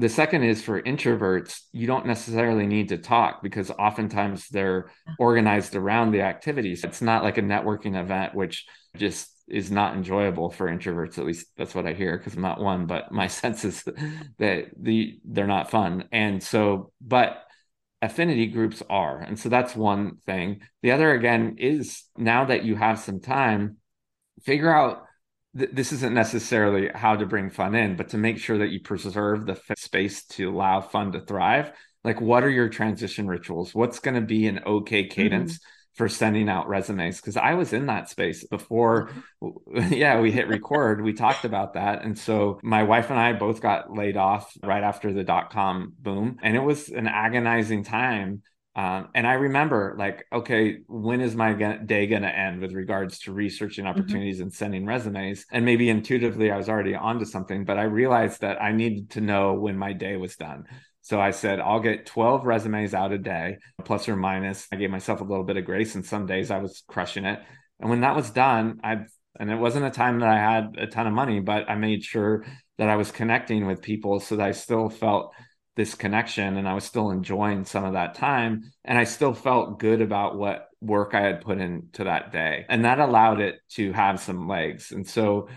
The 0.00 0.08
second 0.08 0.44
is 0.44 0.62
for 0.62 0.80
introverts, 0.80 1.60
you 1.72 1.86
don't 1.86 2.06
necessarily 2.06 2.66
need 2.66 2.88
to 2.88 2.96
talk 2.96 3.42
because 3.42 3.70
oftentimes 3.70 4.48
they're 4.48 4.90
organized 5.18 5.76
around 5.76 6.12
the 6.12 6.22
activities. 6.22 6.84
It's 6.84 7.02
not 7.02 7.22
like 7.22 7.36
a 7.36 7.42
networking 7.42 8.00
event, 8.00 8.34
which 8.34 8.64
just 8.96 9.28
is 9.46 9.70
not 9.70 9.94
enjoyable 9.94 10.50
for 10.50 10.68
introverts. 10.68 11.18
At 11.18 11.26
least 11.26 11.48
that's 11.58 11.74
what 11.74 11.86
I 11.86 11.92
hear 11.92 12.16
because 12.16 12.32
I'm 12.32 12.40
not 12.40 12.62
one, 12.62 12.86
but 12.86 13.12
my 13.12 13.26
sense 13.40 13.62
is 13.66 13.82
that 14.38 14.68
the 14.74 15.20
they're 15.22 15.46
not 15.46 15.70
fun. 15.70 16.08
And 16.12 16.42
so, 16.42 16.92
but 17.02 17.44
affinity 18.00 18.46
groups 18.46 18.82
are. 18.88 19.20
And 19.20 19.38
so 19.38 19.50
that's 19.50 19.76
one 19.76 20.16
thing. 20.24 20.62
The 20.80 20.92
other, 20.92 21.12
again, 21.12 21.56
is 21.58 22.04
now 22.16 22.46
that 22.46 22.64
you 22.64 22.74
have 22.74 22.98
some 23.00 23.20
time, 23.20 23.76
figure 24.44 24.74
out 24.74 25.04
th- 25.56 25.70
this 25.72 25.92
isn't 25.92 26.14
necessarily 26.14 26.90
how 26.94 27.16
to 27.16 27.26
bring 27.26 27.50
fun 27.50 27.74
in, 27.74 27.96
but 27.96 28.10
to 28.10 28.18
make 28.18 28.38
sure 28.38 28.58
that 28.58 28.70
you 28.70 28.80
preserve 28.80 29.46
the 29.46 29.52
f- 29.68 29.78
space 29.78 30.24
to 30.26 30.50
allow 30.50 30.80
fun 30.80 31.12
to 31.12 31.20
thrive. 31.20 31.72
Like, 32.02 32.20
what 32.20 32.44
are 32.44 32.50
your 32.50 32.68
transition 32.68 33.28
rituals? 33.28 33.74
What's 33.74 33.98
going 33.98 34.14
to 34.14 34.20
be 34.22 34.46
an 34.46 34.60
okay 34.66 35.06
cadence? 35.06 35.54
Mm-hmm 35.54 35.64
for 35.94 36.08
sending 36.08 36.48
out 36.48 36.68
resumes 36.68 37.16
because 37.20 37.36
I 37.36 37.54
was 37.54 37.72
in 37.72 37.86
that 37.86 38.08
space 38.08 38.46
before. 38.46 39.10
Yeah, 39.90 40.20
we 40.20 40.30
hit 40.30 40.48
record. 40.48 41.02
we 41.02 41.12
talked 41.12 41.44
about 41.44 41.74
that. 41.74 42.04
And 42.04 42.18
so 42.18 42.58
my 42.62 42.82
wife 42.82 43.10
and 43.10 43.18
I 43.18 43.32
both 43.32 43.60
got 43.60 43.92
laid 43.92 44.16
off 44.16 44.52
right 44.62 44.82
after 44.82 45.12
the 45.12 45.24
dot 45.24 45.50
com 45.52 45.92
boom. 45.98 46.38
And 46.42 46.56
it 46.56 46.60
was 46.62 46.88
an 46.88 47.06
agonizing 47.06 47.84
time. 47.84 48.42
Um, 48.76 49.08
and 49.14 49.26
I 49.26 49.34
remember, 49.34 49.96
like, 49.98 50.26
okay, 50.32 50.78
when 50.86 51.20
is 51.20 51.34
my 51.34 51.52
day 51.52 52.06
going 52.06 52.22
to 52.22 52.28
end 52.28 52.60
with 52.60 52.72
regards 52.72 53.18
to 53.20 53.32
researching 53.32 53.84
mm-hmm. 53.84 53.98
opportunities 53.98 54.36
mm-hmm. 54.36 54.44
and 54.44 54.54
sending 54.54 54.86
resumes? 54.86 55.44
And 55.50 55.64
maybe 55.64 55.88
intuitively, 55.88 56.50
I 56.50 56.56
was 56.56 56.68
already 56.68 56.94
onto 56.94 57.24
something, 57.24 57.64
but 57.64 57.78
I 57.78 57.84
realized 57.84 58.42
that 58.42 58.62
I 58.62 58.72
needed 58.72 59.10
to 59.10 59.20
know 59.20 59.54
when 59.54 59.76
my 59.76 59.92
day 59.92 60.16
was 60.16 60.36
done. 60.36 60.66
So 61.02 61.20
I 61.20 61.32
said, 61.32 61.60
I'll 61.60 61.80
get 61.80 62.06
12 62.06 62.44
resumes 62.44 62.94
out 62.94 63.12
a 63.12 63.18
day, 63.18 63.58
plus 63.84 64.08
or 64.08 64.16
minus. 64.16 64.68
I 64.70 64.76
gave 64.76 64.90
myself 64.90 65.20
a 65.20 65.24
little 65.24 65.44
bit 65.44 65.56
of 65.56 65.64
grace, 65.64 65.94
and 65.94 66.04
some 66.04 66.26
days 66.26 66.50
I 66.50 66.58
was 66.58 66.84
crushing 66.86 67.24
it. 67.24 67.40
And 67.80 67.90
when 67.90 68.02
that 68.02 68.14
was 68.14 68.30
done, 68.30 68.80
I 68.84 69.06
and 69.38 69.50
it 69.50 69.56
wasn't 69.56 69.86
a 69.86 69.90
time 69.90 70.20
that 70.20 70.28
I 70.28 70.38
had 70.38 70.76
a 70.76 70.86
ton 70.86 71.06
of 71.06 71.12
money, 71.12 71.40
but 71.40 71.70
I 71.70 71.76
made 71.76 72.02
sure 72.04 72.44
that 72.78 72.90
I 72.90 72.96
was 72.96 73.10
connecting 73.10 73.66
with 73.66 73.80
people 73.80 74.20
so 74.20 74.36
that 74.36 74.46
I 74.46 74.52
still 74.52 74.90
felt 74.90 75.32
this 75.76 75.94
connection 75.94 76.56
and 76.56 76.68
I 76.68 76.74
was 76.74 76.84
still 76.84 77.10
enjoying 77.10 77.64
some 77.64 77.84
of 77.84 77.92
that 77.94 78.14
time 78.14 78.72
and 78.84 78.98
I 78.98 79.04
still 79.04 79.34
felt 79.34 79.78
good 79.78 80.02
about 80.02 80.36
what 80.36 80.68
work 80.80 81.14
I 81.14 81.20
had 81.20 81.42
put 81.42 81.58
into 81.58 82.04
that 82.04 82.32
day. 82.32 82.66
And 82.68 82.84
that 82.84 82.98
allowed 82.98 83.40
it 83.40 83.60
to 83.70 83.92
have 83.92 84.20
some 84.20 84.48
legs. 84.48 84.92
And 84.92 85.06
so 85.06 85.48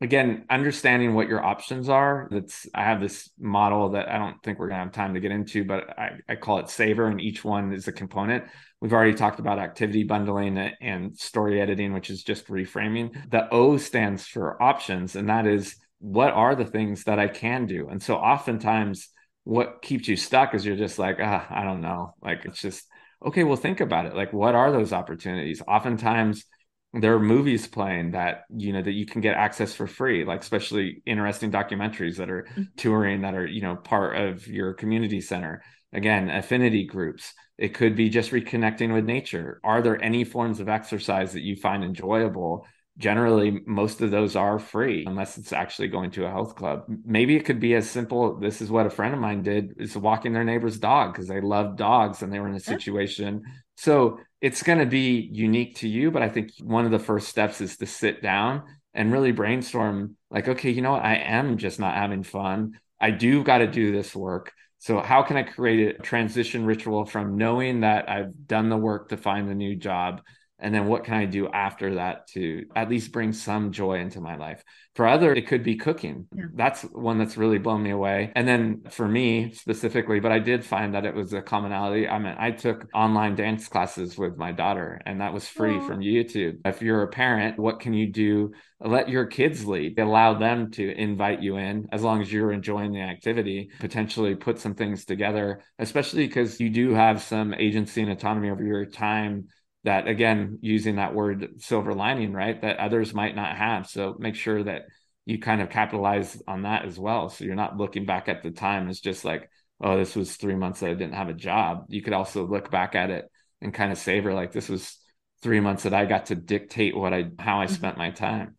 again, 0.00 0.44
understanding 0.48 1.14
what 1.14 1.28
your 1.28 1.44
options 1.44 1.88
are. 1.88 2.28
That's 2.30 2.66
I 2.74 2.84
have 2.84 3.00
this 3.00 3.30
model 3.38 3.90
that 3.90 4.08
I 4.08 4.18
don't 4.18 4.42
think 4.42 4.58
we're 4.58 4.68
gonna 4.68 4.84
have 4.84 4.92
time 4.92 5.14
to 5.14 5.20
get 5.20 5.30
into, 5.30 5.64
but 5.64 5.98
I, 5.98 6.12
I 6.28 6.36
call 6.36 6.58
it 6.58 6.70
savor, 6.70 7.06
and 7.06 7.20
each 7.20 7.44
one 7.44 7.72
is 7.72 7.86
a 7.88 7.92
component. 7.92 8.44
We've 8.80 8.92
already 8.92 9.14
talked 9.14 9.40
about 9.40 9.58
activity 9.58 10.04
bundling 10.04 10.56
and 10.58 11.16
story 11.16 11.60
editing, 11.60 11.92
which 11.92 12.08
is 12.08 12.22
just 12.22 12.48
reframing. 12.48 13.30
The 13.30 13.48
O 13.52 13.76
stands 13.76 14.26
for 14.26 14.62
options, 14.62 15.16
and 15.16 15.28
that 15.28 15.46
is 15.46 15.76
what 15.98 16.32
are 16.32 16.54
the 16.54 16.64
things 16.64 17.04
that 17.04 17.18
I 17.18 17.28
can 17.28 17.66
do. 17.66 17.88
And 17.88 18.02
so 18.02 18.16
oftentimes 18.16 19.10
what 19.44 19.82
keeps 19.82 20.08
you 20.08 20.16
stuck 20.16 20.54
is 20.54 20.64
you're 20.64 20.76
just 20.76 20.98
like, 20.98 21.18
ah, 21.20 21.46
I 21.50 21.64
don't 21.64 21.80
know. 21.80 22.14
Like 22.22 22.44
it's 22.44 22.60
just 22.60 22.86
okay, 23.24 23.44
well, 23.44 23.56
think 23.56 23.80
about 23.80 24.06
it. 24.06 24.14
Like, 24.14 24.32
what 24.32 24.54
are 24.54 24.72
those 24.72 24.92
opportunities? 24.92 25.62
Oftentimes 25.66 26.44
there 26.92 27.14
are 27.14 27.20
movies 27.20 27.66
playing 27.66 28.12
that 28.12 28.44
you 28.56 28.72
know 28.72 28.82
that 28.82 28.92
you 28.92 29.06
can 29.06 29.20
get 29.20 29.36
access 29.36 29.72
for 29.72 29.86
free 29.86 30.24
like 30.24 30.40
especially 30.40 31.02
interesting 31.06 31.50
documentaries 31.50 32.16
that 32.16 32.30
are 32.30 32.42
mm-hmm. 32.50 32.62
touring 32.76 33.20
that 33.20 33.34
are 33.34 33.46
you 33.46 33.62
know 33.62 33.76
part 33.76 34.16
of 34.16 34.46
your 34.48 34.74
community 34.74 35.20
center 35.20 35.62
again 35.92 36.28
affinity 36.28 36.84
groups 36.84 37.32
it 37.58 37.74
could 37.74 37.94
be 37.94 38.08
just 38.08 38.32
reconnecting 38.32 38.92
with 38.92 39.04
nature 39.04 39.60
are 39.62 39.82
there 39.82 40.02
any 40.02 40.24
forms 40.24 40.58
of 40.58 40.68
exercise 40.68 41.32
that 41.32 41.42
you 41.42 41.54
find 41.54 41.84
enjoyable 41.84 42.66
generally 43.00 43.60
most 43.66 44.02
of 44.02 44.10
those 44.10 44.36
are 44.36 44.58
free 44.58 45.04
unless 45.06 45.38
it's 45.38 45.52
actually 45.52 45.88
going 45.88 46.10
to 46.12 46.26
a 46.26 46.30
health 46.30 46.54
club. 46.54 46.84
Maybe 47.04 47.34
it 47.34 47.44
could 47.46 47.58
be 47.58 47.74
as 47.74 47.90
simple 47.90 48.38
this 48.38 48.60
is 48.60 48.70
what 48.70 48.86
a 48.86 48.90
friend 48.90 49.14
of 49.14 49.20
mine 49.20 49.42
did 49.42 49.74
is 49.78 49.96
walking 49.96 50.32
their 50.32 50.44
neighbor's 50.44 50.78
dog 50.78 51.12
because 51.12 51.26
they 51.26 51.40
love 51.40 51.76
dogs 51.76 52.22
and 52.22 52.32
they 52.32 52.38
were 52.38 52.48
in 52.48 52.54
a 52.54 52.60
situation. 52.60 53.42
So 53.76 54.20
it's 54.42 54.62
going 54.62 54.78
to 54.78 54.86
be 54.86 55.28
unique 55.32 55.76
to 55.76 55.88
you 55.88 56.10
but 56.10 56.22
i 56.22 56.28
think 56.28 56.50
one 56.62 56.84
of 56.84 56.90
the 56.90 56.98
first 56.98 57.28
steps 57.28 57.60
is 57.60 57.76
to 57.76 57.86
sit 57.86 58.22
down 58.22 58.62
and 58.94 59.12
really 59.12 59.32
brainstorm 59.32 60.16
like 60.30 60.48
okay 60.48 60.70
you 60.70 60.82
know 60.82 60.92
what? 60.92 61.04
I 61.04 61.16
am 61.16 61.58
just 61.58 61.78
not 61.78 61.94
having 61.94 62.22
fun. 62.22 62.78
I 63.00 63.10
do 63.10 63.42
got 63.42 63.58
to 63.58 63.66
do 63.66 63.92
this 63.92 64.14
work. 64.14 64.52
So 64.78 65.00
how 65.00 65.22
can 65.22 65.36
i 65.36 65.42
create 65.42 65.96
a 65.96 66.02
transition 66.02 66.64
ritual 66.64 67.04
from 67.04 67.36
knowing 67.36 67.80
that 67.80 68.08
i've 68.08 68.46
done 68.46 68.68
the 68.68 68.76
work 68.76 69.08
to 69.10 69.16
find 69.16 69.48
a 69.48 69.54
new 69.54 69.76
job 69.76 70.22
and 70.60 70.74
then 70.74 70.86
what 70.86 71.04
can 71.04 71.14
i 71.14 71.24
do 71.24 71.48
after 71.48 71.94
that 71.96 72.26
to 72.28 72.64
at 72.74 72.88
least 72.88 73.12
bring 73.12 73.32
some 73.32 73.72
joy 73.72 73.98
into 73.98 74.20
my 74.20 74.36
life? 74.36 74.62
For 74.94 75.06
other 75.06 75.32
it 75.32 75.46
could 75.46 75.62
be 75.62 75.76
cooking. 75.76 76.26
Yeah. 76.34 76.46
that's 76.54 76.82
one 76.82 77.18
that's 77.18 77.36
really 77.36 77.58
blown 77.58 77.82
me 77.82 77.90
away. 77.90 78.32
And 78.34 78.46
then 78.46 78.82
for 78.90 79.06
me 79.08 79.52
specifically 79.52 80.20
but 80.20 80.32
i 80.32 80.38
did 80.38 80.64
find 80.64 80.94
that 80.94 81.04
it 81.04 81.14
was 81.14 81.32
a 81.32 81.42
commonality. 81.42 82.08
I 82.08 82.18
mean 82.18 82.34
i 82.38 82.50
took 82.50 82.86
online 82.94 83.34
dance 83.36 83.68
classes 83.68 84.18
with 84.18 84.36
my 84.36 84.52
daughter 84.52 85.00
and 85.06 85.20
that 85.20 85.32
was 85.32 85.48
free 85.48 85.74
Aww. 85.74 85.86
from 85.86 86.00
youtube. 86.00 86.58
If 86.64 86.82
you're 86.82 87.02
a 87.02 87.08
parent 87.08 87.58
what 87.58 87.80
can 87.80 87.94
you 87.94 88.06
do? 88.10 88.52
Let 88.82 89.10
your 89.10 89.26
kids 89.26 89.66
lead. 89.66 89.98
Allow 89.98 90.38
them 90.38 90.70
to 90.72 90.90
invite 90.90 91.42
you 91.42 91.56
in. 91.56 91.86
As 91.92 92.02
long 92.02 92.22
as 92.22 92.32
you're 92.32 92.52
enjoying 92.52 92.92
the 92.92 93.00
activity 93.00 93.70
potentially 93.78 94.34
put 94.34 94.58
some 94.58 94.74
things 94.74 95.04
together 95.04 95.62
especially 95.78 96.26
because 96.26 96.60
you 96.60 96.70
do 96.70 96.94
have 96.94 97.22
some 97.22 97.54
agency 97.54 98.02
and 98.02 98.10
autonomy 98.10 98.50
over 98.50 98.64
your 98.64 98.84
time 98.84 99.48
that 99.84 100.06
again 100.06 100.58
using 100.60 100.96
that 100.96 101.14
word 101.14 101.54
silver 101.58 101.94
lining 101.94 102.32
right 102.32 102.60
that 102.60 102.78
others 102.78 103.14
might 103.14 103.34
not 103.34 103.56
have. 103.56 103.88
So 103.88 104.16
make 104.18 104.34
sure 104.34 104.62
that 104.62 104.82
you 105.24 105.38
kind 105.38 105.62
of 105.62 105.70
capitalize 105.70 106.40
on 106.46 106.62
that 106.62 106.84
as 106.84 106.98
well. 106.98 107.28
So 107.28 107.44
you're 107.44 107.54
not 107.54 107.76
looking 107.76 108.04
back 108.04 108.28
at 108.28 108.42
the 108.42 108.50
time 108.50 108.88
as 108.88 109.00
just 109.00 109.24
like 109.24 109.48
oh 109.80 109.96
this 109.96 110.14
was 110.14 110.36
three 110.36 110.54
months 110.54 110.80
that 110.80 110.90
i 110.90 110.94
didn't 110.94 111.14
have 111.14 111.28
a 111.28 111.34
job. 111.34 111.86
You 111.88 112.02
could 112.02 112.12
also 112.12 112.46
look 112.46 112.70
back 112.70 112.94
at 112.94 113.10
it 113.10 113.30
and 113.60 113.72
kind 113.72 113.92
of 113.92 113.98
savor 113.98 114.34
like 114.34 114.52
this 114.52 114.68
was 114.68 114.98
three 115.42 115.60
months 115.60 115.84
that 115.84 115.94
i 115.94 116.04
got 116.04 116.26
to 116.26 116.34
dictate 116.34 116.96
what 116.96 117.14
i 117.14 117.30
how 117.38 117.60
i 117.60 117.64
mm-hmm. 117.64 117.74
spent 117.74 117.96
my 117.96 118.10
time. 118.10 118.56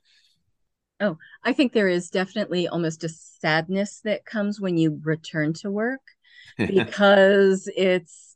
Oh 1.00 1.18
i 1.44 1.54
think 1.54 1.74
there 1.74 1.88
is 1.88 2.10
definitely 2.10 2.68
almost 2.68 3.04
a 3.04 3.10
sadness 3.10 4.02
that 4.06 4.26
comes 4.26 4.60
when 4.60 4.78
you 4.78 5.00
return 5.04 5.54
to 5.54 5.70
work 5.70 6.02
because 6.58 7.70
it's 7.76 8.31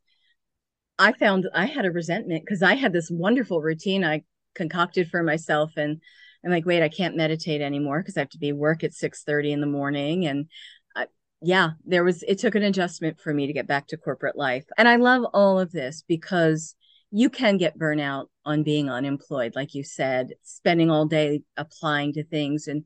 I 0.97 1.11
found 1.13 1.47
I 1.53 1.65
had 1.65 1.85
a 1.85 1.91
resentment 1.91 2.43
because 2.45 2.63
I 2.63 2.75
had 2.75 2.93
this 2.93 3.11
wonderful 3.11 3.61
routine 3.61 4.03
I 4.03 4.23
concocted 4.53 5.09
for 5.09 5.23
myself 5.23 5.73
and 5.77 6.01
I'm 6.43 6.51
like, 6.51 6.65
wait, 6.65 6.83
I 6.83 6.89
can't 6.89 7.17
meditate 7.17 7.61
anymore 7.61 7.99
because 7.99 8.17
I 8.17 8.21
have 8.21 8.29
to 8.29 8.37
be 8.37 8.53
work 8.53 8.83
at 8.83 8.93
6 8.93 9.23
30 9.23 9.51
in 9.51 9.61
the 9.61 9.67
morning. 9.67 10.25
And 10.27 10.47
I, 10.95 11.07
yeah, 11.41 11.71
there 11.85 12.03
was 12.03 12.23
it 12.23 12.39
took 12.39 12.55
an 12.55 12.63
adjustment 12.63 13.19
for 13.19 13.33
me 13.33 13.47
to 13.47 13.53
get 13.53 13.67
back 13.67 13.87
to 13.87 13.97
corporate 13.97 14.37
life. 14.37 14.65
And 14.77 14.87
I 14.87 14.95
love 14.97 15.25
all 15.33 15.59
of 15.59 15.71
this 15.71 16.03
because 16.07 16.75
you 17.11 17.29
can 17.29 17.57
get 17.57 17.79
burnout 17.79 18.27
on 18.45 18.63
being 18.63 18.89
unemployed, 18.89 19.55
like 19.55 19.73
you 19.73 19.83
said, 19.83 20.33
spending 20.43 20.91
all 20.91 21.05
day 21.05 21.41
applying 21.57 22.13
to 22.13 22.23
things 22.23 22.67
and 22.67 22.85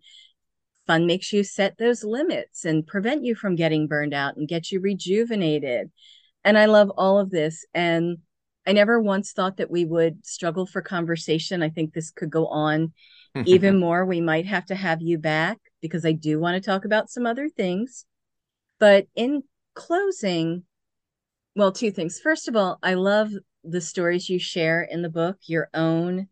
fun 0.88 1.06
makes 1.06 1.32
you 1.34 1.44
set 1.44 1.78
those 1.78 2.04
limits 2.04 2.66
and 2.66 2.88
prevent 2.88 3.24
you 3.24 3.36
from 3.36 3.56
getting 3.56 3.88
burned 3.88 4.14
out 4.14 4.38
and 4.38 4.48
get 4.48 4.72
you 4.72 4.80
rejuvenated 4.80 5.92
and 6.44 6.58
I 6.58 6.66
love 6.66 6.92
all 6.98 7.20
of 7.20 7.30
this. 7.30 7.66
And 7.74 8.20
I 8.66 8.74
never 8.74 9.02
once 9.02 9.32
thought 9.32 9.58
that 9.58 9.72
we 9.72 9.86
would 9.86 10.26
struggle 10.26 10.66
for 10.66 10.82
conversation. 10.82 11.64
I 11.64 11.70
think 11.70 11.94
this 11.94 12.12
could 12.12 12.30
go 12.30 12.48
on 12.48 12.94
even 13.46 13.80
more. 13.80 14.06
We 14.06 14.22
might 14.22 14.46
have 14.46 14.66
to 14.68 14.76
have 14.76 15.02
you 15.02 15.18
back 15.18 15.58
because 15.82 16.06
I 16.06 16.12
do 16.12 16.40
want 16.40 16.56
to 16.56 16.68
talk 16.70 16.86
about 16.86 17.10
some 17.10 17.26
other 17.26 17.50
things. 17.50 18.06
But 18.80 19.08
in 19.16 19.44
closing, 19.74 20.64
well, 21.56 21.72
two 21.72 21.92
things. 21.92 22.20
First 22.20 22.48
of 22.48 22.56
all, 22.56 22.80
I 22.84 22.94
love 22.94 23.32
the 23.64 23.82
stories 23.82 24.30
you 24.30 24.40
share 24.40 24.84
in 24.84 25.02
the 25.02 25.10
book, 25.10 25.38
your 25.48 25.70
own 25.74 26.28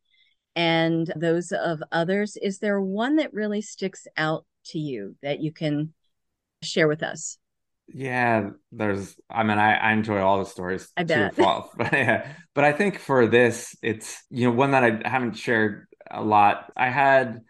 and 0.56 1.12
those 1.16 1.52
of 1.52 1.84
others. 1.92 2.38
Is 2.42 2.60
there 2.60 2.82
one 2.82 3.18
that 3.18 3.34
really 3.34 3.62
sticks 3.62 4.08
out 4.18 4.46
to 4.66 4.80
you 4.80 5.16
that 5.22 5.40
you 5.40 5.52
can 5.52 5.94
share 6.64 6.88
with 6.88 7.04
us? 7.04 7.38
Yeah, 7.94 8.50
there's. 8.72 9.16
I 9.30 9.44
mean, 9.44 9.58
I, 9.58 9.76
I 9.76 9.92
enjoy 9.94 10.20
all 10.20 10.40
the 10.40 10.46
stories. 10.46 10.88
I 10.98 11.04
bet. 11.04 11.36
Too, 11.36 11.44
but 11.78 11.94
yeah, 11.94 12.34
but 12.54 12.64
I 12.64 12.74
think 12.74 13.00
for 13.00 13.28
this, 13.28 13.76
it's 13.82 14.24
you 14.30 14.48
know 14.48 14.56
one 14.56 14.72
that 14.72 14.84
I 14.84 15.08
haven't 15.08 15.34
shared 15.34 15.88
a 16.10 16.24
lot. 16.24 16.72
I 16.76 16.90
had 16.90 17.42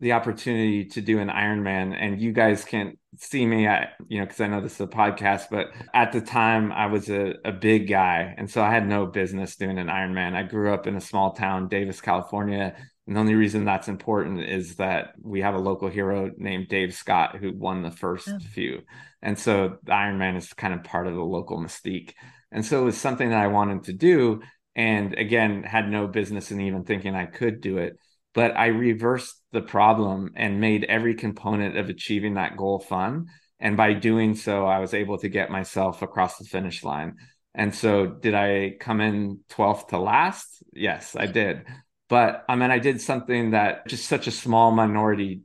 the 0.00 0.12
opportunity 0.12 0.86
to 0.86 1.00
do 1.00 1.18
an 1.18 1.28
Ironman, 1.28 1.96
and 1.98 2.20
you 2.20 2.32
guys 2.32 2.64
can't 2.64 2.98
see 3.16 3.46
me 3.46 3.66
at 3.66 3.94
you 4.08 4.18
know 4.18 4.26
because 4.26 4.40
I 4.40 4.46
know 4.46 4.60
this 4.60 4.74
is 4.74 4.80
a 4.80 4.86
podcast, 4.86 5.44
but 5.50 5.68
at 5.92 6.12
the 6.12 6.20
time 6.20 6.72
I 6.72 6.86
was 6.86 7.10
a, 7.10 7.34
a 7.44 7.52
big 7.52 7.88
guy, 7.88 8.34
and 8.36 8.48
so 8.48 8.62
I 8.62 8.70
had 8.70 8.86
no 8.86 9.06
business 9.06 9.56
doing 9.56 9.78
an 9.78 9.88
Ironman. 9.88 10.34
I 10.34 10.44
grew 10.44 10.72
up 10.72 10.86
in 10.86 10.96
a 10.96 11.00
small 11.00 11.32
town, 11.32 11.68
Davis, 11.68 12.00
California, 12.00 12.76
and 13.06 13.16
the 13.16 13.20
only 13.20 13.34
reason 13.34 13.64
that's 13.64 13.88
important 13.88 14.40
is 14.40 14.76
that 14.76 15.12
we 15.20 15.42
have 15.42 15.54
a 15.54 15.58
local 15.58 15.88
hero 15.88 16.30
named 16.38 16.68
Dave 16.68 16.94
Scott 16.94 17.36
who 17.36 17.52
won 17.52 17.82
the 17.82 17.90
first 17.90 18.28
oh. 18.28 18.38
few. 18.52 18.82
And 19.24 19.38
so 19.38 19.78
the 19.82 19.92
Ironman 19.92 20.36
is 20.36 20.52
kind 20.52 20.74
of 20.74 20.84
part 20.84 21.06
of 21.06 21.14
the 21.14 21.22
local 21.22 21.58
mystique. 21.58 22.12
And 22.52 22.64
so 22.64 22.82
it 22.82 22.84
was 22.84 22.98
something 22.98 23.30
that 23.30 23.42
I 23.42 23.46
wanted 23.46 23.84
to 23.84 23.94
do. 23.94 24.42
And 24.76 25.14
again, 25.14 25.62
had 25.62 25.90
no 25.90 26.06
business 26.06 26.50
in 26.50 26.60
even 26.60 26.84
thinking 26.84 27.14
I 27.14 27.24
could 27.24 27.62
do 27.62 27.78
it. 27.78 27.96
But 28.34 28.54
I 28.56 28.66
reversed 28.66 29.40
the 29.50 29.62
problem 29.62 30.32
and 30.36 30.60
made 30.60 30.84
every 30.84 31.14
component 31.14 31.78
of 31.78 31.88
achieving 31.88 32.34
that 32.34 32.56
goal 32.56 32.80
fun. 32.80 33.26
And 33.58 33.78
by 33.78 33.94
doing 33.94 34.34
so, 34.34 34.66
I 34.66 34.80
was 34.80 34.92
able 34.92 35.16
to 35.18 35.28
get 35.28 35.50
myself 35.50 36.02
across 36.02 36.36
the 36.36 36.44
finish 36.44 36.84
line. 36.84 37.14
And 37.54 37.74
so, 37.74 38.06
did 38.06 38.34
I 38.34 38.74
come 38.78 39.00
in 39.00 39.40
12th 39.50 39.88
to 39.88 39.98
last? 39.98 40.62
Yes, 40.72 41.16
I 41.16 41.26
did. 41.26 41.64
But 42.08 42.44
I 42.48 42.56
mean, 42.56 42.70
I 42.70 42.78
did 42.78 43.00
something 43.00 43.52
that 43.52 43.86
just 43.86 44.06
such 44.06 44.26
a 44.26 44.32
small 44.32 44.70
minority 44.72 45.42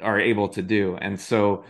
are 0.00 0.18
able 0.18 0.48
to 0.50 0.62
do. 0.62 0.96
And 1.00 1.20
so 1.20 1.64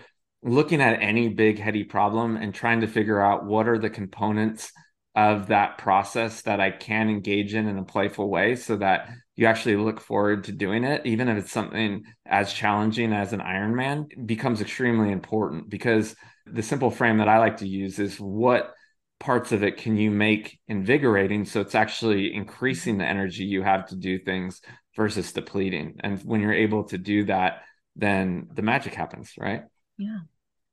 looking 0.47 0.81
at 0.81 1.03
any 1.03 1.29
big 1.29 1.59
heady 1.59 1.83
problem 1.85 2.37
and 2.37 2.55
trying 2.55 2.81
to 2.81 2.87
figure 2.87 3.21
out 3.21 3.45
what 3.45 3.69
are 3.69 3.79
the 3.79 3.91
components 3.91 4.71
of 5.17 5.49
that 5.49 5.79
process 5.79 6.43
that 6.43 6.61
I 6.61 6.71
can 6.71 7.09
engage 7.09 7.55
in 7.55 7.67
in 7.67 7.79
a 7.79 7.85
playful 7.85 8.31
way 8.31 8.55
so 8.55 8.77
that 8.77 9.09
you 9.35 9.47
actually 9.47 9.77
look 9.77 10.01
forward 10.01 10.45
to 10.45 10.53
doing 10.53 10.85
it, 10.85 11.05
even 11.05 11.29
if 11.29 11.39
it's 11.39 11.53
something 11.53 12.05
as 12.25 12.53
challenging 12.53 13.13
as 13.13 13.33
an 13.33 13.41
Ironman, 13.41 14.27
becomes 14.27 14.61
extremely 14.61 15.11
important 15.11 15.69
because 15.69 16.15
the 16.47 16.63
simple 16.63 16.91
frame 16.91 17.19
that 17.19 17.29
I 17.29 17.39
like 17.39 17.57
to 17.59 17.69
use 17.69 17.99
is 17.99 18.21
what 18.21 18.73
parts 19.19 19.51
of 19.51 19.65
it 19.65 19.79
can 19.79 19.97
you 19.97 20.11
make 20.11 20.61
invigorating 20.69 21.47
so 21.47 21.63
it's 21.63 21.75
actually 21.75 22.35
increasing 22.35 22.99
the 22.99 23.07
energy 23.07 23.45
you 23.45 23.63
have 23.63 23.87
to 23.89 23.97
do 23.97 24.19
things 24.19 24.61
versus 24.95 25.33
depleting. 25.33 25.97
And 26.01 26.21
when 26.21 26.41
you're 26.41 26.53
able 26.53 26.85
to 26.85 26.99
do 26.99 27.25
that 27.25 27.63
then 27.99 28.49
the 28.53 28.63
magic 28.63 28.95
happens 28.95 29.33
right? 29.39 29.63
Yeah 29.97 30.19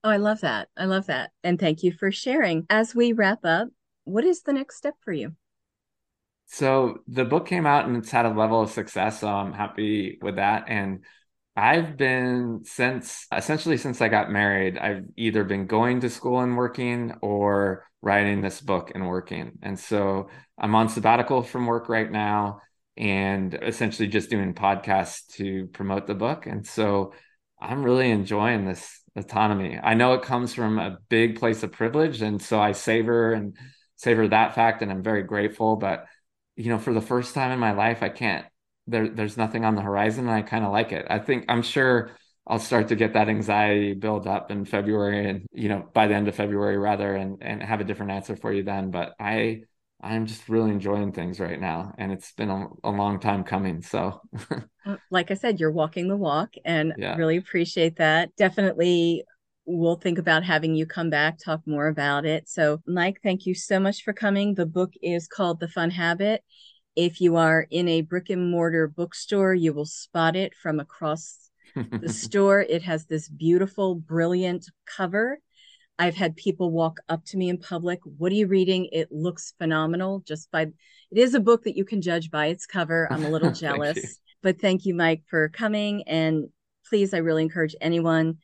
oh 0.03 0.09
i 0.09 0.17
love 0.17 0.41
that 0.41 0.69
i 0.77 0.85
love 0.85 1.05
that 1.07 1.31
and 1.43 1.59
thank 1.59 1.83
you 1.83 1.91
for 1.91 2.11
sharing 2.11 2.65
as 2.69 2.95
we 2.95 3.13
wrap 3.13 3.39
up 3.43 3.69
what 4.05 4.23
is 4.25 4.41
the 4.43 4.53
next 4.53 4.77
step 4.77 4.95
for 5.01 5.13
you 5.13 5.35
So 6.47 6.99
the 7.07 7.25
book 7.25 7.47
came 7.47 7.65
out 7.65 7.85
and 7.85 7.97
it's 7.97 8.11
had 8.11 8.25
a 8.25 8.29
level 8.29 8.61
of 8.61 8.69
success. 8.69 9.21
So 9.21 9.27
I'm 9.27 9.53
happy 9.53 10.17
with 10.21 10.35
that. 10.35 10.65
And 10.67 11.03
I've 11.55 11.97
been 11.97 12.61
since 12.65 13.27
essentially 13.35 13.77
since 13.77 14.01
I 14.01 14.09
got 14.09 14.31
married, 14.31 14.77
I've 14.77 15.05
either 15.17 15.43
been 15.43 15.67
going 15.67 16.01
to 16.01 16.09
school 16.09 16.39
and 16.41 16.57
working 16.57 17.13
or 17.21 17.85
writing 18.01 18.41
this 18.41 18.61
book 18.61 18.91
and 18.93 19.07
working. 19.07 19.53
And 19.61 19.79
so 19.79 20.29
I'm 20.57 20.75
on 20.75 20.89
sabbatical 20.89 21.43
from 21.43 21.65
work 21.67 21.89
right 21.89 22.11
now 22.11 22.61
and 22.97 23.53
essentially 23.61 24.07
just 24.07 24.29
doing 24.29 24.53
podcasts 24.53 25.27
to 25.35 25.67
promote 25.67 26.07
the 26.07 26.15
book. 26.15 26.45
And 26.45 26.65
so 26.67 27.13
I'm 27.61 27.83
really 27.83 28.11
enjoying 28.11 28.65
this 28.65 29.01
autonomy. 29.15 29.79
I 29.81 29.93
know 29.93 30.13
it 30.13 30.23
comes 30.23 30.53
from 30.53 30.79
a 30.79 30.97
big 31.09 31.39
place 31.39 31.63
of 31.63 31.71
privilege. 31.71 32.21
And 32.21 32.41
so 32.41 32.59
I 32.59 32.71
savor 32.71 33.33
and 33.33 33.55
savor 33.95 34.27
that 34.27 34.55
fact. 34.55 34.81
And 34.81 34.91
I'm 34.91 35.03
very 35.03 35.23
grateful. 35.23 35.75
But, 35.75 36.05
you 36.55 36.69
know, 36.69 36.79
for 36.79 36.93
the 36.93 37.01
first 37.01 37.33
time 37.33 37.51
in 37.51 37.59
my 37.59 37.73
life, 37.73 38.01
I 38.01 38.09
can't, 38.09 38.45
there, 38.87 39.07
there's 39.09 39.37
nothing 39.37 39.65
on 39.65 39.75
the 39.75 39.81
horizon. 39.81 40.25
And 40.27 40.33
I 40.33 40.41
kind 40.41 40.65
of 40.65 40.71
like 40.71 40.91
it. 40.91 41.05
I 41.09 41.19
think 41.19 41.45
I'm 41.49 41.61
sure 41.61 42.11
I'll 42.45 42.59
start 42.59 42.89
to 42.89 42.95
get 42.95 43.13
that 43.13 43.29
anxiety 43.29 43.93
build 43.93 44.27
up 44.27 44.51
in 44.51 44.65
February 44.65 45.29
and, 45.29 45.45
you 45.53 45.69
know, 45.69 45.87
by 45.93 46.07
the 46.07 46.15
end 46.15 46.27
of 46.27 46.35
February 46.35 46.77
rather, 46.77 47.15
and, 47.15 47.41
and 47.41 47.63
have 47.63 47.79
a 47.79 47.85
different 47.85 48.11
answer 48.11 48.35
for 48.35 48.51
you 48.51 48.63
then. 48.63 48.91
But 48.91 49.13
I, 49.19 49.61
I'm 50.03 50.25
just 50.25 50.49
really 50.49 50.71
enjoying 50.71 51.13
things 51.13 51.39
right 51.39 51.59
now. 51.59 51.93
And 51.97 52.11
it's 52.11 52.33
been 52.33 52.49
a, 52.49 52.67
a 52.83 52.91
long 52.91 53.19
time 53.19 53.43
coming. 53.43 53.81
So, 53.81 54.21
uh, 54.85 54.97
like 55.09 55.31
I 55.31 55.35
said, 55.35 55.59
you're 55.59 55.71
walking 55.71 56.09
the 56.09 56.17
walk 56.17 56.55
and 56.65 56.93
yeah. 56.97 57.15
really 57.15 57.37
appreciate 57.37 57.97
that. 57.97 58.35
Definitely 58.35 59.23
we'll 59.65 59.95
think 59.95 60.17
about 60.17 60.43
having 60.43 60.75
you 60.75 60.85
come 60.85 61.09
back, 61.09 61.37
talk 61.39 61.61
more 61.65 61.87
about 61.87 62.25
it. 62.25 62.49
So, 62.49 62.81
Mike, 62.85 63.19
thank 63.23 63.45
you 63.45 63.55
so 63.55 63.79
much 63.79 64.03
for 64.03 64.11
coming. 64.11 64.55
The 64.55 64.65
book 64.65 64.91
is 65.01 65.27
called 65.27 65.59
The 65.59 65.69
Fun 65.69 65.89
Habit. 65.89 66.43
If 66.95 67.21
you 67.21 67.37
are 67.37 67.65
in 67.71 67.87
a 67.87 68.01
brick 68.01 68.29
and 68.29 68.51
mortar 68.51 68.87
bookstore, 68.87 69.53
you 69.53 69.73
will 69.73 69.85
spot 69.85 70.35
it 70.35 70.53
from 70.53 70.79
across 70.79 71.49
the 71.75 72.09
store. 72.09 72.59
It 72.59 72.83
has 72.83 73.05
this 73.05 73.29
beautiful, 73.29 73.95
brilliant 73.95 74.69
cover 74.85 75.39
I've 75.99 76.15
had 76.15 76.35
people 76.35 76.71
walk 76.71 76.99
up 77.07 77.23
to 77.25 77.37
me 77.37 77.49
in 77.49 77.57
public. 77.57 77.99
What 78.17 78.31
are 78.31 78.35
you 78.35 78.47
reading? 78.47 78.89
It 78.91 79.11
looks 79.11 79.53
phenomenal. 79.57 80.23
Just 80.25 80.49
by 80.51 80.63
it 80.63 80.71
is 81.11 81.33
a 81.35 81.39
book 81.39 81.63
that 81.63 81.77
you 81.77 81.85
can 81.85 82.01
judge 82.01 82.31
by 82.31 82.47
its 82.47 82.65
cover. 82.65 83.07
I'm 83.11 83.25
a 83.25 83.29
little 83.29 83.51
jealous, 83.53 83.95
thank 83.95 84.15
but 84.41 84.61
thank 84.61 84.85
you, 84.85 84.95
Mike, 84.95 85.23
for 85.29 85.49
coming. 85.49 86.03
And 86.07 86.49
please, 86.89 87.13
I 87.13 87.17
really 87.17 87.43
encourage 87.43 87.75
anyone 87.79 88.37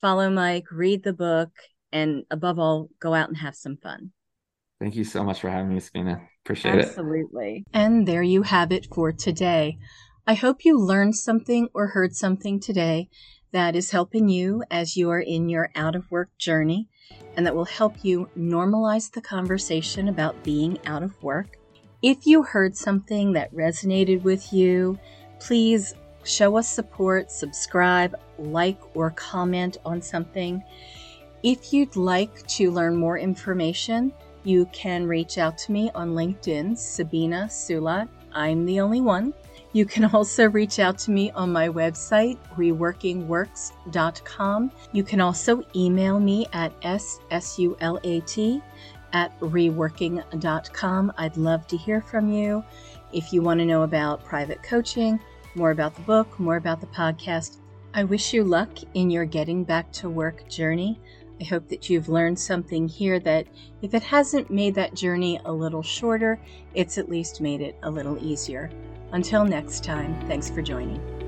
follow 0.00 0.30
Mike, 0.30 0.64
read 0.70 1.02
the 1.02 1.12
book, 1.12 1.50
and 1.92 2.24
above 2.30 2.58
all, 2.58 2.88
go 3.00 3.14
out 3.14 3.28
and 3.28 3.36
have 3.36 3.54
some 3.54 3.76
fun. 3.76 4.12
Thank 4.80 4.94
you 4.94 5.04
so 5.04 5.22
much 5.22 5.40
for 5.40 5.50
having 5.50 5.74
me, 5.74 5.80
Sabina. 5.80 6.22
Appreciate 6.44 6.78
Absolutely. 6.78 6.80
it. 6.80 6.88
Absolutely. 6.88 7.66
And 7.74 8.08
there 8.08 8.22
you 8.22 8.42
have 8.42 8.72
it 8.72 8.86
for 8.94 9.12
today. 9.12 9.78
I 10.26 10.34
hope 10.34 10.64
you 10.64 10.78
learned 10.78 11.16
something 11.16 11.68
or 11.74 11.88
heard 11.88 12.14
something 12.14 12.60
today 12.60 13.08
that 13.52 13.74
is 13.74 13.90
helping 13.90 14.28
you 14.28 14.62
as 14.70 14.96
you 14.96 15.10
are 15.10 15.20
in 15.20 15.48
your 15.48 15.70
out 15.74 15.96
of 15.96 16.10
work 16.10 16.36
journey 16.38 16.88
and 17.36 17.46
that 17.46 17.54
will 17.54 17.64
help 17.64 17.96
you 18.02 18.28
normalize 18.36 19.10
the 19.10 19.20
conversation 19.20 20.08
about 20.08 20.42
being 20.42 20.78
out 20.86 21.02
of 21.02 21.20
work. 21.22 21.58
If 22.02 22.26
you 22.26 22.42
heard 22.42 22.76
something 22.76 23.32
that 23.32 23.54
resonated 23.54 24.22
with 24.22 24.52
you, 24.52 24.98
please 25.38 25.94
show 26.24 26.56
us 26.56 26.68
support, 26.68 27.30
subscribe, 27.30 28.14
like, 28.38 28.78
or 28.96 29.10
comment 29.10 29.78
on 29.84 30.00
something. 30.00 30.62
If 31.42 31.72
you'd 31.72 31.96
like 31.96 32.46
to 32.48 32.70
learn 32.70 32.96
more 32.96 33.18
information, 33.18 34.12
you 34.44 34.66
can 34.72 35.06
reach 35.06 35.38
out 35.38 35.58
to 35.58 35.72
me 35.72 35.90
on 35.94 36.10
LinkedIn, 36.10 36.76
Sabina 36.76 37.48
Sulat. 37.50 38.08
I'm 38.32 38.64
the 38.64 38.80
only 38.80 39.00
one. 39.00 39.34
You 39.72 39.84
can 39.84 40.04
also 40.04 40.48
reach 40.48 40.80
out 40.80 40.98
to 41.00 41.12
me 41.12 41.30
on 41.30 41.52
my 41.52 41.68
website, 41.68 42.38
reworkingworks.com. 42.56 44.72
You 44.92 45.04
can 45.04 45.20
also 45.20 45.62
email 45.76 46.18
me 46.18 46.46
at 46.52 46.80
ssulat 46.80 48.62
at 49.12 49.40
reworking.com. 49.40 51.12
I'd 51.16 51.36
love 51.36 51.66
to 51.68 51.76
hear 51.76 52.00
from 52.00 52.32
you. 52.32 52.64
If 53.12 53.32
you 53.32 53.42
want 53.42 53.60
to 53.60 53.66
know 53.66 53.82
about 53.82 54.24
private 54.24 54.62
coaching, 54.62 55.20
more 55.54 55.70
about 55.70 55.94
the 55.94 56.02
book, 56.02 56.40
more 56.40 56.56
about 56.56 56.80
the 56.80 56.86
podcast, 56.88 57.58
I 57.94 58.04
wish 58.04 58.32
you 58.32 58.44
luck 58.44 58.70
in 58.94 59.10
your 59.10 59.24
getting 59.24 59.64
back 59.64 59.90
to 59.94 60.08
work 60.08 60.48
journey. 60.48 61.00
I 61.40 61.44
hope 61.44 61.68
that 61.68 61.88
you've 61.88 62.08
learned 62.08 62.38
something 62.38 62.86
here 62.86 63.18
that, 63.20 63.46
if 63.82 63.94
it 63.94 64.02
hasn't 64.02 64.50
made 64.50 64.74
that 64.74 64.94
journey 64.94 65.40
a 65.44 65.52
little 65.52 65.82
shorter, 65.82 66.38
it's 66.74 66.98
at 66.98 67.08
least 67.08 67.40
made 67.40 67.60
it 67.60 67.76
a 67.82 67.90
little 67.90 68.22
easier. 68.22 68.70
Until 69.12 69.44
next 69.44 69.82
time, 69.82 70.20
thanks 70.26 70.48
for 70.48 70.62
joining. 70.62 71.19